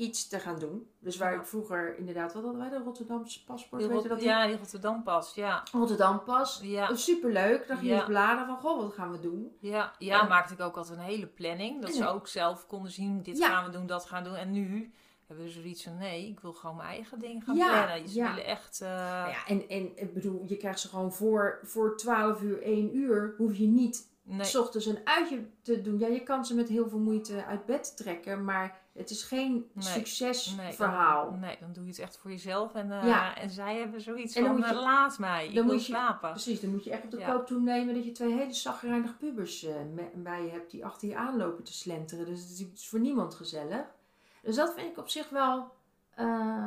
iets 0.00 0.28
te 0.28 0.38
gaan 0.38 0.58
doen. 0.58 0.90
Dus 0.98 1.16
waar 1.16 1.34
ik 1.34 1.46
vroeger 1.46 1.98
inderdaad, 1.98 2.32
wat 2.32 2.42
hadden 2.42 2.60
wij, 2.60 2.70
de 2.70 2.84
Rotterdamse 2.84 3.44
paspoort? 3.44 3.86
weet 3.86 4.02
je 4.02 4.08
dat 4.08 4.22
ja, 4.22 4.46
die 4.46 4.56
Rotterdam 4.56 5.02
pas, 5.02 5.34
ja. 5.34 5.62
Rotterdam 5.72 6.24
pas. 6.24 6.60
Ja. 6.62 6.94
Superleuk. 6.94 7.68
Dan 7.68 7.76
ging 7.76 7.98
je 7.98 8.04
bladen 8.04 8.46
van, 8.46 8.56
goh, 8.56 8.80
wat 8.80 8.92
gaan 8.92 9.12
we 9.12 9.20
doen? 9.20 9.56
Ja, 9.60 9.92
ja, 9.98 10.22
maakte 10.22 10.52
ik 10.52 10.60
ook 10.60 10.76
altijd 10.76 10.98
een 10.98 11.04
hele 11.04 11.26
planning. 11.26 11.80
Dat 11.80 11.94
ze 11.94 12.08
ook 12.08 12.28
zelf 12.28 12.66
konden 12.66 12.92
zien, 12.92 13.22
dit 13.22 13.44
gaan 13.44 13.64
we 13.64 13.70
doen, 13.70 13.86
dat 13.86 14.04
gaan 14.04 14.22
we 14.22 14.28
doen. 14.28 14.38
En 14.38 14.50
nu 14.50 14.92
hebben 15.26 15.44
we 15.44 15.50
zoiets 15.50 15.82
van, 15.82 15.96
nee, 15.96 16.28
ik 16.28 16.40
wil 16.40 16.52
gewoon 16.52 16.76
mijn 16.76 16.88
eigen 16.88 17.18
ding 17.18 17.44
gaan 17.44 17.54
plannen. 17.54 18.08
Ze 18.08 18.22
willen 18.22 18.44
echt... 18.44 18.80
Uh... 18.82 18.88
Ja, 18.88 19.46
en, 19.46 19.68
en 19.68 19.96
ik 19.96 20.14
bedoel, 20.14 20.42
je 20.46 20.56
krijgt 20.56 20.80
ze 20.80 20.88
gewoon 20.88 21.12
voor, 21.12 21.60
voor 21.62 21.96
12 21.96 22.42
uur, 22.42 22.62
1 22.62 22.96
uur, 22.96 23.34
hoef 23.36 23.56
je 23.56 23.66
niet 23.66 24.08
nee. 24.22 24.46
s 24.46 24.54
ochtends 24.54 24.86
een 24.86 25.00
uitje 25.04 25.46
te 25.62 25.82
doen. 25.82 25.98
Ja, 25.98 26.06
je 26.06 26.22
kan 26.22 26.44
ze 26.44 26.54
met 26.54 26.68
heel 26.68 26.88
veel 26.88 26.98
moeite 26.98 27.44
uit 27.44 27.66
bed 27.66 27.96
trekken, 27.96 28.44
maar 28.44 28.79
het 28.92 29.10
is 29.10 29.22
geen 29.22 29.70
succesverhaal. 29.78 31.30
Nee, 31.30 31.40
nee, 31.40 31.56
dan 31.60 31.72
doe 31.72 31.84
je 31.84 31.90
het 31.90 31.98
echt 31.98 32.18
voor 32.18 32.30
jezelf. 32.30 32.74
En, 32.74 32.86
uh, 32.86 33.42
en 33.42 33.50
zij 33.50 33.78
hebben 33.78 34.00
zoiets 34.00 34.34
en 34.34 34.42
dan 34.42 34.52
van, 34.52 34.60
moet 34.60 34.68
je, 34.68 34.74
laat 34.74 35.18
mij, 35.18 35.48
ik 35.48 35.54
dan 35.54 35.64
moet 35.64 35.74
je, 35.74 35.80
slapen. 35.80 36.30
Precies, 36.30 36.60
dan 36.60 36.70
moet 36.70 36.84
je 36.84 36.90
echt 36.90 37.04
op 37.04 37.10
de 37.10 37.18
ja. 37.18 37.32
koop 37.32 37.46
toenemen 37.46 37.94
dat 37.94 38.04
je 38.04 38.12
twee 38.12 38.34
hele 38.34 38.52
zagrijnige 38.52 39.16
pubers 39.16 39.64
uh, 39.64 39.74
bij 40.14 40.42
je 40.42 40.50
hebt 40.50 40.70
die 40.70 40.84
achter 40.84 41.08
je 41.08 41.16
aanlopen 41.16 41.64
te 41.64 41.72
slenteren. 41.72 42.26
Dus 42.26 42.40
het 42.40 42.68
is 42.74 42.88
voor 42.88 43.00
niemand 43.00 43.34
gezellig. 43.34 43.84
Dus 44.42 44.56
dat 44.56 44.74
vind 44.74 44.90
ik 44.90 44.98
op 44.98 45.08
zich 45.08 45.28
wel... 45.28 45.72
Uh, 46.18 46.66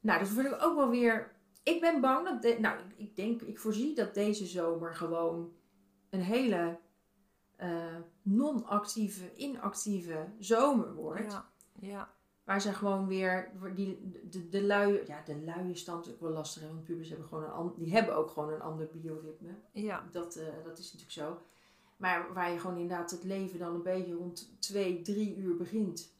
nou, 0.00 0.18
dat 0.18 0.28
vind 0.28 0.46
ik 0.46 0.62
ook 0.62 0.76
wel 0.76 0.88
weer... 0.88 1.36
Ik 1.62 1.80
ben 1.80 2.00
bang 2.00 2.28
dat... 2.28 2.42
De, 2.42 2.56
nou, 2.60 2.78
ik 2.96 3.16
denk, 3.16 3.42
ik 3.42 3.58
voorzie 3.58 3.94
dat 3.94 4.14
deze 4.14 4.46
zomer 4.46 4.94
gewoon 4.94 5.52
een 6.10 6.22
hele 6.22 6.78
uh, 7.62 7.96
non-actieve, 8.22 9.34
inactieve 9.36 10.26
zomer 10.38 10.94
wordt. 10.94 11.32
Ja, 11.32 11.50
ja. 11.80 12.10
Waar 12.44 12.60
ze 12.60 12.72
gewoon 12.72 13.06
weer, 13.06 13.52
die, 13.74 14.10
de, 14.30 14.48
de 14.48 14.62
lui, 14.62 15.00
ja 15.06 15.22
de 15.24 15.36
luie 15.36 15.74
stand 15.74 16.10
ook 16.10 16.20
wel 16.20 16.30
lastig, 16.30 16.62
want 16.62 16.84
pubers 16.84 17.08
hebben 17.08 17.26
gewoon 17.26 17.44
een 17.44 17.72
die 17.76 17.92
hebben 17.92 18.16
ook 18.16 18.30
gewoon 18.30 18.52
een 18.52 18.60
ander 18.60 18.88
bioritme. 18.92 19.54
Ja. 19.72 20.08
Dat, 20.10 20.36
uh, 20.36 20.44
dat 20.64 20.78
is 20.78 20.92
natuurlijk 20.92 21.12
zo. 21.12 21.38
Maar 21.96 22.32
waar 22.32 22.52
je 22.52 22.58
gewoon 22.58 22.78
inderdaad 22.78 23.10
het 23.10 23.24
leven 23.24 23.58
dan 23.58 23.74
een 23.74 23.82
beetje 23.82 24.14
rond 24.14 24.50
twee, 24.58 25.02
drie 25.02 25.36
uur 25.36 25.56
begint. 25.56 26.12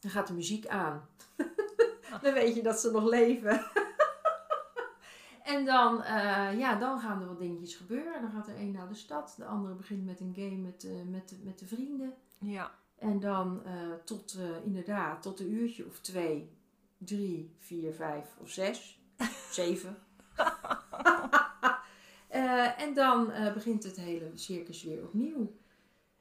Dan 0.00 0.10
gaat 0.10 0.26
de 0.26 0.34
muziek 0.34 0.66
aan. 0.66 1.08
dan 2.22 2.34
weet 2.34 2.54
je 2.54 2.62
dat 2.62 2.80
ze 2.80 2.90
nog 2.90 3.04
leven. 3.04 3.66
En 5.46 5.64
dan, 5.64 6.00
uh, 6.00 6.58
ja, 6.58 6.74
dan 6.74 7.00
gaan 7.00 7.20
er 7.20 7.26
wat 7.26 7.38
dingetjes 7.38 7.76
gebeuren. 7.76 8.20
Dan 8.20 8.30
gaat 8.30 8.48
er 8.48 8.56
een 8.56 8.70
naar 8.70 8.88
de 8.88 8.94
stad. 8.94 9.34
De 9.36 9.44
andere 9.44 9.74
begint 9.74 10.04
met 10.04 10.20
een 10.20 10.34
game 10.34 10.56
met, 10.56 10.84
uh, 10.84 10.92
met, 11.10 11.28
de, 11.28 11.36
met 11.42 11.58
de 11.58 11.66
vrienden. 11.66 12.14
Ja. 12.38 12.70
En 12.98 13.20
dan 13.20 13.62
uh, 13.66 13.72
tot, 14.04 14.38
inderdaad, 14.64 15.22
tot 15.22 15.40
een 15.40 15.52
uurtje 15.52 15.86
of 15.86 16.00
twee, 16.00 16.50
drie, 16.98 17.54
vier, 17.58 17.92
vijf 17.92 18.36
of 18.40 18.50
zes. 18.50 19.00
zeven. 19.50 19.96
en 22.76 22.94
dan 22.94 23.32
begint 23.54 23.82
het 23.82 23.96
hele 23.96 24.30
circus 24.34 24.82
weer 24.82 25.02
opnieuw. 25.02 25.52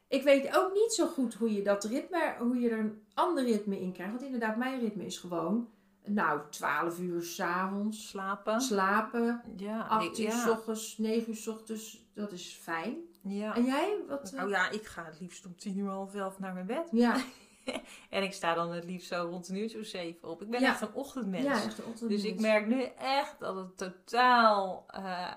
Ik 0.07 0.23
weet 0.23 0.57
ook 0.57 0.73
niet 0.73 0.93
zo 0.93 1.07
goed 1.07 1.33
hoe 1.33 1.53
je 1.53 1.63
dat 1.63 1.83
ritme, 1.83 2.35
hoe 2.39 2.59
je 2.59 2.69
er 2.69 2.79
een 2.79 3.01
ander 3.13 3.43
ritme 3.43 3.79
in 3.79 3.91
krijgt. 3.91 4.11
Want 4.11 4.23
inderdaad, 4.23 4.57
mijn 4.57 4.79
ritme 4.79 5.05
is 5.05 5.17
gewoon 5.17 5.69
nou, 6.06 6.41
12 6.50 7.00
uur 7.00 7.24
s'avonds. 7.24 8.08
Slapen. 8.08 8.62
Slapen. 8.62 9.41
Ja. 9.58 9.88
8 9.88 10.20
uur 10.20 10.32
s 10.32 10.48
ochtends, 10.48 10.98
9 10.98 11.30
uur 11.30 11.36
s 11.36 11.48
ochtends. 11.48 12.04
Dat 12.13 12.32
is 12.32 12.60
fijn. 12.62 12.98
Ja. 13.22 13.56
En 13.56 13.65
jij? 13.65 13.98
Wat, 14.08 14.34
uh... 14.34 14.50
ja, 14.50 14.70
ik 14.70 14.86
ga 14.86 15.06
het 15.06 15.20
liefst 15.20 15.46
om 15.46 15.56
tien 15.56 15.78
uur 15.78 15.89
half 15.89 16.15
elf 16.15 16.39
naar 16.39 16.54
mijn 16.54 16.65
bed. 16.65 16.88
Ja. 16.91 17.18
en 18.10 18.24
ik 18.24 18.34
sta 18.34 18.54
dan 18.54 18.72
het 18.72 18.84
liefst 18.84 19.08
zo 19.08 19.28
rond 19.30 19.50
een 19.50 19.56
uur 19.56 19.80
of 19.80 19.86
zeven 19.86 20.30
op. 20.30 20.41
Ik 20.41 20.50
ben 20.50 20.62
echt 20.62 20.82
een 20.82 20.94
ochtendmens. 20.94 21.44
Ja, 21.44 21.63
echt 21.63 21.78
een 21.78 21.86
ochtendmens. 21.86 22.22
Dus 22.22 22.32
ik 22.32 22.39
merk 22.39 22.68
nu 22.68 22.84
echt 22.98 23.39
dat 23.39 23.56
het 23.56 23.78
totaal 23.78 24.86
uh, 24.98 25.32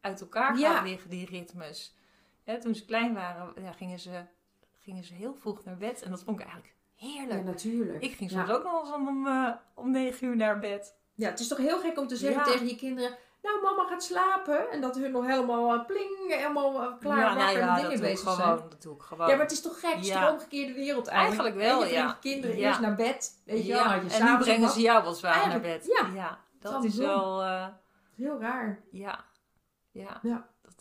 uit 0.00 0.20
elkaar 0.20 0.56
gaat 0.56 0.84
liggen, 0.86 1.10
die 1.10 1.26
ritmes. 1.26 1.94
toen 2.60 2.74
ze 2.74 2.84
klein 2.84 3.14
waren, 3.14 3.62
ja, 3.62 3.72
gingen, 3.72 3.98
ze, 3.98 4.24
gingen 4.78 5.04
ze 5.04 5.14
heel 5.14 5.34
vroeg 5.34 5.64
naar 5.64 5.76
bed. 5.76 6.02
En 6.02 6.10
dat 6.10 6.22
vond 6.22 6.40
ik 6.40 6.46
eigenlijk 6.46 6.74
heerlijk. 7.02 7.40
Ja, 7.40 7.46
natuurlijk. 7.46 8.02
Ik 8.02 8.12
ging 8.12 8.30
soms 8.30 8.50
ook 8.50 8.64
nog 8.64 8.82
eens 8.82 8.94
om, 8.94 9.26
uh, 9.26 9.50
om 9.74 9.90
negen 9.90 10.26
uur 10.26 10.36
naar 10.36 10.58
bed. 10.58 10.96
Ja, 11.14 11.28
het 11.28 11.40
is 11.40 11.48
toch 11.48 11.58
heel 11.58 11.78
gek 11.78 11.98
om 11.98 12.06
te 12.06 12.16
zeggen 12.16 12.42
tegen 12.42 12.66
je 12.66 12.76
kinderen 12.76 13.16
nou 13.42 13.62
mama 13.62 13.88
gaat 13.88 14.02
slapen. 14.02 14.70
En 14.70 14.80
dat 14.80 14.96
hun 14.96 15.10
nog 15.10 15.26
helemaal 15.26 15.74
uh, 15.74 15.86
pling, 15.86 16.16
helemaal 16.28 16.82
uh, 16.82 16.98
klaar 17.00 17.18
ja, 17.18 17.34
nou 17.34 17.58
ja, 17.58 17.76
dingen 17.76 18.00
bezig 18.00 18.18
gewoon, 18.18 18.36
zijn. 18.36 18.56
Dat 18.68 18.82
doe 18.82 18.94
ik 18.94 19.02
gewoon. 19.02 19.28
Ja, 19.28 19.32
maar 19.32 19.42
het 19.42 19.52
is 19.52 19.60
toch 19.60 19.80
gek, 19.80 19.96
ja. 19.98 20.26
de 20.26 20.32
omgekeerde 20.32 20.72
wereld 20.72 21.06
eigenlijk. 21.06 21.56
Eigenlijk 21.56 21.80
wel, 21.80 21.92
ja. 21.92 22.18
kinderen 22.20 22.56
eerst 22.56 22.80
naar 22.80 22.94
bed, 22.94 23.42
weet 23.44 23.66
je 23.66 23.72
wel. 23.72 23.82
Je 23.82 24.10
en 24.10 24.24
nu 24.24 24.38
brengen 24.38 24.68
ze 24.68 24.80
jou 24.80 25.02
wel 25.02 25.14
zwaar 25.14 25.48
naar 25.48 25.60
bed. 25.60 25.86
Ja, 25.86 26.08
ja 26.14 26.38
dat 26.60 26.84
is 26.84 26.96
wel... 26.96 27.42
Uh, 27.42 27.66
heel 28.16 28.40
raar. 28.40 28.80
Ja. 28.90 29.24
ja, 29.90 30.20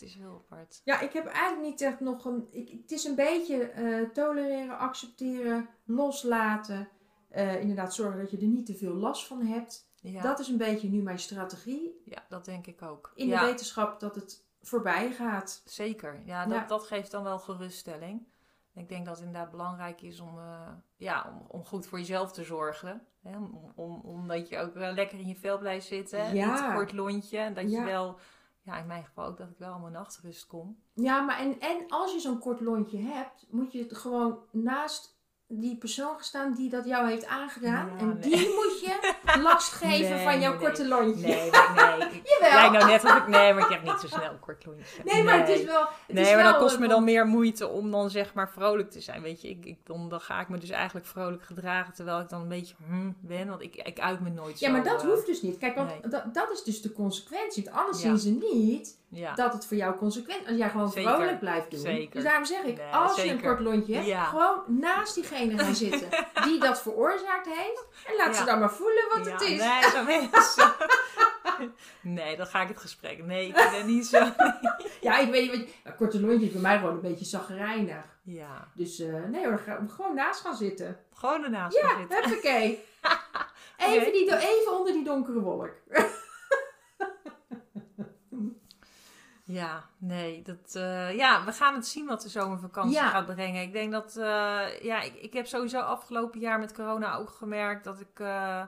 is 0.01 0.15
heel 0.15 0.45
apart. 0.49 0.81
Ja, 0.83 0.99
ik 0.99 1.13
heb 1.13 1.25
eigenlijk 1.25 1.67
niet 1.67 1.81
echt 1.81 1.99
nog 1.99 2.25
een... 2.25 2.47
Ik, 2.51 2.69
het 2.81 2.91
is 2.91 3.03
een 3.03 3.15
beetje 3.15 3.73
uh, 3.77 4.09
tolereren, 4.09 4.77
accepteren, 4.77 5.69
loslaten. 5.85 6.89
Uh, 7.35 7.61
inderdaad, 7.61 7.93
zorgen 7.93 8.19
dat 8.19 8.31
je 8.31 8.37
er 8.37 8.43
niet 8.43 8.65
te 8.65 8.75
veel 8.75 8.93
last 8.93 9.27
van 9.27 9.41
hebt. 9.41 9.89
Ja. 10.01 10.21
Dat 10.21 10.39
is 10.39 10.47
een 10.47 10.57
beetje 10.57 10.89
nu 10.89 11.01
mijn 11.01 11.19
strategie. 11.19 12.01
Ja, 12.05 12.25
dat 12.29 12.45
denk 12.45 12.67
ik 12.67 12.81
ook. 12.81 13.11
In 13.15 13.29
de 13.29 13.39
wetenschap 13.39 13.99
dat 13.99 14.15
het 14.15 14.45
voorbij 14.61 15.11
gaat. 15.11 15.61
Zeker, 15.65 16.21
ja, 16.25 16.45
dat, 16.45 16.69
dat 16.69 16.83
geeft 16.83 17.11
dan 17.11 17.23
wel 17.23 17.39
geruststelling. 17.39 18.29
Ik 18.73 18.89
denk 18.89 19.05
dat 19.05 19.17
het 19.17 19.25
inderdaad 19.25 19.51
belangrijk 19.51 20.01
is 20.01 20.19
om, 20.19 20.37
uh, 20.37 20.67
ja, 20.97 21.33
om, 21.33 21.45
om, 21.47 21.65
goed 21.65 21.85
voor 21.85 21.97
jezelf 21.97 22.31
te 22.31 22.43
zorgen. 22.43 23.07
Hè? 23.21 23.37
Om, 23.37 23.71
om, 23.75 24.01
omdat 24.01 24.49
je 24.49 24.57
ook 24.57 24.73
wel 24.73 24.93
lekker 24.93 25.19
in 25.19 25.27
je 25.27 25.35
vel 25.35 25.57
blijft 25.57 25.87
zitten. 25.87 26.35
Ja. 26.35 26.51
Niet 26.51 26.73
kort 26.73 26.91
lontje. 26.91 27.37
En 27.37 27.53
dat 27.53 27.71
je 27.71 27.83
wel, 27.83 28.19
ja, 28.63 28.78
in 28.78 28.88
mijn 28.88 29.06
geval 29.06 29.26
ook, 29.26 29.38
dat 29.38 29.50
ik 29.50 29.58
wel 29.58 29.74
aan 29.74 29.82
mijn 29.82 29.93
nachtrust 29.93 30.47
kom. 30.47 30.84
Ja, 30.93 31.21
maar 31.21 31.39
en, 31.39 31.60
en 31.60 31.86
als 31.88 32.13
je 32.13 32.19
zo'n 32.19 32.39
kort 32.39 32.62
lontje 32.62 32.97
hebt, 32.97 33.47
moet 33.50 33.71
je 33.71 33.80
het 33.80 33.97
gewoon 33.97 34.39
naast 34.52 35.19
die 35.47 35.78
persoon 35.78 36.17
gestaan 36.17 36.54
die 36.54 36.69
dat 36.69 36.86
jou 36.86 37.10
heeft 37.10 37.26
aangedaan. 37.26 37.97
en 37.97 38.19
die 38.19 38.54
moet 38.56 38.80
je 38.80 39.13
last 39.41 39.73
geven 39.84 40.19
van 40.19 40.39
jouw 40.39 40.57
korte 40.57 40.88
lontje. 40.88 41.27
Nee, 41.27 41.36
nee. 41.36 42.21
Jawel. 42.39 42.71
nou 42.71 42.86
net 42.86 43.03
of 43.03 43.15
ik... 43.15 43.27
Nee, 43.27 43.53
maar 43.53 43.63
ik 43.63 43.69
heb 43.69 43.84
niet 43.84 43.99
zo 43.99 44.07
snel 44.07 44.31
een 44.31 44.39
kort 44.39 44.65
lontje. 44.65 45.03
Nee, 45.03 45.23
maar 45.23 45.39
het 45.39 45.49
is 45.49 45.63
wel... 45.63 45.81
Het 45.81 46.15
nee, 46.15 46.23
is 46.23 46.34
maar 46.34 46.43
wel, 46.43 46.51
dat 46.51 46.62
kost 46.62 46.79
me 46.79 46.88
dan 46.88 47.03
meer 47.03 47.25
moeite 47.25 47.67
om 47.67 47.91
dan 47.91 48.10
zeg 48.10 48.34
maar 48.34 48.49
vrolijk 48.49 48.91
te 48.91 49.01
zijn. 49.01 49.21
Weet 49.21 49.41
je, 49.41 49.49
ik, 49.49 49.65
ik, 49.65 49.77
dan, 49.84 50.10
dan 50.10 50.21
ga 50.21 50.39
ik 50.39 50.49
me 50.49 50.57
dus 50.57 50.69
eigenlijk 50.69 51.05
vrolijk 51.05 51.43
gedragen. 51.43 51.93
Terwijl 51.93 52.19
ik 52.19 52.29
dan 52.29 52.41
een 52.41 52.47
beetje 52.47 52.75
hm, 52.88 53.12
ben. 53.19 53.47
Want 53.47 53.62
ik, 53.62 53.75
ik 53.75 53.99
uit 53.99 54.19
me 54.19 54.29
nooit 54.29 54.57
zo. 54.57 54.65
Ja, 54.65 54.71
maar 54.71 54.84
dat 54.84 55.03
uh, 55.03 55.10
hoeft 55.10 55.25
dus 55.25 55.41
niet. 55.41 55.57
Kijk, 55.57 55.75
want 55.75 56.12
dat, 56.12 56.34
dat 56.34 56.51
is 56.51 56.63
dus 56.63 56.81
de 56.81 56.93
consequentie. 56.93 57.63
Want 57.63 57.75
anders 57.75 58.01
zien 58.01 58.17
ze 58.17 58.29
niet 58.53 58.99
ja. 59.12 59.34
dat 59.34 59.53
het 59.53 59.65
voor 59.65 59.77
jou 59.77 59.95
consequent 59.95 60.47
als 60.47 60.57
jij 60.57 60.69
gewoon 60.69 60.91
vrolijk 60.91 61.39
blijft 61.39 61.71
doen. 61.71 61.79
Zeker. 61.79 62.13
Dus 62.13 62.23
daarom 62.23 62.45
zeg 62.45 62.63
ik, 62.63 62.81
als 62.91 63.15
je 63.15 63.29
een 63.29 63.41
kort 63.41 63.60
lontje 63.60 63.95
hebt, 63.95 64.27
gewoon 64.27 64.63
naast 64.67 65.15
diegene 65.15 65.57
gaan 65.57 65.75
zitten 65.75 66.10
die 66.45 66.60
dat 66.60 66.81
veroorzaakt 66.81 67.47
heeft. 67.47 67.86
En 68.07 68.15
laat 68.17 68.36
ze 68.36 68.43
dan 68.43 68.60
maar 68.60 68.71
voelen 68.71 69.05
wat 69.15 69.26
het 69.32 69.41
is. 69.41 69.60
Nee, 69.60 69.82
dat 69.82 70.06
mensen. 70.06 70.74
nee, 72.17 72.38
dan 72.38 72.45
ga 72.45 72.62
ik 72.62 72.67
het 72.67 72.80
gesprek. 72.80 73.26
Nee, 73.26 73.47
ik 73.47 73.54
ben 73.54 73.86
niet 73.86 74.06
zo. 74.06 74.17
ja, 75.08 75.17
ik 75.17 75.32
weet 75.32 75.52
niet 75.52 75.69
korte 75.97 76.21
lontje 76.21 76.45
is 76.45 76.52
bij 76.52 76.62
mij 76.62 76.78
gewoon 76.78 76.93
een 76.93 77.02
beetje 77.02 77.26
zagrijnig. 77.26 78.06
Ja. 78.24 78.67
Dus 78.74 79.00
uh, 79.00 79.26
nee 79.26 79.45
hoor, 79.45 79.62
gewoon 79.88 80.15
naast 80.15 80.41
gaan 80.41 80.56
zitten. 80.56 81.00
Gewoon 81.13 81.43
ernaast 81.43 81.78
gaan 81.78 82.00
zitten. 82.00 82.17
Ja, 82.17 82.28
huppakee. 82.28 82.86
even, 83.78 84.12
die, 84.12 84.38
even 84.38 84.78
onder 84.78 84.93
die 84.93 85.04
donkere 85.04 85.39
wolk. 85.39 85.74
Ja, 89.52 89.89
nee, 89.97 90.41
dat, 90.41 90.76
uh, 90.76 91.15
ja, 91.15 91.45
we 91.45 91.52
gaan 91.52 91.76
het 91.76 91.88
zien 91.88 92.06
wat 92.06 92.21
de 92.21 92.30
zomervakantie 92.30 92.93
ja. 92.93 93.10
gaat 93.10 93.26
brengen. 93.26 93.62
Ik 93.62 93.74
denk 93.74 93.91
dat, 93.91 94.15
uh, 94.17 94.82
ja, 94.82 95.02
ik, 95.02 95.13
ik 95.15 95.34
heb 95.34 95.47
sowieso 95.47 95.80
afgelopen 95.80 96.39
jaar 96.39 96.60
met 96.60 96.74
corona 96.74 97.15
ook 97.15 97.30
gemerkt 97.30 97.84
dat 97.84 98.00
ik, 98.00 98.19
uh, 98.19 98.63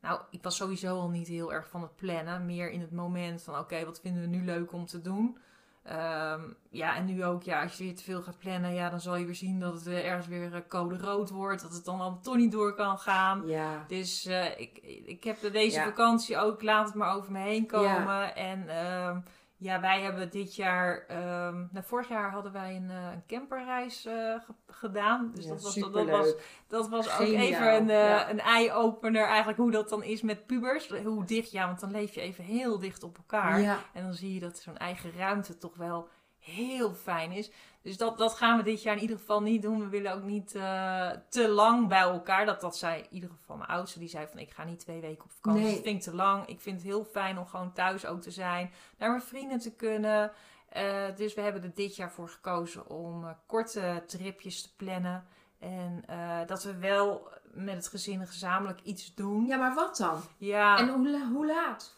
nou, 0.00 0.20
ik 0.30 0.42
was 0.42 0.56
sowieso 0.56 0.98
al 0.98 1.08
niet 1.08 1.28
heel 1.28 1.52
erg 1.52 1.68
van 1.68 1.82
het 1.82 1.96
plannen. 1.96 2.46
Meer 2.46 2.70
in 2.70 2.80
het 2.80 2.92
moment 2.92 3.42
van, 3.42 3.58
oké, 3.58 3.84
wat 3.84 4.00
vinden 4.00 4.22
we 4.22 4.28
nu 4.28 4.44
leuk 4.44 4.72
om 4.72 4.86
te 4.86 5.00
doen? 5.00 5.38
Um, 5.86 6.56
ja, 6.70 6.96
en 6.96 7.04
nu 7.04 7.24
ook, 7.24 7.42
ja, 7.42 7.62
als 7.62 7.76
je 7.76 7.84
weer 7.84 7.96
te 7.96 8.02
veel 8.02 8.22
gaat 8.22 8.38
plannen, 8.38 8.74
ja, 8.74 8.90
dan 8.90 9.00
zal 9.00 9.16
je 9.16 9.24
weer 9.24 9.34
zien 9.34 9.60
dat 9.60 9.74
het 9.74 9.86
ergens 9.86 10.26
weer 10.26 10.64
code 10.68 10.96
rood 10.96 11.30
wordt. 11.30 11.62
Dat 11.62 11.72
het 11.72 11.84
dan 11.84 12.00
al 12.00 12.18
toch 12.22 12.36
niet 12.36 12.52
door 12.52 12.74
kan 12.74 12.98
gaan. 12.98 13.46
Ja. 13.46 13.84
Dus 13.88 14.26
ik, 14.56 14.78
ik 15.04 15.24
heb 15.24 15.52
deze 15.52 15.80
vakantie 15.80 16.38
ook, 16.38 16.62
laat 16.62 16.86
het 16.86 16.94
maar 16.94 17.14
over 17.14 17.32
me 17.32 17.38
heen 17.38 17.66
komen. 17.66 18.06
Ja. 18.06 18.34
En... 18.34 18.86
Um, 18.86 19.24
ja, 19.60 19.80
wij 19.80 20.00
hebben 20.00 20.30
dit 20.30 20.56
jaar, 20.56 21.04
um, 21.10 21.68
nou, 21.72 21.84
vorig 21.84 22.08
jaar 22.08 22.30
hadden 22.30 22.52
wij 22.52 22.76
een, 22.76 22.90
uh, 22.90 23.12
een 23.12 23.22
camperreis 23.26 24.06
uh, 24.06 24.34
gedaan. 24.66 25.30
Dus 25.34 25.46
dat, 25.46 25.62
was, 25.62 25.74
dat, 25.74 26.08
was, 26.08 26.34
dat 26.68 26.88
was 26.88 27.20
ook 27.20 27.26
even 27.26 27.74
een, 27.74 27.88
uh, 27.88 28.28
een 28.28 28.40
eye-opener 28.40 29.26
eigenlijk 29.26 29.58
hoe 29.58 29.70
dat 29.70 29.88
dan 29.88 30.02
is 30.02 30.22
met 30.22 30.46
pubers. 30.46 30.88
Hoe 31.04 31.24
dicht, 31.24 31.50
ja, 31.50 31.66
want 31.66 31.80
dan 31.80 31.90
leef 31.90 32.14
je 32.14 32.20
even 32.20 32.44
heel 32.44 32.78
dicht 32.78 33.02
op 33.02 33.16
elkaar. 33.16 33.60
Ja. 33.60 33.78
En 33.92 34.02
dan 34.02 34.14
zie 34.14 34.34
je 34.34 34.40
dat 34.40 34.58
zo'n 34.58 34.76
eigen 34.76 35.12
ruimte 35.16 35.58
toch 35.58 35.76
wel 35.76 36.08
heel 36.48 36.94
fijn 36.94 37.32
is. 37.32 37.50
Dus 37.82 37.96
dat, 37.96 38.18
dat 38.18 38.34
gaan 38.34 38.56
we 38.56 38.62
dit 38.62 38.82
jaar 38.82 38.96
in 38.96 39.02
ieder 39.02 39.18
geval 39.18 39.42
niet 39.42 39.62
doen. 39.62 39.80
We 39.80 39.88
willen 39.88 40.14
ook 40.14 40.22
niet 40.22 40.54
uh, 40.54 41.10
te 41.28 41.48
lang 41.48 41.88
bij 41.88 42.00
elkaar. 42.00 42.46
Dat, 42.46 42.60
dat 42.60 42.76
zei 42.76 43.00
in 43.00 43.06
ieder 43.10 43.30
geval 43.30 43.56
mijn 43.56 43.70
oudste. 43.70 43.98
Die 43.98 44.08
zei 44.08 44.26
van 44.26 44.38
ik 44.38 44.50
ga 44.50 44.64
niet 44.64 44.78
twee 44.78 45.00
weken 45.00 45.24
op 45.24 45.30
vakantie. 45.30 45.62
Nee. 45.62 45.74
Dat 45.74 45.82
vind 45.82 45.96
ik 45.96 46.02
te 46.02 46.16
lang. 46.16 46.46
Ik 46.46 46.60
vind 46.60 46.76
het 46.76 46.86
heel 46.86 47.04
fijn 47.04 47.38
om 47.38 47.46
gewoon 47.46 47.72
thuis 47.72 48.06
ook 48.06 48.20
te 48.20 48.30
zijn. 48.30 48.70
Naar 48.98 49.10
mijn 49.10 49.22
vrienden 49.22 49.58
te 49.58 49.74
kunnen. 49.74 50.32
Uh, 50.76 51.16
dus 51.16 51.34
we 51.34 51.40
hebben 51.40 51.62
er 51.62 51.74
dit 51.74 51.96
jaar 51.96 52.12
voor 52.12 52.28
gekozen 52.28 52.88
om 52.88 53.24
uh, 53.24 53.30
korte 53.46 54.02
tripjes 54.06 54.62
te 54.62 54.74
plannen. 54.76 55.26
En 55.58 56.04
dat 56.46 56.62
we 56.62 56.78
wel 56.78 57.28
met 57.52 57.74
het 57.74 57.88
gezin 57.88 58.26
gezamenlijk 58.26 58.80
iets 58.82 59.14
doen. 59.14 59.46
Ja, 59.46 59.56
maar 59.56 59.74
wat 59.74 59.96
dan? 59.96 60.20
Ja. 60.36 60.78
En 60.78 60.88
hoe, 60.88 61.28
hoe 61.32 61.46
laat? 61.46 61.96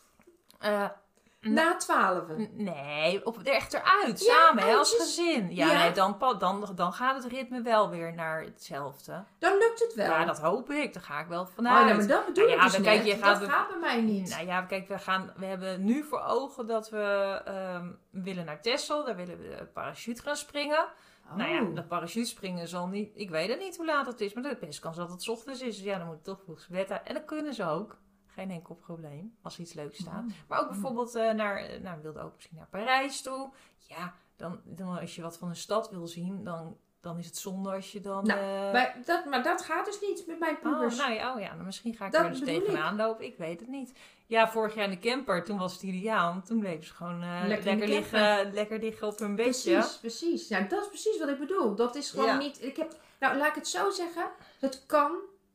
Na 1.41 1.77
twaalf? 1.77 2.23
Nee, 2.53 3.27
op, 3.27 3.39
er 3.39 3.47
echt 3.47 3.73
eruit. 3.73 4.21
samen, 4.21 4.63
hè, 4.63 4.75
als 4.75 4.95
gezin. 4.95 5.55
Ja, 5.55 5.73
Nee, 5.73 5.93
dan, 5.93 6.17
dan, 6.39 6.73
dan 6.75 6.93
gaat 6.93 7.23
het 7.23 7.33
ritme 7.33 7.63
wel 7.63 7.91
weer 7.91 8.15
naar 8.15 8.43
hetzelfde. 8.43 9.25
Dan 9.39 9.59
lukt 9.59 9.81
het 9.81 9.95
wel. 9.95 10.11
Ja, 10.11 10.25
dat 10.25 10.41
hoop 10.41 10.71
ik. 10.71 10.93
Daar 10.93 11.03
ga 11.03 11.21
ik 11.21 11.27
wel 11.27 11.47
vanuit. 11.47 11.79
Oh, 11.79 11.85
nee, 11.85 11.95
maar 11.95 12.07
dat 12.07 12.27
bedoel 12.27 12.47
nou, 12.47 12.67
ik 12.67 12.73
dus 12.73 12.81
kijk, 12.81 13.05
je 13.05 13.17
gaat, 13.17 13.41
dat 13.41 13.49
gaat 13.49 13.69
bij 13.69 13.79
mij 13.79 14.01
niet. 14.01 14.31
Nou 14.31 14.47
ja, 14.47 14.63
kijk, 14.63 14.89
we, 14.89 14.99
gaan, 14.99 15.33
we 15.37 15.47
hebben 15.47 15.85
nu 15.85 16.05
voor 16.05 16.23
ogen 16.23 16.67
dat 16.67 16.91
we 16.91 17.41
um, 17.49 17.99
willen 18.11 18.45
naar 18.45 18.63
Texel. 18.63 19.05
Daar 19.05 19.17
willen 19.17 19.39
we 19.39 19.69
parachute 19.73 20.23
gaan 20.23 20.37
springen. 20.37 20.85
Oh. 21.31 21.37
Nou 21.37 21.51
ja, 21.51 21.75
dat 21.75 21.89
parachutespringen 21.89 22.69
zal 22.69 22.87
niet... 22.87 23.11
Ik 23.15 23.31
weet 23.31 23.49
het 23.49 23.59
niet 23.59 23.77
hoe 23.77 23.87
laat 23.87 24.07
het 24.07 24.21
is, 24.21 24.33
maar 24.33 24.43
de 24.43 24.57
best 24.61 24.79
kans 24.79 24.97
dat 24.97 25.11
het 25.11 25.29
ochtends 25.29 25.61
is. 25.61 25.77
Dus 25.77 25.85
ja, 25.85 25.99
dan 25.99 26.07
moet 26.07 26.15
het 26.15 26.25
toch 26.25 26.41
vroeg 26.45 26.67
bed 26.69 26.91
En 27.05 27.15
dat 27.15 27.25
kunnen 27.25 27.55
ze 27.55 27.65
ook. 27.65 27.97
Geen 28.41 28.51
enkel 28.51 28.75
probleem 28.75 29.37
als 29.43 29.59
iets 29.59 29.73
leuks 29.73 29.99
staat. 29.99 30.23
Mm. 30.23 30.33
Maar 30.49 30.59
ook 30.59 30.65
mm. 30.67 30.73
bijvoorbeeld 30.73 31.17
uh, 31.17 31.31
naar, 31.31 31.81
nou, 31.83 32.03
wilde 32.03 32.21
ook 32.21 32.35
misschien 32.35 32.57
naar 32.57 32.67
Parijs 32.71 33.23
toe. 33.23 33.51
Ja, 33.77 34.15
dan, 34.37 34.61
dan 34.65 34.99
als 35.01 35.15
je 35.15 35.23
wat 35.23 35.39
van 35.39 35.49
een 35.49 35.57
stad 35.57 35.91
wil 35.91 36.07
zien, 36.07 36.45
dan, 36.45 36.77
dan 37.01 37.19
is 37.19 37.27
het 37.27 37.37
zonde 37.37 37.71
als 37.71 37.93
je 37.93 38.01
dan... 38.01 38.27
Nou, 38.27 38.41
uh... 38.41 38.73
maar, 38.73 38.97
dat, 39.05 39.25
maar 39.25 39.43
dat 39.43 39.63
gaat 39.63 39.85
dus 39.85 40.01
niet 40.01 40.25
met 40.27 40.39
mijn 40.39 40.59
pubers. 40.59 40.95
Oh, 40.95 41.01
nou 41.01 41.13
ja, 41.13 41.35
oh 41.35 41.41
ja, 41.41 41.55
dan 41.57 41.65
misschien 41.65 41.95
ga 41.95 42.07
ik 42.07 42.13
dat 42.13 42.25
er 42.25 42.31
dus 42.31 42.41
tegenaan 42.41 42.97
lopen. 42.97 43.25
Ik 43.25 43.37
weet 43.37 43.61
het 43.61 43.69
niet. 43.69 43.93
Ja, 44.27 44.51
vorig 44.51 44.75
jaar 44.75 44.85
in 44.85 44.91
de 44.91 44.99
camper, 44.99 45.45
toen 45.45 45.59
was 45.59 45.73
het 45.73 45.83
ideaal. 45.83 46.43
Toen 46.45 46.59
bleven 46.59 46.87
ze 46.87 46.95
gewoon 46.95 47.23
uh, 47.23 47.43
lekker, 47.47 47.67
lekker 47.67 47.89
liggen, 47.89 48.53
lekker 48.53 48.79
liggen 48.79 49.07
op 49.07 49.19
hun 49.19 49.37
bedje. 49.37 49.73
Precies, 49.73 49.99
precies. 49.99 50.49
Ja, 50.49 50.61
dat 50.61 50.83
is 50.83 50.89
precies 50.89 51.19
wat 51.19 51.29
ik 51.29 51.39
bedoel. 51.39 51.75
Dat 51.75 51.95
is 51.95 52.11
gewoon 52.11 52.39
niet... 52.39 52.63
Ik 52.63 52.77
heb, 52.77 52.97
nou, 53.19 53.37
laat 53.37 53.49
ik 53.49 53.55
het 53.55 53.69
zo 53.69 53.91
zeggen. 53.91 54.31
Het 54.59 54.85
kan 54.87 55.13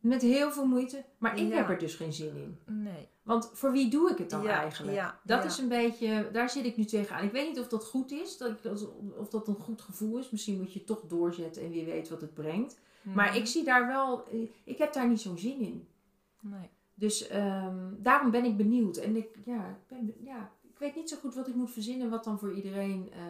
met 0.08 0.22
heel 0.22 0.51
veel 0.51 0.66
moeite. 0.66 1.03
Maar 1.18 1.39
ik 1.39 1.53
heb 1.53 1.70
er 1.70 1.78
dus 1.78 1.95
geen 1.95 2.14
zin 2.14 2.36
in. 2.36 2.58
Nee. 2.66 3.08
Want 3.24 3.49
voor 3.53 3.72
wie 3.72 3.89
doe 3.89 4.12
ik 4.12 4.18
het 4.18 4.30
dan 4.30 4.47
eigenlijk? 4.47 4.97
Ja, 4.97 5.20
dat 5.24 5.45
is 5.45 5.58
een 5.58 5.68
beetje, 5.68 6.30
daar 6.32 6.49
zit 6.49 6.66
ik 6.66 6.78
nu 6.78 6.86
tegenaan. 6.86 7.24
Ik 7.24 7.32
weet 7.32 7.47
niet 7.47 7.60
of 7.60 7.68
dat 7.68 7.86
goed 7.86 8.12
is, 8.12 8.38
dat 8.38 8.51
ik, 8.51 8.72
of 9.18 9.30
dat 9.30 9.47
een 9.47 9.56
goed 9.56 9.82
gevoel 9.82 10.18
is. 10.18 10.30
Misschien 10.30 10.58
moet 10.58 10.74
je 10.74 10.84
toch 10.84 11.01
doorzetten 11.08 11.64
en 11.64 11.70
wie 11.70 11.86
weet 11.86 12.10
wat 12.10 12.22
het 12.22 12.34
brengt. 12.34 12.80
Maar 13.01 13.30
mhm. 13.30 13.38
ik 13.38 13.45
zie 13.45 13.64
daar 13.64 13.88
wel, 13.88 14.24
ik 14.64 14.78
heb 14.78 14.93
daar 14.93 15.08
niet 15.08 15.22
zo'n 15.22 15.38
zin 15.38 15.60
in. 15.60 15.88
Nee. 16.41 16.70
Dus 16.93 17.34
um, 17.36 17.97
daarom 17.99 18.32
ben 18.32 18.45
ik 18.45 18.58
benieuwd. 18.58 18.97
En 18.97 19.16
ik, 19.16 19.30
ja, 19.45 19.70
ik, 19.70 19.88
ben, 19.88 20.14
ja, 20.24 20.51
ik 20.62 20.80
weet 20.80 20.95
niet 20.95 21.10
zo 21.10 21.18
goed 21.18 21.36
wat 21.36 21.47
ik 21.47 21.56
moet 21.56 21.72
verzinnen, 21.72 22.10
wat 22.10 22.24
dan 22.24 22.39
voor 22.39 22.53
iedereen 22.53 23.10
uh, 23.14 23.22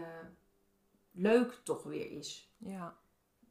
leuk 1.11 1.59
toch 1.63 1.84
weer 1.84 2.11
is. 2.11 2.53
Ja. 2.57 2.97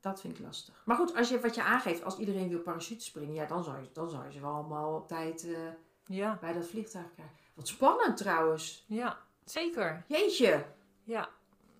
Dat 0.04 0.20
vind 0.20 0.38
ik 0.38 0.44
lastig. 0.44 0.82
Maar 0.84 0.96
goed, 0.96 1.16
als 1.16 1.28
je, 1.28 1.40
wat 1.40 1.54
je 1.54 1.62
aangeeft, 1.62 2.04
als 2.04 2.18
iedereen 2.18 2.48
wil 2.48 2.58
parachute 2.58 3.04
springen, 3.04 3.34
ja, 3.34 3.46
dan 3.46 3.64
zou 3.64 3.80
je, 3.80 3.88
dan 3.92 4.10
zou 4.10 4.24
je 4.24 4.32
ze 4.32 4.40
wel 4.40 4.52
allemaal 4.52 4.94
op 4.94 5.08
tijd 5.08 5.44
uh, 5.44 5.58
ja. 6.04 6.38
bij 6.40 6.52
dat 6.52 6.66
vliegtuig 6.66 7.12
krijgen. 7.12 7.36
Wat 7.54 7.68
spannend 7.68 8.16
trouwens. 8.16 8.84
Ja, 8.88 9.18
zeker. 9.44 10.04
Jeetje. 10.06 10.64
Ja. 11.04 11.28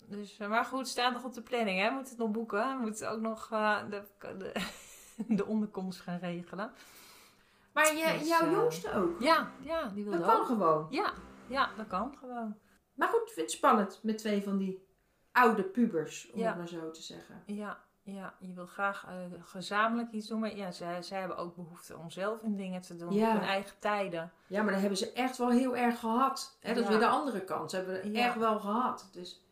Dus, 0.07 0.39
uh, 0.39 0.47
maar 0.47 0.65
goed, 0.65 0.87
staat 0.87 1.13
nog 1.13 1.23
op 1.23 1.33
de 1.33 1.41
planning, 1.41 1.79
hè? 1.79 1.89
Moet 1.89 2.09
het 2.09 2.17
nog 2.17 2.31
boeken. 2.31 2.77
We 2.77 2.81
moeten 2.81 3.11
ook 3.11 3.19
nog 3.19 3.47
de, 3.89 4.03
de, 4.19 4.51
de, 5.35 5.45
onderkomst 5.45 5.99
gaan 5.99 6.19
regelen. 6.19 6.71
Maar 7.73 7.95
je, 7.95 8.17
dus, 8.19 8.27
jouw 8.27 8.51
jongste 8.51 8.93
ook? 8.93 9.21
Ja, 9.21 9.51
ja 9.61 9.87
die 9.87 10.03
wil 10.03 10.13
Dat 10.13 10.25
kan 10.25 10.45
gewoon? 10.45 10.87
Ja, 10.89 11.13
ja, 11.47 11.69
dat 11.77 11.87
kan 11.87 12.15
gewoon. 12.19 12.57
Maar 12.93 13.07
goed, 13.07 13.21
ik 13.21 13.33
vind 13.33 13.45
het 13.45 13.51
spannend 13.51 13.99
met 14.03 14.17
twee 14.17 14.43
van 14.43 14.57
die 14.57 14.87
oude 15.31 15.63
pubers, 15.63 16.31
om 16.31 16.41
het 16.41 16.57
maar 16.57 16.67
zo 16.67 16.91
te 16.91 17.01
zeggen. 17.01 17.43
Ja, 17.45 17.83
ja, 18.05 18.33
je 18.39 18.53
wil 18.53 18.65
graag 18.65 19.05
uh, 19.07 19.13
gezamenlijk 19.43 20.11
iets 20.11 20.27
doen. 20.27 20.39
Maar 20.39 20.55
ja, 20.55 20.71
zij, 20.71 21.01
zij 21.01 21.19
hebben 21.19 21.37
ook 21.37 21.55
behoefte 21.55 21.97
om 21.97 22.09
zelf 22.09 22.41
hun 22.41 22.55
dingen 22.55 22.81
te 22.81 22.97
doen 22.97 23.13
ja. 23.13 23.27
op 23.27 23.39
hun 23.39 23.47
eigen 23.47 23.79
tijden. 23.79 24.31
Ja, 24.47 24.61
maar 24.61 24.71
dat 24.71 24.81
hebben 24.81 24.97
ze 24.97 25.11
echt 25.11 25.37
wel 25.37 25.49
heel 25.49 25.75
erg 25.75 25.99
gehad. 25.99 26.57
Hè? 26.59 26.73
Dat 26.73 26.83
is 26.83 26.89
weer 26.89 26.99
de 26.99 27.07
andere 27.07 27.43
kant. 27.43 27.69
Ze 27.69 27.75
hebben 27.75 27.95
het 27.95 28.13
echt 28.13 28.35
wel 28.35 28.59
gehad. 28.59 29.09
Dus, 29.11 29.45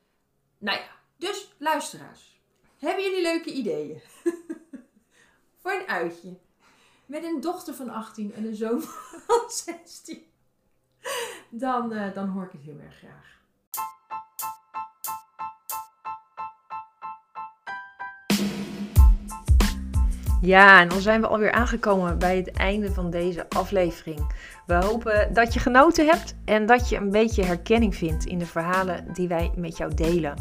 nou 0.57 0.77
ja. 0.77 0.89
Dus, 1.17 1.53
luisteraars. 1.57 2.41
Hebben 2.79 3.03
jullie 3.03 3.21
leuke 3.21 3.53
ideeën? 3.53 4.01
Voor 5.61 5.71
een 5.71 5.87
uitje. 5.87 6.37
Met 7.05 7.23
een 7.23 7.41
dochter 7.41 7.73
van 7.73 7.89
18 7.89 8.33
en 8.33 8.45
een 8.45 8.55
zoon 8.55 8.81
van 9.27 9.49
16. 9.49 10.23
Dan, 11.49 11.93
uh, 11.93 12.13
dan 12.13 12.29
hoor 12.29 12.43
ik 12.43 12.51
het 12.51 12.61
heel 12.61 12.79
erg 12.79 12.97
graag. 12.97 13.41
Ja, 20.45 20.81
en 20.81 20.87
dan 20.87 21.01
zijn 21.01 21.21
we 21.21 21.27
alweer 21.27 21.51
aangekomen 21.51 22.19
bij 22.19 22.37
het 22.37 22.51
einde 22.51 22.91
van 22.91 23.09
deze 23.09 23.49
aflevering. 23.49 24.31
We 24.65 24.73
hopen 24.73 25.33
dat 25.33 25.53
je 25.53 25.59
genoten 25.59 26.05
hebt 26.05 26.35
en 26.45 26.65
dat 26.65 26.89
je 26.89 26.97
een 26.97 27.11
beetje 27.11 27.43
herkenning 27.43 27.95
vindt 27.95 28.25
in 28.25 28.37
de 28.37 28.45
verhalen 28.45 29.05
die 29.13 29.27
wij 29.27 29.51
met 29.55 29.77
jou 29.77 29.93
delen. 29.93 30.33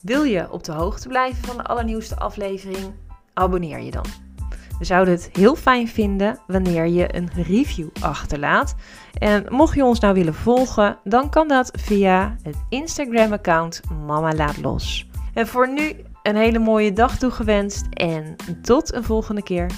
Wil 0.00 0.22
je 0.22 0.50
op 0.50 0.64
de 0.64 0.72
hoogte 0.72 1.08
blijven 1.08 1.44
van 1.44 1.56
de 1.56 1.64
allernieuwste 1.64 2.16
aflevering? 2.16 2.94
Abonneer 3.32 3.80
je 3.80 3.90
dan. 3.90 4.04
We 4.78 4.84
zouden 4.84 5.14
het 5.14 5.28
heel 5.32 5.56
fijn 5.56 5.88
vinden 5.88 6.38
wanneer 6.46 6.86
je 6.86 7.16
een 7.16 7.30
review 7.34 7.88
achterlaat. 8.00 8.74
En 9.18 9.46
mocht 9.48 9.74
je 9.74 9.84
ons 9.84 10.00
nou 10.00 10.14
willen 10.14 10.34
volgen, 10.34 10.98
dan 11.04 11.30
kan 11.30 11.48
dat 11.48 11.70
via 11.72 12.36
het 12.42 12.56
Instagram-account 12.68 13.80
Mama 14.06 14.32
Laat 14.32 14.56
Los. 14.60 15.10
En 15.34 15.46
voor 15.46 15.72
nu 15.72 15.94
een 16.22 16.36
hele 16.36 16.58
mooie 16.58 16.92
dag 16.92 17.18
toegewenst 17.18 17.86
en 17.90 18.36
tot 18.62 18.94
een 18.94 19.04
volgende 19.04 19.42
keer. 19.42 19.70